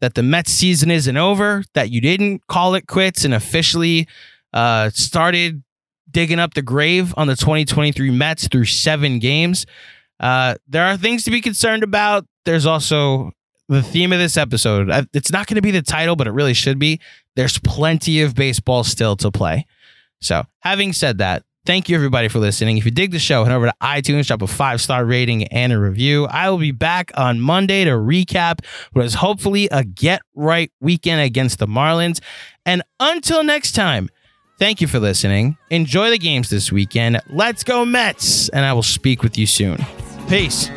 that 0.00 0.14
the 0.14 0.22
Mets 0.22 0.52
season 0.52 0.90
isn't 0.90 1.16
over, 1.16 1.64
that 1.74 1.90
you 1.90 2.00
didn't 2.00 2.46
call 2.46 2.74
it 2.74 2.86
quits 2.86 3.24
and 3.24 3.34
officially 3.34 4.06
uh, 4.52 4.90
started 4.90 5.62
digging 6.10 6.38
up 6.38 6.54
the 6.54 6.62
grave 6.62 7.14
on 7.16 7.26
the 7.26 7.36
2023 7.36 8.10
Mets 8.10 8.48
through 8.48 8.64
seven 8.64 9.18
games. 9.18 9.66
Uh, 10.20 10.54
there 10.66 10.84
are 10.84 10.96
things 10.96 11.24
to 11.24 11.30
be 11.30 11.40
concerned 11.40 11.82
about. 11.82 12.26
There's 12.44 12.66
also 12.66 13.32
the 13.68 13.82
theme 13.82 14.12
of 14.12 14.18
this 14.18 14.36
episode. 14.36 14.90
It's 15.12 15.30
not 15.30 15.46
going 15.46 15.56
to 15.56 15.62
be 15.62 15.70
the 15.70 15.82
title, 15.82 16.16
but 16.16 16.26
it 16.26 16.32
really 16.32 16.54
should 16.54 16.78
be. 16.78 17.00
There's 17.36 17.58
plenty 17.58 18.22
of 18.22 18.34
baseball 18.34 18.84
still 18.84 19.16
to 19.16 19.30
play. 19.30 19.66
So, 20.20 20.44
having 20.60 20.92
said 20.92 21.18
that, 21.18 21.44
Thank 21.68 21.90
you, 21.90 21.96
everybody, 21.96 22.28
for 22.28 22.38
listening. 22.38 22.78
If 22.78 22.86
you 22.86 22.90
dig 22.90 23.10
the 23.10 23.18
show, 23.18 23.44
head 23.44 23.52
over 23.52 23.66
to 23.66 23.74
iTunes, 23.82 24.26
drop 24.26 24.40
a 24.40 24.46
five 24.46 24.80
star 24.80 25.04
rating 25.04 25.44
and 25.48 25.70
a 25.70 25.78
review. 25.78 26.24
I 26.24 26.48
will 26.48 26.56
be 26.56 26.70
back 26.70 27.10
on 27.14 27.42
Monday 27.42 27.84
to 27.84 27.90
recap 27.90 28.64
what 28.94 29.04
is 29.04 29.12
hopefully 29.12 29.68
a 29.70 29.84
get 29.84 30.22
right 30.34 30.72
weekend 30.80 31.20
against 31.20 31.58
the 31.58 31.66
Marlins. 31.66 32.22
And 32.64 32.82
until 33.00 33.44
next 33.44 33.72
time, 33.72 34.08
thank 34.58 34.80
you 34.80 34.86
for 34.86 34.98
listening. 34.98 35.58
Enjoy 35.68 36.08
the 36.08 36.16
games 36.16 36.48
this 36.48 36.72
weekend. 36.72 37.20
Let's 37.28 37.64
go, 37.64 37.84
Mets. 37.84 38.48
And 38.48 38.64
I 38.64 38.72
will 38.72 38.82
speak 38.82 39.22
with 39.22 39.36
you 39.36 39.44
soon. 39.44 39.84
Peace. 40.26 40.70